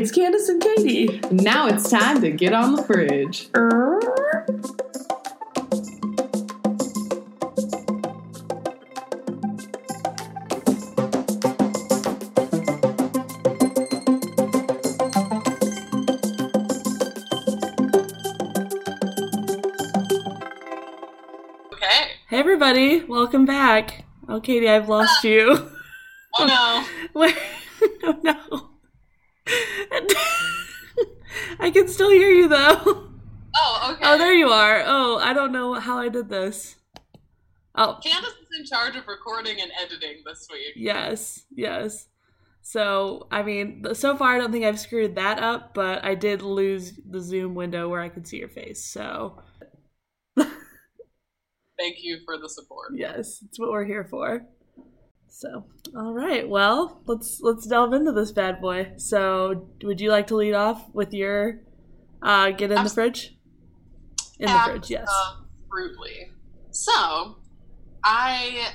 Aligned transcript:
It's 0.00 0.12
Candace 0.12 0.48
and 0.48 0.62
Katie. 0.62 1.20
Now 1.32 1.66
it's 1.66 1.90
time 1.90 2.20
to 2.20 2.30
get 2.30 2.52
on 2.52 2.76
the 2.76 2.84
fridge. 2.84 3.48
Okay. 21.72 22.10
Hey 22.28 22.38
everybody, 22.38 23.02
welcome 23.02 23.44
back. 23.44 24.04
Oh, 24.28 24.38
Katie, 24.40 24.68
I've 24.68 24.88
lost 24.88 25.24
you. 25.24 25.72
Oh 26.40 26.46
no. 26.46 27.08
Where? 27.14 27.34
Oh 28.04 28.16
no. 28.22 28.68
I 31.60 31.70
can 31.70 31.88
still 31.88 32.10
hear 32.10 32.30
you 32.30 32.48
though. 32.48 33.08
Oh, 33.56 33.90
okay. 33.92 34.02
Oh, 34.04 34.18
there 34.18 34.32
you 34.32 34.48
are. 34.48 34.82
Oh, 34.86 35.18
I 35.18 35.32
don't 35.32 35.52
know 35.52 35.74
how 35.74 35.97
I 36.08 36.10
did 36.10 36.30
this. 36.30 36.76
Oh, 37.74 37.98
Candace 38.02 38.30
is 38.30 38.58
in 38.58 38.64
charge 38.64 38.96
of 38.96 39.06
recording 39.06 39.60
and 39.60 39.70
editing 39.78 40.22
this 40.24 40.48
week. 40.50 40.72
yes, 40.74 41.44
yes. 41.54 42.08
So, 42.62 43.28
I 43.30 43.42
mean, 43.42 43.84
so 43.92 44.16
far 44.16 44.34
I 44.34 44.38
don't 44.38 44.50
think 44.50 44.64
I've 44.64 44.80
screwed 44.80 45.16
that 45.16 45.38
up, 45.38 45.74
but 45.74 46.02
I 46.06 46.14
did 46.14 46.40
lose 46.40 46.98
the 47.08 47.20
Zoom 47.20 47.54
window 47.54 47.90
where 47.90 48.00
I 48.00 48.08
could 48.08 48.26
see 48.26 48.38
your 48.38 48.48
face. 48.48 48.86
So, 48.86 49.42
Thank 50.36 51.98
you 52.00 52.20
for 52.24 52.38
the 52.38 52.48
support. 52.48 52.92
yes, 52.94 53.42
it's 53.46 53.58
what 53.60 53.70
we're 53.70 53.84
here 53.84 54.04
for. 54.10 54.46
So, 55.28 55.66
all 55.94 56.14
right. 56.14 56.48
Well, 56.48 57.02
let's 57.06 57.38
let's 57.42 57.66
delve 57.66 57.92
into 57.92 58.12
this 58.12 58.32
bad 58.32 58.62
boy. 58.62 58.92
So, 58.96 59.68
would 59.84 60.00
you 60.00 60.10
like 60.10 60.26
to 60.28 60.36
lead 60.36 60.54
off 60.54 60.88
with 60.94 61.12
your 61.12 61.60
uh 62.22 62.50
get 62.52 62.72
in 62.72 62.82
the 62.82 62.88
fridge? 62.90 63.36
In 64.40 64.46
the 64.50 64.58
fridge, 64.64 64.90
yes. 64.90 65.08
Absolutely. 65.70 66.32
So, 66.70 67.36
I. 68.04 68.72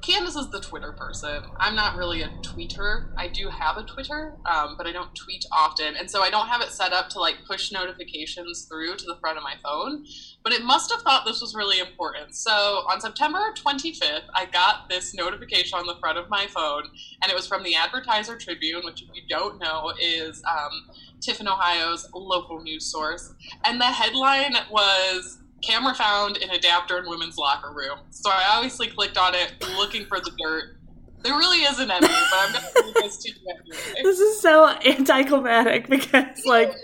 Candace 0.00 0.34
is 0.34 0.50
the 0.50 0.60
Twitter 0.60 0.92
person. 0.92 1.44
I'm 1.58 1.76
not 1.76 1.96
really 1.96 2.22
a 2.22 2.28
tweeter. 2.42 3.12
I 3.16 3.28
do 3.28 3.48
have 3.48 3.76
a 3.76 3.84
Twitter, 3.84 4.36
um, 4.46 4.74
but 4.76 4.86
I 4.86 4.92
don't 4.92 5.14
tweet 5.14 5.44
often. 5.52 5.94
And 5.96 6.10
so 6.10 6.22
I 6.22 6.30
don't 6.30 6.48
have 6.48 6.60
it 6.60 6.70
set 6.70 6.92
up 6.92 7.08
to 7.10 7.20
like 7.20 7.36
push 7.46 7.70
notifications 7.70 8.66
through 8.68 8.96
to 8.96 9.04
the 9.04 9.16
front 9.20 9.38
of 9.38 9.44
my 9.44 9.54
phone. 9.62 10.04
But 10.42 10.52
it 10.52 10.62
must 10.64 10.90
have 10.92 11.02
thought 11.02 11.24
this 11.24 11.40
was 11.40 11.54
really 11.54 11.78
important. 11.78 12.34
So 12.34 12.50
on 12.50 13.00
September 13.00 13.54
25th, 13.56 14.24
I 14.34 14.46
got 14.46 14.88
this 14.88 15.14
notification 15.14 15.78
on 15.78 15.86
the 15.86 15.96
front 16.00 16.18
of 16.18 16.28
my 16.28 16.46
phone, 16.48 16.82
and 17.22 17.30
it 17.30 17.34
was 17.34 17.46
from 17.46 17.62
the 17.62 17.76
Advertiser 17.76 18.36
Tribune, 18.36 18.82
which, 18.84 19.02
if 19.02 19.08
you 19.14 19.22
don't 19.28 19.60
know, 19.60 19.92
is 20.00 20.42
um, 20.50 20.90
Tiffin, 21.20 21.48
Ohio's 21.48 22.08
local 22.12 22.60
news 22.60 22.90
source. 22.90 23.34
And 23.64 23.80
the 23.80 23.86
headline 23.86 24.54
was 24.70 25.38
camera 25.62 25.94
found 25.94 26.36
an 26.38 26.50
adapter 26.50 26.98
in 26.98 27.08
women's 27.08 27.38
locker 27.38 27.72
room. 27.72 27.98
So 28.10 28.30
I 28.30 28.52
obviously 28.54 28.88
clicked 28.88 29.16
on 29.16 29.34
it 29.34 29.54
looking 29.76 30.06
for 30.06 30.20
the 30.20 30.32
dirt. 30.38 30.76
There 31.22 31.34
really 31.34 31.58
isn't 31.58 31.90
any, 31.90 32.06
but 32.06 32.10
I'm 32.32 32.52
going 32.52 32.94
to 32.94 33.00
this 33.00 33.18
to 33.18 33.28
you 33.30 33.36
anyway. 33.48 34.02
This 34.02 34.18
is 34.18 34.40
so 34.40 34.68
anticlimactic 34.84 35.88
because 35.88 36.44
like 36.44 36.74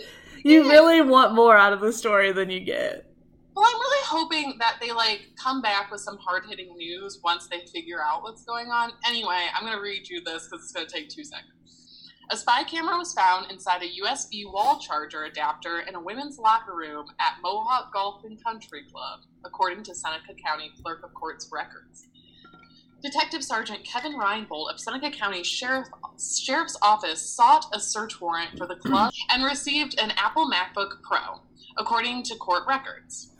you 0.44 0.68
really 0.68 1.00
want 1.00 1.34
more 1.34 1.56
out 1.56 1.72
of 1.72 1.80
the 1.80 1.92
story 1.92 2.32
than 2.32 2.48
you 2.50 2.60
get. 2.60 3.04
Well, 3.56 3.66
I'm 3.68 3.80
really 3.80 4.04
hoping 4.06 4.54
that 4.60 4.76
they 4.80 4.92
like 4.92 5.30
come 5.36 5.60
back 5.60 5.90
with 5.90 6.00
some 6.00 6.16
hard 6.18 6.44
hitting 6.48 6.76
news 6.76 7.18
once 7.24 7.48
they 7.48 7.66
figure 7.66 8.00
out 8.00 8.22
what's 8.22 8.44
going 8.44 8.68
on. 8.68 8.92
Anyway, 9.04 9.46
I'm 9.52 9.64
going 9.64 9.76
to 9.76 9.82
read 9.82 10.08
you 10.08 10.22
this 10.22 10.46
because 10.46 10.64
it's 10.64 10.72
going 10.72 10.86
to 10.86 10.92
take 10.92 11.08
two 11.08 11.24
seconds. 11.24 11.52
A 12.30 12.36
spy 12.36 12.62
camera 12.64 12.98
was 12.98 13.14
found 13.14 13.50
inside 13.50 13.82
a 13.82 14.02
USB 14.02 14.44
wall 14.52 14.78
charger 14.78 15.24
adapter 15.24 15.80
in 15.80 15.94
a 15.94 16.00
women's 16.00 16.38
locker 16.38 16.76
room 16.76 17.06
at 17.18 17.38
Mohawk 17.42 17.90
Golf 17.90 18.22
and 18.22 18.42
Country 18.44 18.82
Club, 18.92 19.20
according 19.46 19.82
to 19.84 19.94
Seneca 19.94 20.34
County 20.34 20.70
Clerk 20.82 21.02
of 21.04 21.14
Court's 21.14 21.48
records. 21.50 22.08
Detective 23.02 23.42
Sergeant 23.42 23.82
Kevin 23.82 24.12
Reinbold 24.12 24.70
of 24.70 24.78
Seneca 24.78 25.10
County 25.10 25.42
Sheriff, 25.42 25.88
Sheriff's 26.18 26.76
Office 26.82 27.22
sought 27.22 27.64
a 27.72 27.80
search 27.80 28.20
warrant 28.20 28.58
for 28.58 28.66
the 28.66 28.76
club 28.76 29.10
and 29.30 29.42
received 29.42 29.98
an 29.98 30.12
Apple 30.18 30.50
MacBook 30.50 31.00
Pro, 31.02 31.40
according 31.78 32.24
to 32.24 32.36
court 32.36 32.64
records. 32.68 33.30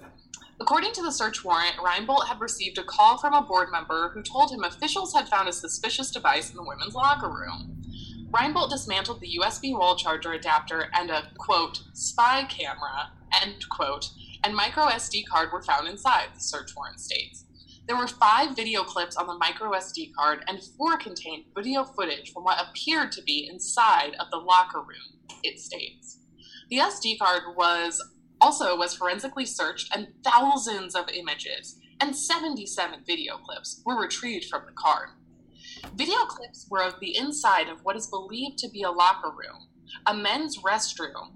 According 0.60 0.92
to 0.94 1.02
the 1.02 1.12
search 1.12 1.44
warrant, 1.44 1.76
Reinbold 1.76 2.26
had 2.26 2.40
received 2.40 2.78
a 2.78 2.84
call 2.84 3.18
from 3.18 3.34
a 3.34 3.42
board 3.42 3.68
member 3.70 4.12
who 4.14 4.22
told 4.22 4.50
him 4.50 4.64
officials 4.64 5.12
had 5.12 5.28
found 5.28 5.46
a 5.46 5.52
suspicious 5.52 6.10
device 6.10 6.48
in 6.48 6.56
the 6.56 6.64
women's 6.64 6.94
locker 6.94 7.28
room. 7.28 7.82
Reinbold 8.30 8.70
dismantled 8.70 9.20
the 9.20 9.38
USB 9.40 9.72
wall 9.72 9.96
charger 9.96 10.32
adapter 10.32 10.90
and 10.92 11.10
a 11.10 11.30
quote 11.38 11.82
spy 11.94 12.44
camera 12.44 13.12
end 13.42 13.66
quote 13.70 14.10
and 14.44 14.54
micro 14.54 14.84
SD 14.84 15.26
card 15.26 15.50
were 15.52 15.62
found 15.62 15.88
inside. 15.88 16.28
The 16.34 16.40
search 16.40 16.76
warrant 16.76 17.00
states. 17.00 17.44
There 17.86 17.96
were 17.96 18.06
five 18.06 18.54
video 18.54 18.82
clips 18.82 19.16
on 19.16 19.26
the 19.26 19.38
micro 19.38 19.70
SD 19.70 20.12
card, 20.14 20.44
and 20.46 20.62
four 20.76 20.98
contained 20.98 21.44
video 21.56 21.84
footage 21.84 22.32
from 22.32 22.44
what 22.44 22.58
appeared 22.60 23.12
to 23.12 23.22
be 23.22 23.48
inside 23.50 24.14
of 24.20 24.30
the 24.30 24.36
locker 24.36 24.80
room. 24.80 25.18
It 25.42 25.58
states. 25.58 26.18
The 26.68 26.78
SD 26.78 27.18
card 27.18 27.42
was 27.56 28.02
also 28.42 28.76
was 28.76 28.94
forensically 28.94 29.46
searched, 29.46 29.94
and 29.96 30.08
thousands 30.22 30.94
of 30.94 31.08
images 31.08 31.78
and 32.00 32.14
77 32.14 33.04
video 33.06 33.38
clips 33.38 33.82
were 33.84 34.00
retrieved 34.00 34.44
from 34.44 34.62
the 34.66 34.72
card. 34.72 35.08
Video 35.96 36.18
clips 36.26 36.66
were 36.70 36.82
of 36.82 36.94
the 37.00 37.16
inside 37.16 37.68
of 37.68 37.84
what 37.84 37.96
is 37.96 38.06
believed 38.06 38.58
to 38.58 38.68
be 38.70 38.82
a 38.82 38.90
locker 38.90 39.30
room, 39.30 39.68
a 40.06 40.14
men's 40.14 40.58
restroom, 40.58 41.32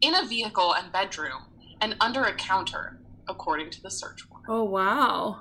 in 0.00 0.14
a 0.14 0.26
vehicle 0.26 0.74
and 0.74 0.92
bedroom, 0.92 1.42
and 1.80 1.96
under 2.00 2.22
a 2.24 2.34
counter, 2.34 3.00
according 3.28 3.70
to 3.70 3.82
the 3.82 3.90
search 3.90 4.28
warrant. 4.30 4.46
Oh 4.48 4.64
wow. 4.64 5.40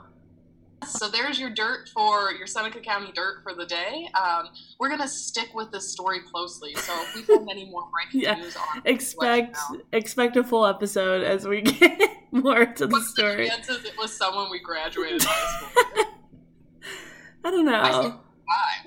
So 0.85 1.07
there's 1.07 1.39
your 1.39 1.49
dirt 1.49 1.87
for 1.93 2.31
your 2.33 2.45
Seneca 2.45 2.81
County 2.81 3.11
dirt 3.15 3.37
for 3.41 3.53
the 3.55 3.65
day. 3.65 4.09
Um, 4.21 4.49
we're 4.81 4.89
gonna 4.89 5.07
stick 5.07 5.49
with 5.53 5.71
this 5.71 5.89
story 5.93 6.19
closely. 6.29 6.73
So 6.75 6.91
if 7.03 7.15
we 7.15 7.21
find 7.21 7.47
any 7.49 7.69
more 7.69 7.83
breaking 7.89 8.21
Yeah. 8.23 8.35
news 8.35 8.55
on 8.57 8.81
Expect 8.83 9.53
let 9.53 9.55
us 9.55 9.71
know. 9.71 9.79
expect 9.93 10.35
a 10.35 10.43
full 10.43 10.65
episode 10.65 11.23
as 11.23 11.47
we 11.47 11.61
get 11.61 12.01
more 12.31 12.65
to 12.65 12.87
the 12.87 12.91
What's 12.91 13.13
the 13.13 13.21
story. 13.21 13.47
chances 13.47 13.85
it 13.85 13.97
was 13.97 14.11
someone 14.11 14.51
we 14.51 14.59
graduated 14.59 15.23
high 15.23 15.57
school 15.57 15.69
with? 15.95 16.07
I 17.45 17.51
don't 17.51 17.67
I 17.69 17.91
know. 17.91 18.01
five. 18.09 18.13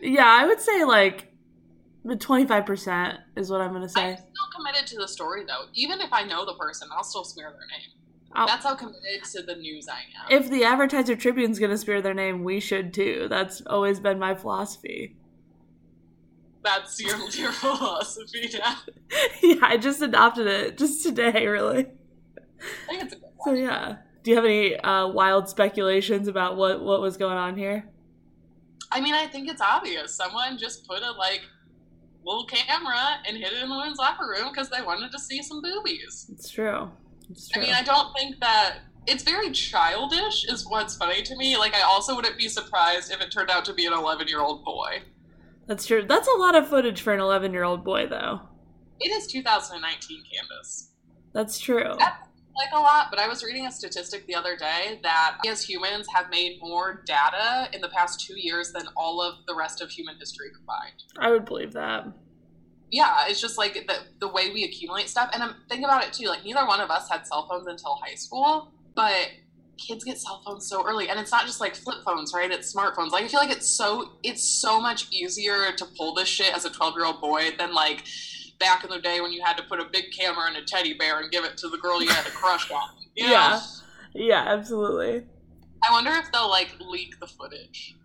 Yeah, 0.03 0.27
I 0.27 0.47
would 0.47 0.61
say 0.61 0.85
like 0.85 1.33
the 2.05 2.17
twenty 2.17 2.47
five 2.47 2.67
percent 2.67 3.19
is 3.37 3.51
what 3.51 3.61
I'm 3.61 3.73
gonna 3.73 3.85
I'm 3.85 3.89
say. 3.89 4.15
still 4.17 4.49
committed 4.57 4.87
to 4.89 4.97
the 4.99 5.09
story 5.09 5.45
though. 5.47 5.67
Even 5.75 6.01
if 6.01 6.13
I 6.13 6.23
know 6.25 6.45
the 6.45 6.55
person, 6.55 6.89
I'll 6.95 7.05
still 7.05 7.25
smear 7.25 7.51
their 7.51 7.61
name. 7.61 7.91
I'll- 8.35 8.47
That's 8.47 8.65
how 8.65 8.75
committed 8.75 9.25
to 9.33 9.43
the 9.43 9.55
news 9.57 9.89
I 9.89 9.95
am. 9.99 10.43
If 10.43 10.51
the 10.51 10.65
Advertiser 10.65 11.17
Tribune's 11.17 11.59
gonna 11.59 11.79
spear 11.79 12.03
their 12.03 12.15
name, 12.15 12.45
we 12.45 12.61
should 12.61 12.93
too. 12.93 13.27
That's 13.31 13.63
always 13.67 13.99
been 14.01 14.19
my 14.19 14.35
philosophy. 14.35 15.17
That's 16.63 17.01
your, 17.01 17.17
your 17.31 17.53
philosophy 17.53 18.51
now. 18.59 18.77
yeah, 19.43 19.57
I 19.63 19.77
just 19.77 20.03
adopted 20.03 20.47
it 20.49 20.77
just 20.79 21.03
today, 21.03 21.47
really. 21.47 21.87
I 22.61 22.87
think 22.89 23.05
it's 23.05 23.13
a 23.15 23.17
good 23.17 23.29
So 23.45 23.53
yeah. 23.53 23.97
Do 24.23 24.31
you 24.31 24.37
have 24.37 24.45
any 24.45 24.77
uh, 24.77 25.07
wild 25.09 25.49
speculations 25.49 26.27
about 26.27 26.57
what 26.57 26.83
what 26.83 27.01
was 27.01 27.17
going 27.17 27.37
on 27.37 27.57
here? 27.57 27.89
I 28.93 29.01
mean, 29.01 29.15
I 29.15 29.27
think 29.27 29.49
it's 29.49 29.61
obvious. 29.61 30.15
Someone 30.15 30.59
just 30.59 30.87
put 30.87 31.03
a 31.03 31.13
like 31.13 31.43
little 32.25 32.47
camera 32.47 33.19
and 33.27 33.37
hid 33.37 33.53
it 33.53 33.63
in 33.63 33.69
the 33.69 33.77
women's 33.77 33.99
locker 33.99 34.29
room 34.29 34.51
because 34.53 34.69
they 34.69 34.83
wanted 34.83 35.13
to 35.13 35.19
see 35.19 35.43
some 35.43 35.63
boobies. 35.63 36.27
It's 36.33 36.51
true. 36.51 36.91
It's 37.31 37.51
I 37.57 37.61
mean, 37.61 37.73
I 37.73 37.83
don't 37.83 38.15
think 38.17 38.41
that 38.41 38.79
it's 39.07 39.23
very 39.23 39.51
childish. 39.51 40.45
Is 40.49 40.67
what's 40.69 40.97
funny 40.97 41.23
to 41.23 41.37
me. 41.37 41.57
Like, 41.57 41.75
I 41.75 41.83
also 41.83 42.15
wouldn't 42.15 42.39
be 42.39 42.49
surprised 42.49 43.13
if 43.13 43.21
it 43.21 43.31
turned 43.31 43.51
out 43.51 43.65
to 43.67 43.75
be 43.75 43.87
an 43.87 43.93
11 43.93 44.29
year 44.29 44.41
old 44.41 44.65
boy. 44.65 45.03
That's 45.67 45.87
true. 45.87 46.05
That's 46.07 46.29
a 46.29 46.39
lot 46.39 46.55
of 46.55 46.69
footage 46.69 47.01
for 47.01 47.13
an 47.13 47.21
11 47.21 47.53
year 47.53 47.65
old 47.65 47.85
boy, 47.85 48.07
though. 48.07 48.41
It 49.01 49.11
is 49.11 49.27
2019, 49.27 50.23
Candace. 50.33 50.91
That's 51.33 51.59
true. 51.59 51.97
That's 51.99 52.26
like 52.57 52.71
a 52.73 52.81
lot, 52.81 53.09
but 53.11 53.19
I 53.19 53.29
was 53.29 53.45
reading 53.45 53.67
a 53.67 53.73
statistic 53.73 54.27
the 54.27 54.35
other 54.35 54.57
day 54.57 54.99
that 55.03 55.39
we 55.45 55.51
as 55.51 55.63
humans 55.63 56.07
have 56.15 56.31
made 56.31 56.59
more 56.61 57.03
data 57.07 57.69
in 57.73 57.81
the 57.81 57.89
past 57.89 58.21
two 58.21 58.39
years 58.39 58.73
than 58.73 58.85
all 58.97 59.21
of 59.21 59.35
the 59.47 59.55
rest 59.55 59.83
of 59.83 59.91
human 59.91 60.17
history 60.19 60.49
combined. 60.55 61.03
I 61.19 61.31
would 61.31 61.45
believe 61.45 61.73
that. 61.75 62.07
Yeah, 62.91 63.25
it's 63.29 63.41
just 63.41 63.59
like 63.59 63.75
the, 63.87 63.97
the 64.21 64.29
way 64.29 64.51
we 64.53 64.65
accumulate 64.65 65.09
stuff. 65.09 65.31
And 65.33 65.43
I'm 65.43 65.57
think 65.69 65.85
about 65.85 66.05
it 66.05 66.13
too. 66.13 66.27
Like 66.27 66.45
neither 66.45 66.67
one 66.67 66.81
of 66.81 66.91
us 66.91 67.09
had 67.09 67.27
cell 67.27 67.47
phones 67.49 67.67
until 67.67 67.97
high 67.97 68.15
school, 68.15 68.73
but 68.95 69.29
kids 69.77 70.05
get 70.05 70.19
cell 70.19 70.41
phones 70.45 70.69
so 70.69 70.87
early, 70.87 71.09
and 71.09 71.19
it's 71.19 71.33
not 71.33 71.47
just 71.47 71.61
like 71.61 71.75
flip 71.75 71.99
phones, 72.05 72.33
right? 72.33 72.51
It's 72.51 72.75
smartphones. 72.75 73.11
Like 73.11 73.25
I 73.25 73.29
feel 73.29 73.41
like 73.41 73.51
it's 73.51 73.69
so 73.69 74.13
it's 74.23 74.43
so 74.43 74.81
much 74.81 75.09
easier 75.13 75.73
to 75.73 75.85
pull 75.97 76.15
this 76.15 76.29
shit 76.29 76.55
as 76.55 76.65
a 76.65 76.71
12 76.71 76.95
year 76.97 77.05
old 77.05 77.21
boy 77.21 77.51
than 77.59 77.75
like 77.75 78.05
back 78.59 78.85
in 78.85 78.91
the 78.91 79.01
day 79.01 79.21
when 79.21 79.33
you 79.33 79.43
had 79.45 79.57
to 79.59 79.63
put 79.65 79.81
a 79.81 79.85
big 79.85 80.07
camera 80.17 80.49
in 80.51 80.57
a 80.57 80.65
teddy 80.65 80.95
bear 80.95 81.21
and 81.21 81.31
give 81.31 81.45
it 81.45 81.57
to 81.59 81.69
the 81.69 81.79
girl 81.79 82.03
you 82.03 82.09
had 82.09 82.27
a 82.27 82.31
crush 82.31 82.71
on. 82.71 82.89
You 83.19 83.25
know? 83.25 83.31
Yeah. 83.33 83.61
Yeah, 84.13 84.45
absolutely. 84.47 85.25
I 85.89 85.91
wonder 85.91 86.11
if 86.11 86.31
they'll 86.33 86.51
like 86.51 86.75
leak 86.81 87.19
the 87.19 87.27
footage. 87.27 87.97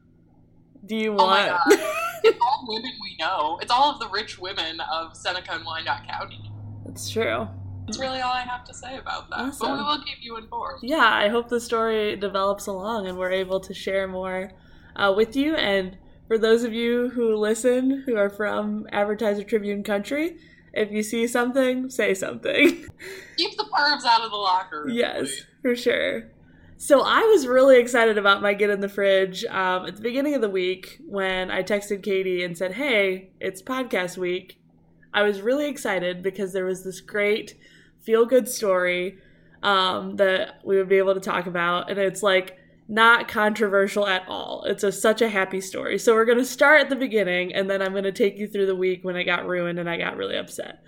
do 0.86 0.96
you 0.96 1.12
Oh 1.12 1.28
my 1.28 1.50
want? 1.52 1.62
god. 1.70 1.80
it's 2.24 2.40
all 2.42 2.66
women 2.66 2.92
we 3.02 3.18
know. 3.20 3.60
It's 3.62 3.72
all 3.72 3.92
of 3.92 4.00
the 4.00 4.08
rich 4.08 4.40
women 4.40 4.80
of 4.80 5.18
Seneca 5.18 5.54
and 5.56 5.66
Wyandot 5.66 6.08
County. 6.08 6.50
That's 6.86 7.10
true. 7.10 7.46
That's 7.88 8.00
really 8.00 8.22
all 8.22 8.32
I 8.32 8.42
have 8.44 8.64
to 8.66 8.74
say 8.74 8.98
about 8.98 9.30
that. 9.32 9.54
But 9.60 9.72
we 9.78 9.84
will 9.84 10.02
keep 10.06 10.20
you 10.22 10.38
informed. 10.38 10.82
Yeah, 10.84 11.10
I 11.12 11.28
hope 11.28 11.50
the 11.50 11.60
story 11.60 12.16
develops 12.16 12.68
along 12.68 13.08
and 13.08 13.18
we're 13.18 13.32
able 13.32 13.60
to 13.60 13.74
share 13.74 14.08
more 14.08 14.52
uh, 14.96 15.14
with 15.14 15.36
you. 15.36 15.56
And 15.56 15.98
for 16.32 16.38
those 16.38 16.64
of 16.64 16.72
you 16.72 17.10
who 17.10 17.36
listen 17.36 18.04
who 18.06 18.16
are 18.16 18.30
from 18.30 18.88
Advertiser 18.94 19.44
Tribune 19.44 19.84
Country, 19.84 20.38
if 20.72 20.90
you 20.90 21.04
see 21.04 21.28
something, 21.28 21.90
say 21.90 22.14
something. 22.14 22.86
Keep 23.38 23.58
the 23.58 23.66
pervs 23.66 24.06
out 24.06 24.22
of 24.22 24.32
the 24.32 24.38
locker 24.38 24.86
room. 24.86 24.96
yes, 24.96 25.28
please. 25.28 25.46
for 25.62 25.76
sure. 25.76 26.32
So 26.78 27.02
I 27.02 27.20
was 27.24 27.48
really 27.48 27.82
excited 27.82 28.18
about 28.18 28.42
my 28.42 28.54
get 28.54 28.70
in 28.70 28.80
the 28.80 28.88
fridge 28.88 29.44
um, 29.44 29.88
at 29.88 29.98
the 29.98 30.02
beginning 30.02 30.34
of 30.34 30.40
the 30.40 30.50
week 30.50 31.02
when 31.06 31.52
I 31.52 31.64
texted 31.64 32.02
Katie 32.02 32.46
and 32.46 32.58
said, 32.58 32.76
"Hey, 32.76 33.32
it's 33.42 33.62
podcast 33.62 34.18
week." 34.18 34.58
I 35.14 35.24
was 35.24 35.42
really 35.42 35.68
excited 35.68 36.24
because 36.24 36.54
there 36.54 36.64
was 36.64 36.86
this 36.86 37.02
great 37.02 37.56
feel 38.00 38.26
good 38.26 38.48
story 38.48 39.18
um, 39.64 40.16
that 40.16 40.62
we 40.64 40.78
would 40.78 40.88
be 40.88 40.98
able 40.98 41.14
to 41.14 41.20
talk 41.20 41.46
about, 41.46 41.90
and 41.90 42.00
it's 42.00 42.24
like 42.24 42.58
not 42.92 43.30
controversial 43.30 44.06
at 44.06 44.28
all. 44.28 44.66
It's 44.66 44.84
a, 44.84 44.92
such 44.92 45.22
a 45.22 45.30
happy 45.30 45.62
story. 45.62 45.98
So 45.98 46.14
we're 46.14 46.26
gonna 46.26 46.44
start 46.44 46.82
at 46.82 46.90
the 46.90 46.96
beginning, 46.98 47.56
and 47.56 47.70
then 47.70 47.82
I'm 47.82 47.94
gonna 47.94 48.12
take 48.12 48.38
you 48.38 48.50
through 48.50 48.66
the 48.66 48.76
week 48.76 49.00
when 49.04 49.16
it 49.16 49.24
got 49.24 49.48
ruined 49.48 49.80
and 49.80 49.90
I 49.90 49.98
got 49.98 50.18
really 50.18 50.36
upset. 50.36 50.84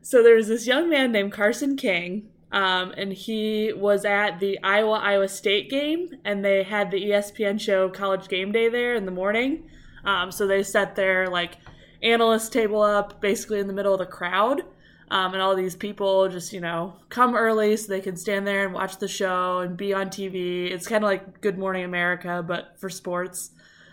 So 0.00 0.22
there's 0.22 0.46
this 0.46 0.68
young 0.68 0.88
man 0.88 1.10
named 1.10 1.32
Carson 1.32 1.76
King, 1.76 2.28
um, 2.52 2.94
and 2.96 3.12
he 3.12 3.72
was 3.72 4.04
at 4.04 4.38
the 4.38 4.60
Iowa 4.62 4.92
Iowa 4.92 5.26
State 5.26 5.68
game, 5.68 6.08
and 6.24 6.44
they 6.44 6.62
had 6.62 6.92
the 6.92 7.02
ESPN 7.02 7.60
show 7.60 7.88
College 7.88 8.28
Game 8.28 8.52
Day 8.52 8.68
there 8.68 8.94
in 8.94 9.04
the 9.04 9.10
morning. 9.10 9.68
Um, 10.04 10.30
so 10.30 10.46
they 10.46 10.62
set 10.62 10.94
their 10.94 11.28
like 11.28 11.56
analyst 12.00 12.52
table 12.52 12.80
up 12.80 13.20
basically 13.20 13.58
in 13.58 13.66
the 13.66 13.72
middle 13.72 13.92
of 13.92 13.98
the 13.98 14.06
crowd, 14.06 14.62
um, 15.10 15.32
and 15.32 15.42
all 15.42 15.56
these 15.56 15.76
people 15.76 16.28
just 16.28 16.52
you 16.52 16.60
know 16.60 16.94
come 17.08 17.34
early 17.34 17.76
so 17.76 17.88
they 17.88 18.00
can 18.00 18.16
stand 18.16 18.46
there 18.46 18.64
and 18.64 18.72
watch 18.72 18.98
the 18.98 19.08
show 19.08 19.60
and 19.60 19.76
be 19.76 19.92
on 19.92 20.08
TV. 20.08 20.70
It's 20.70 20.86
kind 20.86 21.02
of 21.04 21.08
like 21.08 21.40
Good 21.40 21.58
Morning 21.58 21.84
America, 21.84 22.44
but 22.46 22.78
for 22.78 22.88
sports. 22.88 23.50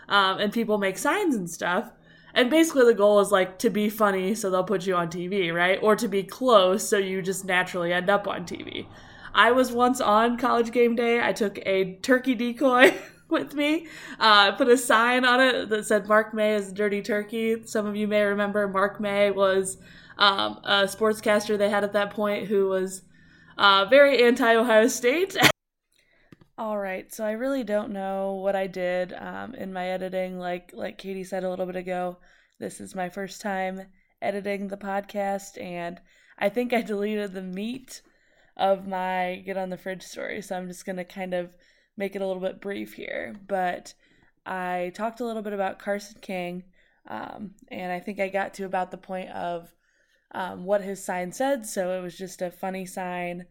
Um, 0.08 0.40
and 0.40 0.52
people 0.52 0.78
make 0.78 0.96
signs 0.96 1.34
and 1.34 1.50
stuff. 1.50 1.90
And 2.34 2.50
basically, 2.50 2.84
the 2.84 2.94
goal 2.94 3.20
is 3.20 3.32
like 3.32 3.58
to 3.58 3.70
be 3.70 3.88
funny, 3.88 4.34
so 4.34 4.50
they'll 4.50 4.64
put 4.64 4.86
you 4.86 4.94
on 4.94 5.08
TV, 5.08 5.52
right? 5.52 5.78
Or 5.82 5.96
to 5.96 6.08
be 6.08 6.22
close, 6.22 6.88
so 6.88 6.96
you 6.96 7.20
just 7.20 7.44
naturally 7.44 7.92
end 7.92 8.08
up 8.08 8.28
on 8.28 8.44
TV. 8.44 8.86
I 9.34 9.50
was 9.52 9.72
once 9.72 10.00
on 10.00 10.38
college 10.38 10.72
game 10.72 10.94
day. 10.94 11.20
I 11.20 11.32
took 11.32 11.58
a 11.66 11.94
turkey 11.96 12.34
decoy 12.34 12.94
with 13.28 13.54
me. 13.54 13.86
Uh, 14.18 14.48
I 14.48 14.50
put 14.52 14.68
a 14.68 14.76
sign 14.76 15.24
on 15.24 15.40
it 15.40 15.68
that 15.68 15.86
said 15.86 16.06
Mark 16.06 16.32
May 16.34 16.54
is 16.54 16.70
a 16.70 16.74
dirty 16.74 17.02
turkey. 17.02 17.64
Some 17.64 17.86
of 17.86 17.96
you 17.96 18.06
may 18.06 18.22
remember 18.22 18.68
Mark 18.68 19.00
May 19.00 19.30
was 19.30 19.78
um, 20.18 20.60
a 20.64 20.82
sportscaster 20.84 21.56
they 21.56 21.70
had 21.70 21.84
at 21.84 21.92
that 21.92 22.10
point 22.10 22.48
who 22.48 22.68
was 22.68 23.02
uh, 23.56 23.86
very 23.88 24.22
anti 24.22 24.54
Ohio 24.54 24.88
State. 24.88 25.36
All 26.58 26.76
right, 26.76 27.12
so 27.14 27.24
I 27.24 27.32
really 27.32 27.62
don't 27.62 27.92
know 27.92 28.34
what 28.34 28.56
I 28.56 28.66
did 28.66 29.12
um, 29.12 29.54
in 29.54 29.72
my 29.72 29.86
editing. 29.88 30.38
Like 30.38 30.72
like 30.74 30.98
Katie 30.98 31.24
said 31.24 31.44
a 31.44 31.50
little 31.50 31.66
bit 31.66 31.76
ago, 31.76 32.18
this 32.58 32.80
is 32.80 32.96
my 32.96 33.08
first 33.08 33.40
time 33.40 33.82
editing 34.20 34.66
the 34.66 34.76
podcast, 34.76 35.62
and 35.62 36.00
I 36.36 36.48
think 36.48 36.72
I 36.72 36.82
deleted 36.82 37.32
the 37.32 37.42
meat 37.42 38.02
of 38.56 38.88
my 38.88 39.40
get 39.46 39.56
on 39.56 39.70
the 39.70 39.76
fridge 39.76 40.02
story. 40.02 40.42
So 40.42 40.56
I'm 40.56 40.66
just 40.66 40.84
gonna 40.84 41.04
kind 41.04 41.32
of 41.32 41.54
make 41.96 42.16
it 42.16 42.22
a 42.22 42.26
little 42.26 42.42
bit 42.42 42.60
brief 42.60 42.94
here. 42.94 43.36
But 43.46 43.94
I 44.44 44.90
talked 44.96 45.20
a 45.20 45.24
little 45.24 45.42
bit 45.42 45.52
about 45.52 45.78
Carson 45.78 46.18
King, 46.20 46.64
um, 47.06 47.52
and 47.68 47.92
I 47.92 48.00
think 48.00 48.18
I 48.18 48.28
got 48.28 48.54
to 48.54 48.64
about 48.64 48.90
the 48.90 48.98
point 48.98 49.30
of 49.30 49.72
um, 50.32 50.64
what 50.64 50.82
his 50.82 51.04
sign 51.04 51.32
said. 51.32 51.66
So 51.66 51.98
it 51.98 52.02
was 52.02 52.16
just 52.16 52.42
a 52.42 52.50
funny 52.50 52.86
sign. 52.86 53.46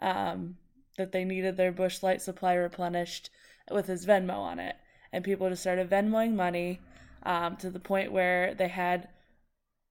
Um, 0.00 0.56
that 1.00 1.12
they 1.12 1.24
needed 1.24 1.56
their 1.56 1.72
Busch 1.72 2.02
Light 2.02 2.20
supply 2.20 2.54
replenished 2.54 3.30
with 3.70 3.86
his 3.86 4.06
Venmo 4.06 4.36
on 4.36 4.58
it. 4.58 4.76
And 5.12 5.24
people 5.24 5.48
just 5.48 5.62
started 5.62 5.90
Venmoing 5.90 6.34
money 6.34 6.80
um, 7.22 7.56
to 7.56 7.70
the 7.70 7.80
point 7.80 8.12
where 8.12 8.54
they 8.54 8.68
had 8.68 9.08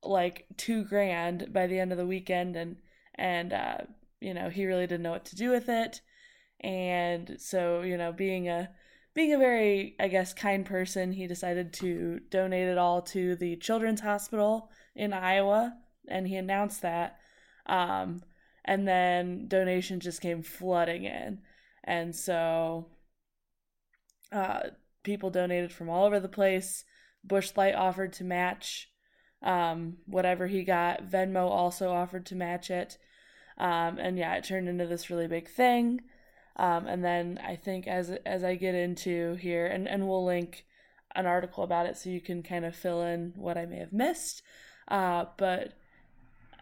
like 0.04 0.46
two 0.56 0.84
grand 0.84 1.52
by 1.52 1.68
the 1.68 1.80
end 1.80 1.92
of 1.92 1.98
the 1.98 2.08
weekend 2.08 2.56
and 2.56 2.78
and 3.16 3.52
uh, 3.52 3.78
you 4.22 4.34
know 4.34 4.50
he 4.50 4.66
really 4.66 4.88
didn't 4.88 5.04
know 5.04 5.12
what 5.12 5.26
to 5.26 5.36
do 5.36 5.50
with 5.50 5.68
it 5.68 6.00
and 6.62 7.36
so 7.38 7.82
you 7.82 7.98
know 7.98 8.14
being 8.14 8.48
a 8.48 8.70
being 9.14 9.34
a 9.34 9.38
very 9.38 9.96
i 10.00 10.08
guess 10.08 10.34
kind 10.34 10.66
person 10.66 11.12
he 11.12 11.28
decided 11.28 11.74
to 11.74 12.22
donate 12.30 12.70
it 12.70 12.78
all 12.78 13.02
to 13.02 13.36
the 13.36 13.58
children's 13.58 14.00
hospital 14.00 14.70
in 14.96 15.12
iowa 15.12 15.74
and 16.10 16.28
he 16.28 16.36
announced 16.36 16.82
that 16.82 17.20
um, 17.70 18.22
and 18.66 18.88
then 18.88 19.48
donations 19.48 20.04
just 20.04 20.22
came 20.22 20.42
flooding 20.42 21.06
in. 21.06 21.40
And 21.84 22.16
so 22.16 22.88
uh, 24.32 24.62
people 25.04 25.30
donated 25.30 25.72
from 25.72 25.90
all 25.90 26.06
over 26.06 26.20
the 26.20 26.28
place. 26.28 26.84
Busch 27.24 27.52
Light 27.56 27.76
offered 27.76 28.14
to 28.14 28.24
match 28.24 28.90
um, 29.42 29.98
whatever 30.06 30.48
he 30.48 30.64
got. 30.64 31.06
Venmo 31.06 31.50
also 31.50 31.92
offered 31.92 32.26
to 32.28 32.36
match 32.36 32.70
it. 32.70 32.98
Um, 33.58 33.98
and 34.00 34.18
yeah 34.18 34.36
it 34.36 34.46
turned 34.46 34.70
into 34.70 34.88
this 34.88 35.10
really 35.10 35.28
big 35.28 35.50
thing. 35.50 36.02
Um, 36.56 36.88
and 36.88 37.04
then 37.06 37.40
i 37.46 37.56
think 37.56 37.88
as 37.88 38.10
as 38.26 38.44
i 38.44 38.56
get 38.56 38.76
into 38.76 39.36
here 39.36 39.66
and, 39.66 39.88
and 39.88 40.10
we'll 40.10 40.26
link 40.26 40.66
an 41.16 41.26
article 41.26 41.64
about 41.64 41.86
it 41.86 41.96
so 41.96 42.10
you 42.10 42.20
can 42.20 42.44
kind 42.44 42.66
of 42.66 42.76
fill 42.76 43.02
in 43.02 43.32
what 43.38 43.58
i 43.58 43.66
may 43.66 43.80
have 43.80 43.94
missed. 43.94 44.42
Uh, 44.90 45.26
but 45.38 45.79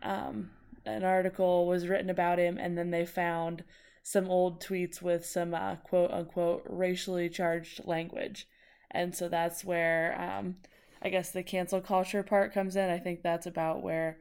um, 0.03 0.51
an 0.85 1.03
article 1.03 1.67
was 1.67 1.87
written 1.87 2.09
about 2.09 2.39
him, 2.39 2.57
and 2.57 2.77
then 2.77 2.91
they 2.91 3.05
found 3.05 3.63
some 4.03 4.29
old 4.29 4.61
tweets 4.63 5.01
with 5.01 5.25
some 5.25 5.53
uh, 5.53 5.75
quote 5.75 6.11
unquote 6.11 6.63
racially 6.65 7.27
charged 7.29 7.81
language. 7.85 8.47
And 8.91 9.13
so 9.13 9.27
that's 9.27 9.65
where 9.65 10.19
um, 10.19 10.55
I 11.01 11.09
guess 11.09 11.31
the 11.31 11.43
cancel 11.43 11.81
culture 11.81 12.23
part 12.23 12.53
comes 12.53 12.75
in. 12.75 12.89
I 12.89 12.99
think 12.99 13.21
that's 13.21 13.45
about 13.45 13.83
where 13.83 14.17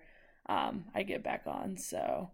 um, 0.49 0.87
I 0.93 1.05
get 1.05 1.23
back 1.23 1.43
on. 1.47 1.77
So 1.77 2.31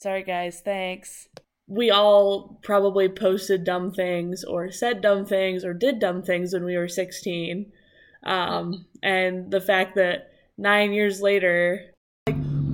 sorry, 0.00 0.22
guys. 0.22 0.60
Thanks. 0.60 1.28
We 1.66 1.90
all 1.90 2.60
probably 2.62 3.08
posted 3.08 3.64
dumb 3.64 3.92
things 3.92 4.44
or 4.44 4.70
said 4.70 5.02
dumb 5.02 5.26
things 5.26 5.64
or 5.64 5.74
did 5.74 5.98
dumb 5.98 6.22
things 6.22 6.52
when 6.52 6.64
we 6.64 6.76
were 6.76 6.88
16. 6.88 7.72
Um, 8.22 8.86
and 9.02 9.50
the 9.50 9.60
fact 9.60 9.96
that 9.96 10.30
nine 10.56 10.92
years 10.92 11.20
later, 11.20 11.94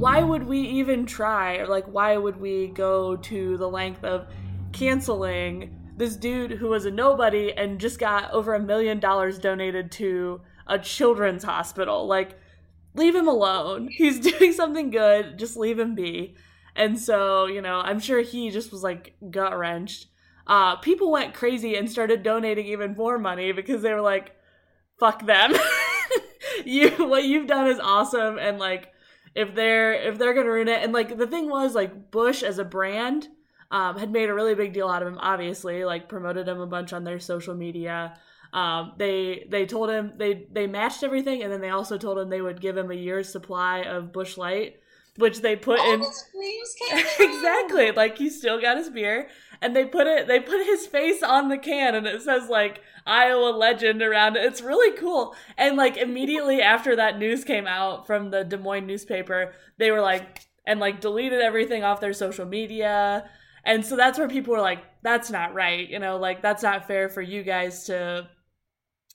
why 0.04 0.22
would 0.22 0.46
we 0.46 0.60
even 0.60 1.06
try? 1.06 1.56
Or 1.56 1.66
like 1.66 1.86
why 1.86 2.18
would 2.18 2.38
we 2.38 2.66
go 2.66 3.16
to 3.16 3.56
the 3.56 3.70
length 3.70 4.04
of 4.04 4.26
canceling 4.70 5.80
this 5.96 6.14
dude 6.14 6.50
who 6.50 6.68
was 6.68 6.84
a 6.84 6.90
nobody 6.90 7.54
and 7.54 7.80
just 7.80 7.98
got 7.98 8.30
over 8.30 8.52
a 8.52 8.60
million 8.60 9.00
dollars 9.00 9.38
donated 9.38 9.90
to 9.92 10.42
a 10.66 10.78
children's 10.78 11.42
hospital? 11.42 12.06
Like 12.06 12.38
leave 12.94 13.14
him 13.14 13.28
alone. 13.28 13.88
He's 13.90 14.20
doing 14.20 14.52
something 14.52 14.90
good. 14.90 15.38
Just 15.38 15.56
leave 15.56 15.78
him 15.78 15.94
be. 15.94 16.36
And 16.76 16.98
so 16.98 17.46
you 17.46 17.62
know 17.62 17.80
i'm 17.80 18.00
sure 18.00 18.20
he 18.20 18.50
just 18.50 18.72
was 18.72 18.82
like 18.82 19.14
gut 19.30 19.56
wrenched 19.56 20.08
uh 20.48 20.76
people 20.76 21.10
went 21.12 21.32
crazy 21.32 21.76
and 21.76 21.88
started 21.88 22.22
donating 22.22 22.66
even 22.66 22.94
more 22.94 23.16
money 23.16 23.52
because 23.52 23.80
they 23.80 23.94
were 23.94 24.02
like 24.02 24.32
fuck 25.00 25.24
them. 25.24 25.54
You 26.64 26.90
what 26.90 27.24
you've 27.24 27.46
done 27.46 27.66
is 27.66 27.80
awesome 27.80 28.38
and 28.38 28.58
like 28.58 28.93
if 29.34 29.54
they're 29.54 29.92
if 29.94 30.18
they're 30.18 30.34
gonna 30.34 30.50
ruin 30.50 30.68
it. 30.68 30.82
And 30.82 30.92
like 30.92 31.16
the 31.16 31.26
thing 31.26 31.48
was 31.48 31.74
like 31.74 32.10
Busch 32.10 32.42
as 32.42 32.58
a 32.58 32.64
brand 32.64 33.28
um, 33.70 33.98
had 33.98 34.12
made 34.12 34.28
a 34.28 34.34
really 34.34 34.54
big 34.54 34.72
deal 34.72 34.88
out 34.88 35.02
of 35.02 35.08
him 35.08 35.18
obviously 35.18 35.84
like 35.84 36.08
promoted 36.08 36.48
him 36.48 36.60
a 36.60 36.66
bunch 36.66 36.92
on 36.92 37.04
their 37.04 37.20
social 37.20 37.54
media. 37.54 38.16
Um, 38.52 38.92
they 38.98 39.46
they 39.50 39.66
told 39.66 39.90
him 39.90 40.12
they 40.16 40.46
they 40.52 40.66
matched 40.66 41.02
everything 41.02 41.42
and 41.42 41.52
then 41.52 41.60
they 41.60 41.70
also 41.70 41.98
told 41.98 42.18
him 42.18 42.28
they 42.28 42.40
would 42.40 42.60
give 42.60 42.76
him 42.76 42.90
a 42.90 42.94
year's 42.94 43.30
supply 43.30 43.80
of 43.80 44.12
Busch 44.12 44.36
Light 44.36 44.76
which 45.16 45.40
they 45.40 45.56
put 45.56 45.78
All 45.78 45.94
in 45.94 46.00
his 46.00 46.24
dreams 46.32 46.74
came 46.80 47.06
exactly. 47.28 47.92
like 47.92 48.18
he 48.18 48.28
still 48.28 48.60
got 48.60 48.76
his 48.76 48.90
beer 48.90 49.28
and 49.64 49.74
they 49.74 49.84
put 49.84 50.06
it 50.06 50.28
they 50.28 50.40
put 50.40 50.64
his 50.64 50.86
face 50.86 51.22
on 51.22 51.48
the 51.48 51.56
can 51.56 51.94
and 51.94 52.06
it 52.06 52.20
says 52.22 52.48
like 52.48 52.82
iowa 53.06 53.50
legend 53.50 54.02
around 54.02 54.36
it. 54.36 54.44
It's 54.44 54.60
really 54.60 54.96
cool. 54.98 55.34
And 55.56 55.76
like 55.76 55.96
immediately 55.96 56.60
after 56.60 56.94
that 56.96 57.18
news 57.18 57.44
came 57.44 57.66
out 57.66 58.06
from 58.06 58.30
the 58.30 58.44
des 58.44 58.58
moines 58.58 58.86
newspaper 58.86 59.52
they 59.78 59.90
were 59.90 60.02
like 60.02 60.40
and 60.66 60.80
like 60.80 61.00
deleted 61.00 61.40
everything 61.40 61.82
off 61.82 62.00
their 62.00 62.12
social 62.12 62.46
media. 62.46 63.28
And 63.64 63.84
so 63.84 63.96
that's 63.96 64.18
where 64.18 64.28
people 64.28 64.52
were 64.52 64.60
like 64.60 64.84
that's 65.02 65.30
not 65.30 65.54
right 65.54 65.88
you 65.88 65.98
know 65.98 66.18
like 66.18 66.42
that's 66.42 66.62
not 66.62 66.86
fair 66.86 67.08
for 67.08 67.22
you 67.22 67.42
guys 67.42 67.84
to 67.84 68.28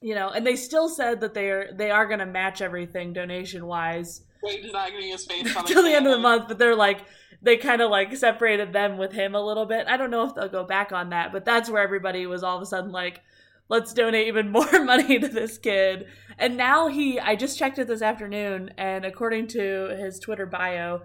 you 0.02 0.16
know 0.16 0.30
and 0.30 0.46
they 0.48 0.56
still 0.56 0.90
said 0.90 1.22
that 1.22 1.34
they're 1.34 1.72
they 1.74 1.92
are 1.92 2.08
going 2.08 2.20
to 2.20 2.26
match 2.26 2.62
everything 2.62 3.14
donation 3.14 3.66
wise 3.66 4.22
He's 4.42 4.72
not 4.72 4.92
getting 4.92 5.12
his 5.12 5.26
face 5.26 5.56
on 5.56 5.66
till 5.66 5.84
the 5.84 5.94
end 5.94 6.08
of 6.08 6.12
the 6.14 6.20
month, 6.20 6.48
but 6.48 6.58
they're 6.58 6.76
like 6.76 7.02
they 7.42 7.58
kind 7.58 7.82
of 7.82 7.90
like 7.90 8.16
separated 8.16 8.74
them 8.74 8.98
with 8.98 9.14
him 9.14 9.36
a 9.36 9.42
little 9.42 9.66
bit. 9.66 9.88
I 9.88 9.98
don't 9.98 10.12
know 10.12 10.24
if 10.26 10.36
they'll 10.36 10.50
go 10.50 10.64
back 10.64 10.92
on 10.92 11.10
that, 11.10 11.32
but 11.32 11.46
that's 11.46 11.70
where 11.70 11.82
everybody 11.82 12.26
was 12.26 12.44
all 12.44 12.58
of 12.58 12.62
a 12.62 12.66
sudden 12.66 12.92
like, 12.92 13.22
let's 13.70 13.94
donate 13.94 14.28
even 14.28 14.52
more 14.52 14.84
money 14.84 15.20
to 15.20 15.28
this 15.28 15.58
kid. 15.58 16.08
And 16.38 16.58
now 16.58 16.88
he, 16.88 17.20
I 17.20 17.36
just 17.36 17.58
checked 17.58 17.80
it 17.80 17.88
this 17.88 18.02
afternoon, 18.02 18.72
and 18.78 19.06
according 19.06 19.48
to 19.48 19.96
his 19.98 20.20
Twitter 20.20 20.46
bio, 20.46 21.02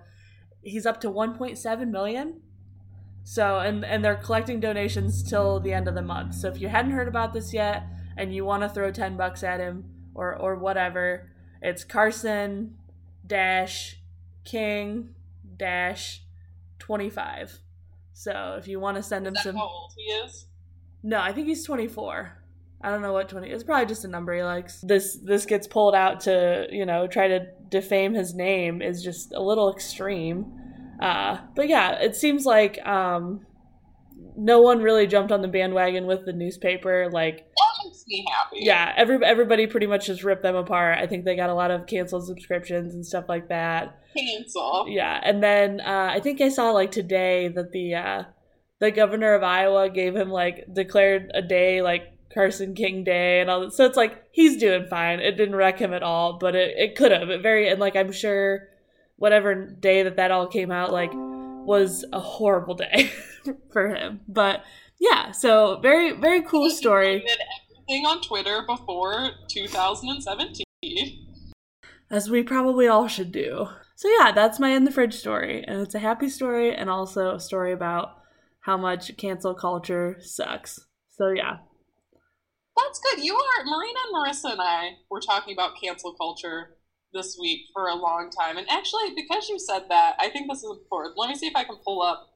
he's 0.63 0.87
up 0.87 1.01
to 1.03 1.11
1.7 1.11 1.91
million. 1.91 2.41
So, 3.27 3.59
and 3.59 3.87
and 3.87 4.05
they're 4.05 4.17
collecting 4.17 4.61
donations 4.61 5.23
till 5.23 5.59
the 5.59 5.73
end 5.73 5.89
of 5.89 5.95
the 5.95 6.03
month. 6.03 6.35
So 6.35 6.49
if 6.49 6.61
you 6.61 6.69
hadn't 6.69 6.91
heard 6.93 7.09
about 7.09 7.33
this 7.33 7.55
yet 7.55 7.87
and 8.19 8.35
you 8.35 8.45
want 8.45 8.65
to 8.65 8.69
throw 8.69 8.91
10 8.91 9.17
bucks 9.17 9.43
at 9.43 9.61
him 9.61 9.85
or 10.15 10.37
or 10.37 10.57
whatever, 10.57 11.31
it's 11.63 11.85
Carson 11.85 12.77
dash 13.27 13.99
King 14.45 15.15
dash 15.57 16.23
25. 16.79 17.61
So 18.13 18.57
if 18.59 18.69
you 18.69 18.79
want 18.79 18.97
to 18.97 19.03
send 19.03 19.27
him 19.27 19.35
that 19.35 19.43
some 19.43 19.57
how 19.57 19.63
old 19.63 19.93
he 19.97 20.03
is? 20.03 20.47
no, 21.03 21.21
I 21.21 21.33
think 21.33 21.49
he's 21.49 21.65
24. 21.65 22.41
I 22.83 22.91
don't 22.91 23.01
know 23.01 23.13
what 23.13 23.29
20. 23.29 23.49
It's 23.49 23.65
probably 23.65 23.87
just 23.87 24.05
a 24.05 24.09
number 24.09 24.35
he 24.35 24.43
likes. 24.43 24.81
This 24.83 25.19
this 25.23 25.47
gets 25.47 25.67
pulled 25.67 25.95
out 25.95 26.21
to, 26.21 26.67
you 26.71 26.85
know, 26.85 27.07
try 27.07 27.29
to 27.29 27.47
defame 27.71 28.13
his 28.13 28.35
name 28.35 28.83
is 28.83 29.03
just 29.03 29.33
a 29.33 29.41
little 29.41 29.73
extreme. 29.73 30.53
Uh, 31.01 31.39
but 31.57 31.69
yeah, 31.69 31.93
it 32.01 32.15
seems 32.15 32.45
like 32.45 32.79
um, 32.87 33.47
no 34.37 34.61
one 34.61 34.81
really 34.81 35.07
jumped 35.07 35.33
on 35.33 35.43
the 35.43 35.49
bandwagon 35.49 36.07
with 36.07 36.25
the 36.25 36.33
newspaper. 36.33 37.09
Like, 37.11 37.47
makes 38.07 38.25
me 38.25 38.27
happy. 38.31 38.59
yeah, 38.61 38.93
every 38.97 39.25
everybody 39.25 39.67
pretty 39.67 39.87
much 39.87 40.07
just 40.07 40.25
ripped 40.25 40.43
them 40.43 40.57
apart. 40.57 40.99
I 40.99 41.07
think 41.07 41.25
they 41.25 41.37
got 41.37 41.51
a 41.51 41.55
lot 41.55 41.71
of 41.71 41.87
canceled 41.87 42.27
subscriptions 42.27 42.95
and 42.95 43.05
stuff 43.05 43.25
like 43.29 43.49
that. 43.49 44.01
Cancel. 44.17 44.87
Yeah, 44.89 45.21
and 45.23 45.43
then 45.43 45.81
uh, 45.81 46.11
I 46.13 46.21
think 46.21 46.41
I 46.41 46.49
saw 46.49 46.71
like 46.71 46.93
today 46.93 47.49
that 47.49 47.73
the 47.73 47.95
uh, 47.95 48.23
the 48.81 48.91
governor 48.91 49.35
of 49.35 49.43
Iowa 49.43 49.89
gave 49.91 50.15
him 50.15 50.31
like 50.31 50.73
declared 50.73 51.31
a 51.35 51.43
day 51.43 51.83
like 51.83 52.15
Carson 52.33 52.75
King 52.75 53.05
Day 53.05 53.41
and 53.41 53.49
all 53.49 53.61
that. 53.61 53.73
So 53.73 53.85
it's 53.85 53.97
like 53.97 54.25
he's 54.33 54.57
doing 54.57 54.87
fine. 54.87 55.21
It 55.21 55.37
didn't 55.37 55.57
wreck 55.57 55.79
him 55.79 55.95
at 55.95 56.03
all, 56.03 56.39
but 56.39 56.55
it, 56.55 56.77
it 56.77 56.97
could 56.97 57.13
have. 57.13 57.31
It 57.31 57.43
very 57.43 57.69
and 57.69 57.81
like 57.81 57.97
I'm 57.97 58.13
sure 58.13 58.69
whatever 59.17 59.55
day 59.55 60.03
that 60.03 60.17
that 60.17 60.31
all 60.31 60.47
came 60.47 60.71
out 60.71 60.93
like 60.93 61.13
was 61.15 62.05
a 62.13 62.21
horrible 62.21 62.75
day 62.75 63.13
for 63.73 63.95
him. 63.95 64.21
But 64.29 64.65
yeah, 64.99 65.31
so 65.31 65.79
very 65.81 66.13
very 66.13 66.43
cool 66.43 66.71
story. 66.71 67.25
Everything 67.87 68.07
on 68.07 68.23
Twitter 68.23 68.63
before 68.67 69.33
2017. 69.49 70.65
as 72.11 72.31
we 72.31 72.43
probably 72.43 72.89
all 72.89 73.09
should 73.09 73.31
do. 73.31 73.69
So 73.97 74.09
yeah, 74.09 74.33
that's 74.33 74.59
my 74.59 74.71
in 74.71 74.85
the 74.85 74.91
fridge 74.91 75.15
story, 75.15 75.63
and 75.67 75.81
it's 75.81 75.95
a 75.95 75.99
happy 75.99 76.31
story 76.31 76.75
and 76.75 76.89
also 76.89 77.35
a 77.35 77.41
story 77.41 77.73
about 77.73 78.17
how 78.61 78.79
much 78.79 79.15
cancel 79.19 79.55
culture 79.55 80.17
sucks. 80.21 80.81
So 81.11 81.29
yeah, 81.29 81.59
That's 82.75 83.01
good. 83.01 83.23
You 83.23 83.35
are 83.35 83.65
Marina 83.67 83.99
and 84.07 84.15
Marissa 84.15 84.53
and 84.53 84.63
I 84.63 84.93
were 85.11 85.21
talking 85.21 85.53
about 85.53 85.79
cancel 85.83 86.15
culture 86.15 86.79
this 87.13 87.37
week 87.39 87.67
for 87.75 87.89
a 87.89 87.95
long 87.95 88.31
time. 88.31 88.57
And 88.57 88.69
actually, 88.71 89.15
because 89.15 89.51
you 89.51 89.59
said 89.59 89.85
that, 89.91 90.17
I 90.19 90.31
think 90.31 90.49
this 90.49 90.65
is 90.65 90.71
important. 90.71 91.19
Let 91.19 91.29
me 91.29 91.35
see 91.35 91.47
if 91.49 91.55
I 91.55 91.65
can 91.65 91.77
pull 91.85 92.01
up 92.01 92.31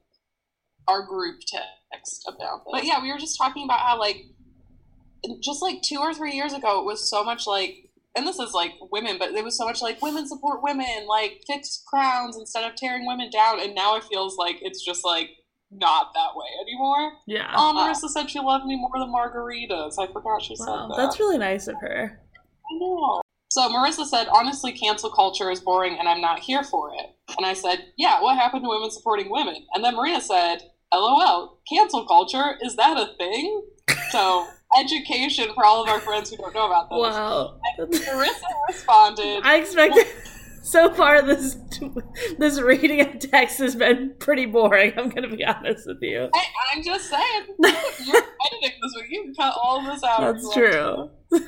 our 0.87 1.05
group 1.05 1.39
text 1.47 2.27
about 2.27 2.65
this. 2.65 2.71
But 2.71 2.85
yeah, 2.85 3.01
we 3.01 3.11
were 3.11 3.17
just 3.17 3.37
talking 3.37 3.63
about 3.63 3.79
how 3.79 3.99
like 3.99 4.25
just 5.41 5.61
like 5.61 5.81
two 5.81 5.99
or 5.99 6.13
three 6.13 6.33
years 6.33 6.53
ago 6.53 6.79
it 6.79 6.85
was 6.85 7.09
so 7.09 7.23
much 7.23 7.45
like 7.47 7.89
and 8.15 8.27
this 8.27 8.39
is 8.39 8.53
like 8.53 8.73
women, 8.91 9.17
but 9.17 9.31
it 9.31 9.43
was 9.43 9.57
so 9.57 9.65
much 9.65 9.81
like 9.81 10.01
women 10.01 10.27
support 10.27 10.63
women, 10.63 11.07
like 11.07 11.41
fix 11.47 11.83
crowns 11.87 12.37
instead 12.37 12.69
of 12.69 12.75
tearing 12.75 13.05
women 13.05 13.29
down, 13.29 13.59
and 13.59 13.75
now 13.75 13.95
it 13.95 14.03
feels 14.03 14.35
like 14.35 14.57
it's 14.61 14.83
just 14.83 15.05
like 15.05 15.29
not 15.71 16.11
that 16.13 16.35
way 16.35 16.47
anymore. 16.61 17.13
yeah. 17.27 17.53
Oh, 17.55 17.73
Marissa 17.75 18.09
said 18.09 18.29
she 18.29 18.39
loved 18.39 18.65
me 18.65 18.75
more 18.75 18.91
than 18.95 19.13
margaritas. 19.13 19.93
I 19.99 20.11
forgot 20.11 20.41
she 20.41 20.55
said 20.55 20.65
that. 20.65 20.95
that's 20.97 21.19
really 21.19 21.37
nice 21.37 21.67
of 21.67 21.75
her. 21.81 22.19
I 22.71 22.77
know. 22.79 23.21
So 23.51 23.67
Marissa 23.69 24.05
said, 24.05 24.27
honestly, 24.31 24.71
cancel 24.71 25.09
culture 25.09 25.49
is 25.49 25.59
boring 25.59 25.97
and 25.99 26.07
I'm 26.07 26.21
not 26.21 26.39
here 26.39 26.63
for 26.63 26.91
it. 26.93 27.05
And 27.37 27.45
I 27.45 27.53
said, 27.53 27.85
yeah, 27.97 28.21
what 28.21 28.37
happened 28.37 28.63
to 28.63 28.69
women 28.69 28.91
supporting 28.91 29.29
women? 29.29 29.65
And 29.73 29.83
then 29.83 29.95
Marina 29.95 30.21
said, 30.21 30.59
lol, 30.93 31.59
cancel 31.71 32.05
culture, 32.05 32.57
is 32.61 32.75
that 32.75 32.97
a 32.97 33.15
thing? 33.17 33.63
So, 34.11 34.47
education 34.77 35.53
for 35.53 35.65
all 35.65 35.83
of 35.83 35.89
our 35.89 35.99
friends 35.99 36.29
who 36.29 36.37
don't 36.37 36.53
know 36.53 36.67
about 36.67 36.89
this. 36.89 36.97
Wow. 36.99 37.59
And 37.77 37.91
Marissa 37.91 38.43
responded, 38.67 39.41
I 39.43 39.57
expected. 39.57 40.05
So 40.61 40.93
far, 40.93 41.21
this 41.23 41.57
this 42.37 42.61
reading 42.61 43.01
of 43.01 43.17
text 43.19 43.59
has 43.59 43.75
been 43.75 44.13
pretty 44.19 44.45
boring. 44.45 44.93
I'm 44.97 45.09
gonna 45.09 45.35
be 45.35 45.43
honest 45.43 45.87
with 45.87 45.97
you. 46.01 46.29
I, 46.33 46.45
I'm 46.73 46.83
just 46.83 47.09
saying, 47.09 47.45
you're 47.57 48.17
editing 48.45 48.79
this 48.79 48.93
week. 48.95 49.05
You 49.09 49.23
can 49.23 49.35
cut 49.35 49.55
all 49.55 49.81
this 49.83 50.03
out. 50.03 50.19
That's 50.19 50.53
to. 50.53 51.09
true. 51.31 51.41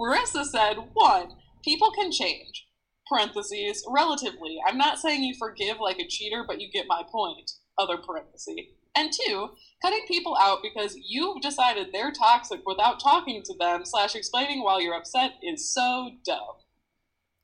Marissa 0.00 0.44
said, 0.44 0.76
one, 0.92 1.32
people 1.64 1.90
can 1.92 2.12
change. 2.12 2.66
Parentheses, 3.08 3.84
relatively. 3.92 4.58
I'm 4.68 4.78
not 4.78 4.98
saying 4.98 5.24
you 5.24 5.34
forgive 5.38 5.78
like 5.80 5.98
a 5.98 6.06
cheater, 6.06 6.44
but 6.46 6.60
you 6.60 6.70
get 6.70 6.86
my 6.88 7.02
point. 7.10 7.50
Other 7.78 7.96
parenthesis. 7.96 8.54
And 8.96 9.12
two, 9.12 9.50
cutting 9.82 10.04
people 10.08 10.36
out 10.40 10.58
because 10.62 10.96
you've 11.06 11.40
decided 11.42 11.88
they're 11.92 12.12
toxic 12.12 12.60
without 12.66 13.00
talking 13.00 13.42
to 13.44 13.54
them 13.58 13.84
slash 13.84 14.14
explaining 14.14 14.62
while 14.62 14.80
you're 14.80 14.96
upset 14.96 15.32
is 15.42 15.72
so 15.72 16.10
dumb. 16.24 16.56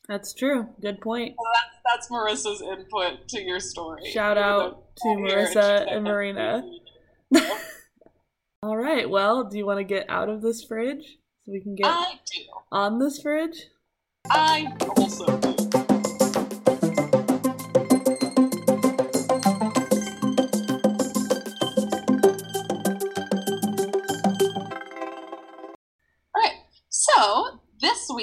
That's 0.09 0.35
true. 0.35 0.69
Good 0.81 1.00
point. 1.00 1.35
That's 1.85 2.09
Marissa's 2.09 2.62
input 2.62 3.29
to 3.29 3.43
your 3.43 3.61
story. 3.61 4.11
Shout 4.11 4.38
out 4.38 4.97
to 4.99 5.09
Marissa 5.09 5.91
and 5.91 6.05
Marina. 6.05 6.62
All 8.62 8.76
right. 8.76 9.09
Well, 9.09 9.45
do 9.45 9.59
you 9.59 9.67
want 9.67 9.79
to 9.79 9.85
get 9.85 10.09
out 10.09 10.29
of 10.29 10.43
this 10.43 10.62
fridge 10.65 11.19
so 11.45 11.53
we 11.53 11.61
can 11.61 11.75
get 11.75 11.87
I 11.87 12.21
do. 12.33 12.43
on 12.71 12.99
this 12.99 13.21
fridge? 13.21 13.67
I 14.31 14.73
also 14.97 15.38
do. 15.38 15.86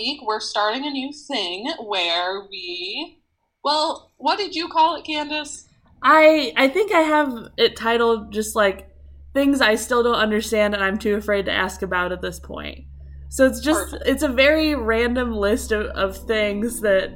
Week 0.04 0.22
we're 0.26 0.40
starting 0.40 0.86
a 0.86 0.90
new 0.90 1.12
thing 1.12 1.72
where 1.80 2.42
we. 2.50 3.20
Well, 3.64 4.12
what 4.18 4.38
did 4.38 4.56
you 4.56 4.68
call 4.68 4.96
it, 4.96 5.06
Candace? 5.06 5.68
I 6.02 6.54
I 6.58 6.68
think 6.68 6.94
I 6.94 7.02
have 7.02 7.50
it 7.58 7.78
titled 7.78 8.34
just 8.34 8.56
like 8.56 8.90
things 9.34 9.62
I 9.62 9.76
still 9.76 10.04
don't 10.04 10.16
understand 10.16 10.74
and 10.74 10.84
I'm 10.84 11.00
too 11.00 11.16
afraid 11.16 11.46
to 11.46 11.52
ask 11.52 11.82
about 11.82 12.12
at 12.12 12.22
this 12.22 12.40
point. 12.40 12.86
So 13.30 13.48
it's 13.48 13.62
just 13.62 13.92
Perfect. 13.92 14.10
it's 14.10 14.24
a 14.24 14.28
very 14.28 14.76
random 14.76 15.34
list 15.34 15.72
of, 15.72 15.88
of 15.88 16.18
things 16.18 16.82
that 16.82 17.12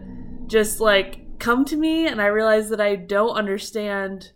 just 0.47 0.79
like 0.79 1.39
come 1.39 1.65
to 1.65 1.75
me 1.75 2.07
and 2.07 2.21
I 2.21 2.27
realize 2.27 2.69
that 2.69 2.81
I 2.81 2.95
don't 2.95 3.35
understand 3.35 4.31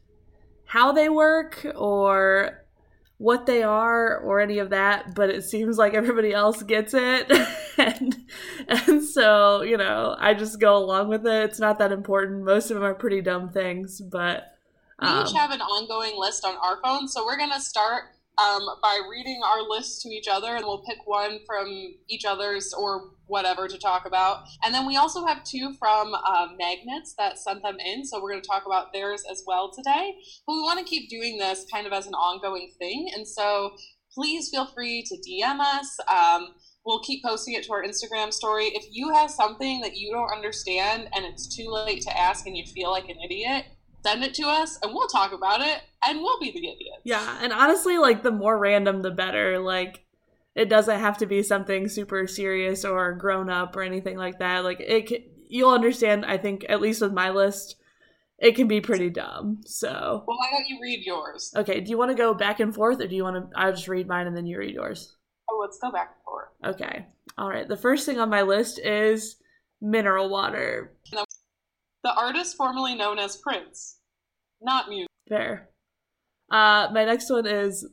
how 0.66 0.92
they 0.92 1.10
work 1.10 1.66
or 1.76 2.61
what 3.22 3.46
they 3.46 3.62
are 3.62 4.18
or 4.18 4.40
any 4.40 4.58
of 4.58 4.72
that, 4.72 5.14
but 5.14 5.30
it 5.30 5.44
seems 5.44 5.78
like 5.78 5.94
everybody 5.94 6.34
else 6.34 6.64
gets 6.64 6.96
it. 6.96 7.32
and 7.78 8.18
and 8.68 9.04
so, 9.04 9.62
you 9.62 9.78
know, 9.78 10.16
I 10.18 10.34
just 10.34 10.60
go 10.60 10.76
along 10.76 11.08
with 11.10 11.28
it. 11.28 11.44
It's 11.44 11.60
not 11.60 11.78
that 11.78 11.92
important. 11.92 12.44
Most 12.44 12.72
of 12.72 12.76
them 12.76 12.84
are 12.84 12.96
pretty 12.96 13.22
dumb 13.22 13.50
things, 13.50 14.02
but 14.02 14.56
We 15.00 15.08
um, 15.08 15.24
each 15.24 15.34
have 15.34 15.52
an 15.52 15.62
ongoing 15.62 16.14
list 16.18 16.44
on 16.46 16.56
our 16.64 16.82
phone, 16.84 17.08
so 17.08 17.24
we're 17.24 17.38
gonna 17.38 17.60
start 17.62 18.06
um, 18.42 18.62
by 18.82 19.00
reading 19.10 19.42
our 19.46 19.62
list 19.68 20.02
to 20.02 20.10
each 20.10 20.28
other, 20.28 20.56
and 20.56 20.66
we'll 20.66 20.84
pick 20.84 20.98
one 21.06 21.40
from 21.46 21.68
each 22.10 22.26
other's 22.26 22.74
or 22.74 23.12
whatever 23.28 23.68
to 23.68 23.78
talk 23.78 24.06
about. 24.06 24.44
And 24.64 24.74
then 24.74 24.86
we 24.86 24.98
also 24.98 25.26
have 25.26 25.44
two 25.44 25.74
from 25.80 26.14
uh, 26.14 26.48
magnets 26.58 27.14
that 27.18 27.38
sent 27.38 27.62
them 27.62 27.78
in, 27.80 28.06
so 28.06 28.22
we're 28.22 28.32
gonna 28.32 28.42
talk 28.42 28.66
about 28.66 28.94
theirs 28.94 29.24
as 29.30 29.44
well 29.46 29.72
today. 29.72 30.16
But 30.48 30.54
we 30.54 30.62
want 30.62 30.80
to 30.80 30.86
keep 30.86 31.10
doing 31.10 31.38
this 31.38 31.66
kind 31.72 31.86
of 31.86 31.94
as 31.94 32.08
an 32.08 32.14
ongoing 32.14 32.72
thing, 32.80 33.12
and 33.16 33.28
so 33.28 33.76
please 34.14 34.50
feel 34.50 34.66
free 34.66 35.04
to 35.04 35.16
DM 35.18 35.60
us. 35.60 35.98
Um, 36.10 36.54
We'll 36.86 37.02
keep 37.02 37.24
posting 37.24 37.54
it 37.54 37.64
to 37.66 37.74
our 37.74 37.84
Instagram 37.84 38.34
story. 38.34 38.66
If 38.74 38.86
you 38.90 39.14
have 39.14 39.30
something 39.30 39.82
that 39.82 39.98
you 39.98 40.12
don't 40.12 40.34
understand 40.34 41.10
and 41.14 41.26
it's 41.26 41.56
too 41.56 41.70
late 41.70 42.02
to 42.02 42.20
ask 42.20 42.48
and 42.48 42.58
you 42.58 42.66
feel 42.66 42.90
like 42.90 43.08
an 43.08 43.18
idiot, 43.24 43.66
send 44.04 44.24
it 44.24 44.34
to 44.36 44.44
us 44.48 44.78
and 44.84 44.94
we'll 44.94 45.08
talk 45.08 45.32
about 45.34 45.62
it 45.62 45.82
and 46.06 46.20
we'll 46.20 46.40
be 46.40 46.52
the 46.52 46.60
idiots. 46.68 47.02
yeah, 47.04 47.38
and 47.42 47.54
honestly, 47.54 47.98
like 47.98 48.24
the 48.24 48.32
more 48.32 48.58
random, 48.58 49.02
the 49.02 49.12
better. 49.12 49.60
Like 49.60 50.04
it 50.56 50.70
doesn't 50.70 51.00
have 51.00 51.18
to 51.20 51.26
be 51.26 51.44
something 51.44 51.88
super 51.88 52.28
serious 52.28 52.84
or 52.84 53.14
grown 53.14 53.50
up 53.50 53.76
or 53.76 53.82
anything 53.84 54.18
like 54.18 54.40
that. 54.40 54.64
Like 54.64 54.80
it, 54.80 55.08
ca- 55.10 55.28
you'll 55.48 55.70
understand. 55.72 56.26
I 56.26 56.38
think 56.38 56.66
at 56.70 56.82
least 56.82 57.02
with 57.02 57.14
my 57.14 57.30
list, 57.30 57.76
it 58.40 58.56
can 58.56 58.68
be 58.68 58.82
pretty 58.82 59.10
dumb. 59.10 59.62
So 59.66 60.24
Well, 60.28 60.38
why 60.38 60.50
don't 60.52 60.68
you 60.68 60.80
read 60.82 61.06
yours? 61.06 61.54
okay, 61.56 61.80
do 61.80 61.90
you 61.92 61.98
want 61.98 62.10
to 62.12 62.16
go 62.18 62.34
back 62.34 62.60
and 62.60 62.74
forth, 62.74 63.00
or 63.02 63.08
do 63.08 63.16
you 63.16 63.24
want 63.24 63.52
to? 63.52 63.58
I'll 63.60 63.72
just 63.72 63.88
read 63.88 64.08
mine 64.08 64.28
and 64.28 64.36
then 64.36 64.46
you 64.46 64.58
read 64.58 64.74
yours. 64.74 65.16
Oh, 65.50 65.60
let's 65.62 65.80
go 65.80 65.92
back 65.92 66.16
and 66.16 66.24
forth. 66.26 66.76
Okay. 66.82 67.06
All 67.38 67.50
right. 67.50 67.68
The 67.68 67.78
first 67.78 68.06
thing 68.06 68.20
on 68.20 68.30
my 68.30 68.42
list 68.42 68.80
is 68.80 69.38
mineral 69.82 70.30
water. 70.30 70.94
The 72.04 72.14
artist 72.14 72.56
formerly 72.58 72.96
known 72.96 73.20
as 73.20 73.38
Prince, 73.38 73.98
not 74.62 74.90
music. 74.90 75.10
Fair. 75.30 75.70
Uh, 76.52 76.90
my 76.92 77.06
next 77.06 77.30
one 77.30 77.46
is 77.46 77.88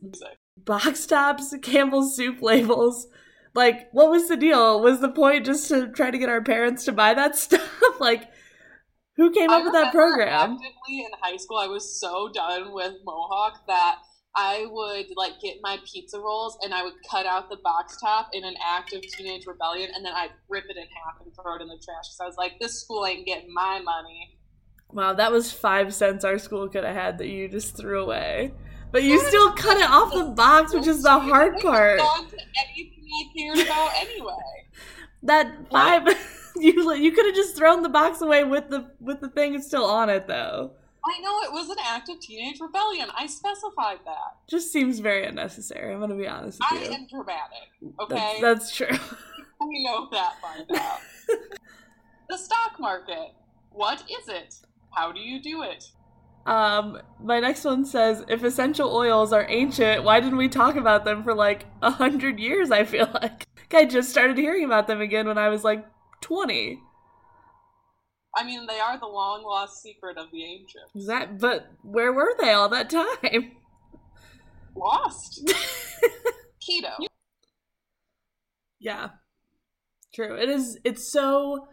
box 0.56 1.06
tops, 1.06 1.54
Campbell's 1.62 2.16
soup 2.16 2.42
labels. 2.42 3.06
Like, 3.54 3.88
what 3.92 4.10
was 4.10 4.28
the 4.28 4.36
deal? 4.36 4.80
Was 4.80 5.00
the 5.00 5.10
point 5.10 5.46
just 5.46 5.68
to 5.68 5.88
try 5.88 6.10
to 6.10 6.18
get 6.18 6.28
our 6.28 6.42
parents 6.42 6.84
to 6.84 6.92
buy 6.92 7.14
that 7.14 7.36
stuff? 7.36 7.68
like, 8.00 8.28
who 9.16 9.30
came 9.30 9.50
up 9.50 9.62
I 9.62 9.64
with 9.64 9.72
that 9.72 9.92
program? 9.92 10.52
Actively 10.52 11.00
in 11.00 11.10
high 11.20 11.36
school, 11.36 11.58
I 11.58 11.66
was 11.66 12.00
so 12.00 12.30
done 12.32 12.72
with 12.72 12.94
Mohawk 13.04 13.66
that 13.66 13.98
I 14.40 14.66
would 14.70 15.06
like 15.16 15.40
get 15.40 15.56
my 15.62 15.78
pizza 15.84 16.20
rolls 16.20 16.58
and 16.62 16.72
I 16.72 16.84
would 16.84 16.94
cut 17.10 17.26
out 17.26 17.50
the 17.50 17.56
box 17.56 17.96
top 18.00 18.28
in 18.32 18.44
an 18.44 18.54
act 18.64 18.92
of 18.94 19.02
teenage 19.02 19.46
rebellion, 19.46 19.90
and 19.92 20.04
then 20.04 20.12
I'd 20.14 20.30
rip 20.48 20.66
it 20.68 20.76
in 20.76 20.84
half 20.84 21.20
and 21.20 21.34
throw 21.34 21.56
it 21.56 21.62
in 21.62 21.66
the 21.66 21.76
trash. 21.84 22.10
So 22.12 22.22
I 22.22 22.26
was 22.28 22.36
like, 22.36 22.60
"This 22.60 22.80
school 22.80 23.04
ain't 23.04 23.26
getting 23.26 23.52
my 23.52 23.80
money." 23.80 24.38
Wow, 24.92 25.12
that 25.14 25.32
was 25.32 25.52
five 25.52 25.92
cents 25.92 26.24
our 26.24 26.38
school 26.38 26.68
could 26.68 26.84
have 26.84 26.94
had 26.94 27.18
that 27.18 27.26
you 27.26 27.48
just 27.48 27.76
threw 27.76 28.00
away. 28.00 28.52
But 28.92 29.02
you 29.02 29.18
still 29.26 29.52
cut 29.52 29.76
it 29.76 29.90
off 29.90 30.14
the 30.14 30.24
box, 30.26 30.72
which 30.72 30.86
is 30.86 31.02
the 31.02 31.18
hard 31.18 31.58
part. 31.58 32.00
Anything 32.00 33.04
I 33.12 33.36
cared 33.36 33.66
about 33.66 33.90
anyway. 33.96 34.32
That 35.24 35.68
five, 35.68 36.06
you 36.56 36.94
you 36.94 37.10
could 37.10 37.26
have 37.26 37.34
just 37.34 37.56
thrown 37.56 37.82
the 37.82 37.88
box 37.88 38.20
away 38.20 38.44
with 38.44 38.70
the 38.70 38.88
with 39.00 39.20
the 39.20 39.28
thing 39.28 39.60
still 39.60 39.84
on 39.84 40.08
it 40.08 40.28
though. 40.28 40.74
I 41.08 41.20
know 41.20 41.40
it 41.40 41.52
was 41.52 41.70
an 41.70 41.76
act 41.84 42.08
of 42.10 42.20
teenage 42.20 42.60
rebellion. 42.60 43.08
I 43.16 43.26
specified 43.26 43.98
that. 44.04 44.36
Just 44.48 44.72
seems 44.72 44.98
very 44.98 45.24
unnecessary. 45.26 45.92
I'm 45.92 46.00
gonna 46.00 46.14
be 46.14 46.26
honest 46.28 46.60
with 46.60 46.80
I 46.80 46.84
you. 46.84 46.94
am 46.94 47.06
dramatic. 47.08 47.68
That's, 47.80 48.12
Okay, 48.12 48.38
that's 48.40 48.76
true. 48.76 48.88
we 49.60 49.84
know 49.84 50.08
that 50.12 50.34
by 50.42 50.60
now. 50.70 50.98
the 52.28 52.36
stock 52.36 52.78
market. 52.78 53.34
What 53.70 54.02
is 54.02 54.28
it? 54.28 54.56
How 54.90 55.12
do 55.12 55.20
you 55.20 55.40
do 55.42 55.62
it? 55.62 55.90
Um, 56.46 57.00
my 57.22 57.40
next 57.40 57.64
one 57.64 57.84
says, 57.84 58.24
if 58.28 58.42
essential 58.42 58.94
oils 58.94 59.32
are 59.32 59.46
ancient, 59.48 60.02
why 60.02 60.18
didn't 60.20 60.38
we 60.38 60.48
talk 60.48 60.76
about 60.76 61.04
them 61.04 61.22
for 61.22 61.34
like 61.34 61.66
a 61.82 61.90
hundred 61.90 62.38
years? 62.38 62.70
I 62.70 62.84
feel 62.84 63.08
like 63.14 63.46
I 63.72 63.84
just 63.84 64.10
started 64.10 64.38
hearing 64.38 64.64
about 64.64 64.86
them 64.86 65.00
again 65.00 65.26
when 65.26 65.38
I 65.38 65.48
was 65.48 65.64
like 65.64 65.86
twenty. 66.20 66.80
I 68.38 68.44
mean, 68.44 68.66
they 68.66 68.78
are 68.78 68.96
the 68.98 69.06
long 69.06 69.42
lost 69.42 69.82
secret 69.82 70.16
of 70.16 70.30
the 70.30 70.44
ancients. 70.44 70.94
Is 70.94 71.06
that? 71.08 71.40
But 71.40 71.72
where 71.82 72.12
were 72.12 72.34
they 72.40 72.52
all 72.52 72.68
that 72.68 72.88
time? 72.88 73.52
Lost. 74.76 75.44
Keto. 76.62 76.92
yeah, 78.78 79.08
true. 80.14 80.36
It 80.36 80.48
is. 80.48 80.78
It's 80.84 81.10
so 81.10 81.66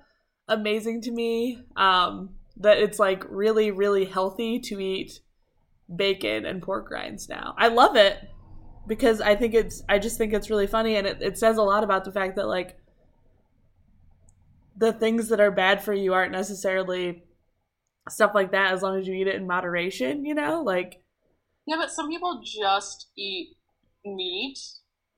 amazing 0.47 1.01
to 1.01 1.11
me 1.11 1.59
um, 1.75 2.31
that 2.57 2.79
it's 2.79 2.97
like 2.97 3.23
really, 3.29 3.69
really 3.69 4.05
healthy 4.05 4.59
to 4.61 4.79
eat 4.79 5.19
bacon 5.95 6.45
and 6.45 6.63
pork 6.63 6.89
rinds 6.89 7.29
now. 7.29 7.53
I 7.59 7.67
love 7.67 7.95
it 7.95 8.17
because 8.87 9.21
I 9.21 9.35
think 9.35 9.53
it's. 9.53 9.83
I 9.87 9.99
just 9.99 10.17
think 10.17 10.33
it's 10.33 10.49
really 10.49 10.67
funny, 10.67 10.95
and 10.95 11.05
it, 11.05 11.21
it 11.21 11.37
says 11.37 11.57
a 11.57 11.61
lot 11.63 11.83
about 11.83 12.05
the 12.05 12.11
fact 12.11 12.37
that 12.37 12.47
like 12.47 12.75
the 14.77 14.93
things 14.93 15.29
that 15.29 15.39
are 15.39 15.51
bad 15.51 15.83
for 15.83 15.93
you 15.93 16.13
aren't 16.13 16.31
necessarily 16.31 17.23
stuff 18.09 18.31
like 18.35 18.51
that 18.51 18.73
as 18.73 18.81
long 18.81 18.99
as 18.99 19.07
you 19.07 19.13
eat 19.13 19.27
it 19.27 19.35
in 19.35 19.47
moderation. 19.47 20.25
You 20.25 20.35
know, 20.35 20.61
like 20.61 21.01
Yeah, 21.65 21.77
but 21.77 21.91
some 21.91 22.09
people 22.09 22.41
just 22.43 23.07
eat 23.17 23.55
meat 24.05 24.59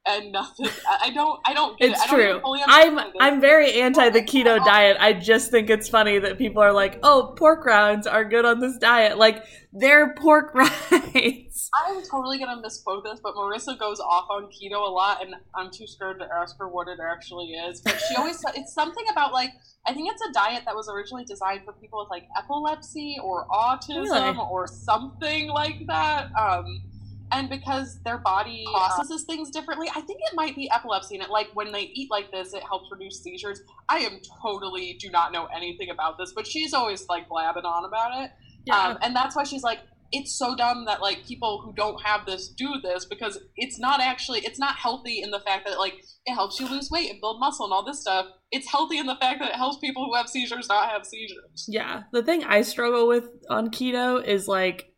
and 0.07 0.31
nothing. 0.31 0.67
I 0.89 1.07
I 1.07 1.09
don't. 1.11 1.39
I 1.45 1.53
don't 1.53 1.77
get 1.77 1.91
It's 1.91 2.03
it. 2.03 2.11
I 2.11 2.15
true. 2.15 2.29
even 2.29 2.41
fully 2.41 2.61
I'm. 2.65 2.99
I'm 3.19 3.41
very 3.41 3.73
anti 3.81 4.09
the 4.09 4.21
keto 4.21 4.63
diet. 4.63 4.97
I 4.99 5.13
just 5.13 5.51
think 5.51 5.69
it's 5.69 5.89
funny 5.89 6.19
that 6.19 6.37
people 6.37 6.61
are 6.61 6.71
like, 6.73 6.99
"Oh, 7.03 7.33
pork 7.37 7.65
rinds 7.65 8.07
are 8.07 8.23
good 8.25 8.45
on 8.45 8.59
this 8.59 8.77
diet." 8.77 9.17
Like 9.17 9.43
they're 9.73 10.13
pork 10.15 10.53
rinds. 11.13 11.69
I'm 11.73 12.01
totally 12.09 12.39
gonna 12.39 12.61
misquote 12.61 13.03
this, 13.03 13.19
but 13.21 13.35
Marissa 13.35 13.77
goes 13.77 13.99
off 13.99 14.27
on 14.29 14.45
keto 14.45 14.75
a 14.87 14.91
lot, 14.91 15.23
and 15.23 15.35
I'm 15.55 15.69
too 15.71 15.85
scared 15.87 16.19
to 16.19 16.27
ask 16.33 16.57
her 16.59 16.67
what 16.67 16.87
it 16.87 16.99
actually 17.03 17.47
is. 17.51 17.81
But 17.81 17.99
she 18.07 18.15
always 18.15 18.43
it's 18.55 18.73
something 18.73 19.03
about 19.11 19.33
like 19.33 19.51
I 19.85 19.93
think 19.93 20.09
it's 20.11 20.21
a 20.21 20.31
diet 20.33 20.63
that 20.65 20.75
was 20.75 20.89
originally 20.89 21.25
designed 21.25 21.61
for 21.65 21.73
people 21.73 21.99
with 21.99 22.09
like 22.09 22.27
epilepsy 22.37 23.17
or 23.23 23.47
autism 23.47 24.03
Really? 24.03 24.37
or 24.51 24.67
something 24.67 25.47
like 25.49 25.85
that. 25.87 26.29
Um, 26.39 26.81
and 27.31 27.49
because 27.49 27.99
their 28.03 28.17
body 28.17 28.65
processes 28.71 29.23
things 29.25 29.51
differently, 29.51 29.89
I 29.89 30.01
think 30.01 30.19
it 30.21 30.35
might 30.35 30.55
be 30.55 30.69
epilepsy. 30.71 31.15
And 31.15 31.23
it 31.23 31.29
like 31.29 31.47
when 31.53 31.71
they 31.71 31.91
eat 31.93 32.09
like 32.09 32.31
this, 32.31 32.53
it 32.53 32.63
helps 32.63 32.89
reduce 32.91 33.21
seizures. 33.21 33.61
I 33.89 33.97
am 33.99 34.19
totally 34.41 34.97
do 34.99 35.09
not 35.09 35.31
know 35.31 35.47
anything 35.55 35.89
about 35.89 36.17
this, 36.17 36.33
but 36.33 36.47
she's 36.47 36.73
always 36.73 37.05
like 37.09 37.27
blabbing 37.27 37.65
on 37.65 37.85
about 37.85 38.23
it. 38.23 38.31
Um, 38.73 38.97
and 39.01 39.15
that's 39.15 39.35
why 39.35 39.43
she's 39.43 39.63
like, 39.63 39.79
it's 40.11 40.37
so 40.37 40.55
dumb 40.55 40.85
that 40.85 41.01
like 41.01 41.25
people 41.25 41.61
who 41.63 41.73
don't 41.73 42.01
have 42.01 42.25
this 42.25 42.47
do 42.47 42.75
this 42.81 43.05
because 43.05 43.37
it's 43.57 43.77
not 43.77 43.99
actually 43.99 44.39
it's 44.39 44.57
not 44.57 44.75
healthy 44.75 45.21
in 45.21 45.31
the 45.31 45.39
fact 45.41 45.67
that 45.67 45.77
like 45.77 45.95
it 46.25 46.33
helps 46.33 46.59
you 46.59 46.69
lose 46.69 46.89
weight 46.89 47.11
and 47.11 47.19
build 47.19 47.41
muscle 47.41 47.65
and 47.65 47.73
all 47.73 47.83
this 47.83 47.99
stuff. 47.99 48.27
It's 48.51 48.71
healthy 48.71 48.97
in 48.97 49.05
the 49.05 49.17
fact 49.19 49.39
that 49.39 49.49
it 49.49 49.55
helps 49.55 49.79
people 49.79 50.05
who 50.05 50.15
have 50.15 50.29
seizures 50.29 50.69
not 50.69 50.89
have 50.89 51.05
seizures. 51.05 51.65
yeah. 51.67 52.03
The 52.13 52.23
thing 52.23 52.43
I 52.45 52.61
struggle 52.61 53.07
with 53.07 53.29
on 53.49 53.69
keto 53.69 54.23
is 54.23 54.47
like 54.47 54.93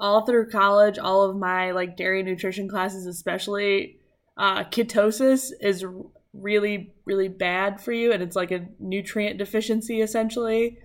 all 0.00 0.24
through 0.24 0.50
college, 0.50 0.98
all 0.98 1.22
of 1.22 1.36
my 1.36 1.70
like 1.70 1.96
dairy 1.96 2.22
nutrition 2.22 2.68
classes, 2.68 3.06
especially 3.06 3.98
uh, 4.36 4.64
ketosis, 4.64 5.52
is 5.60 5.84
really 6.32 6.94
really 7.04 7.28
bad 7.28 7.80
for 7.80 7.92
you, 7.92 8.12
and 8.12 8.22
it's 8.22 8.36
like 8.36 8.50
a 8.50 8.66
nutrient 8.78 9.38
deficiency 9.38 10.00
essentially. 10.00 10.78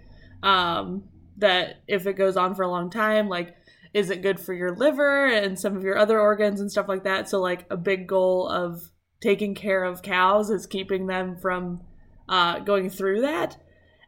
Um, 0.44 1.06
that 1.38 1.78
if 1.88 2.06
it 2.08 2.14
goes 2.14 2.38
on 2.38 2.56
for 2.56 2.64
a 2.64 2.70
long 2.70 2.90
time, 2.90 3.30
like 3.30 3.56
isn't 3.94 4.22
good 4.22 4.40
for 4.40 4.54
your 4.54 4.76
liver 4.76 5.26
and 5.26 5.58
some 5.58 5.76
of 5.78 5.84
your 5.84 5.98
other 5.98 6.20
organs 6.20 6.60
and 6.60 6.70
stuff 6.70 6.90
like 6.90 7.06
that. 7.06 7.30
So 7.30 7.40
like 7.40 7.66
a 7.70 7.78
big 7.78 8.08
goal 8.08 8.48
of 8.48 8.92
taking 9.22 9.56
care 9.56 9.86
of 9.86 10.02
cows 10.02 10.50
is 10.50 10.68
keeping 10.68 11.08
them 11.08 11.38
from 11.38 11.82
uh, 12.28 12.60
going 12.60 12.90
through 12.90 13.22
that. 13.22 13.58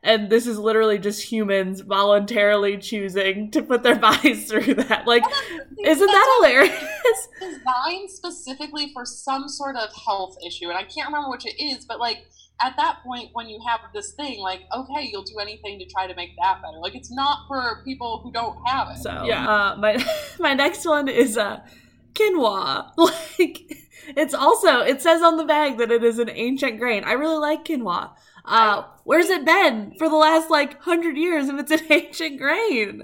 And 0.04 0.30
this 0.30 0.48
is 0.48 0.60
literally 0.60 1.00
just 1.00 1.32
humans 1.32 1.82
voluntarily 1.82 2.78
choosing 2.78 3.52
to 3.52 3.62
put 3.62 3.84
their 3.84 3.96
bodies 4.00 4.50
through 4.50 4.76
that. 4.76 5.08
Like, 5.08 5.24
isn't 5.84 6.08
that 6.08 6.38
hilarious? 6.38 7.28
Designed 7.40 8.10
specifically 8.10 8.92
for 8.94 9.06
some 9.06 9.48
sort 9.48 9.76
of 9.76 9.90
health 10.06 10.38
issue, 10.46 10.70
and 10.70 10.78
I 10.78 10.84
can't 10.84 11.08
remember 11.08 11.30
which 11.30 11.46
it 11.46 11.62
is, 11.62 11.86
but 11.86 12.00
like 12.00 12.28
at 12.62 12.76
that 12.78 13.00
point 13.04 13.30
when 13.34 13.48
you 13.50 13.60
have 13.68 13.80
this 13.94 14.14
thing, 14.14 14.40
like 14.40 14.62
okay, 14.74 15.10
you'll 15.12 15.24
do 15.24 15.40
anything 15.40 15.80
to 15.80 15.86
try 15.86 16.08
to 16.08 16.16
make 16.16 16.32
that 16.42 16.62
better. 16.62 16.78
Like 16.78 16.96
it's 16.96 17.12
not 17.12 17.48
for 17.48 17.84
people 17.84 18.22
who 18.24 18.32
don't 18.32 18.58
have 18.66 18.90
it. 18.90 18.98
So 18.98 19.24
yeah, 19.26 19.48
uh, 19.48 19.76
my 19.78 20.04
my 20.40 20.54
next 20.54 20.86
one 20.86 21.08
is 21.08 21.38
uh, 21.38 21.60
quinoa. 22.14 22.92
Like 22.98 23.74
it's 24.16 24.34
also 24.34 24.80
it 24.80 25.02
says 25.02 25.22
on 25.22 25.38
the 25.38 25.44
bag 25.44 25.78
that 25.78 25.92
it 25.92 26.04
is 26.04 26.20
an 26.20 26.30
ancient 26.30 26.80
grain. 26.80 27.04
I 27.04 27.14
really 27.14 27.38
like 27.38 27.66
quinoa. 27.66 28.12
Uh, 28.48 28.84
where's 29.04 29.30
it 29.30 29.46
been 29.46 29.94
for 29.98 30.08
the 30.10 30.16
last 30.16 30.50
like 30.50 30.82
hundred 30.82 31.18
years? 31.18 31.50
If 31.50 31.60
it's 31.60 31.72
an 31.72 31.82
ancient 31.92 32.40
grain, 32.40 33.04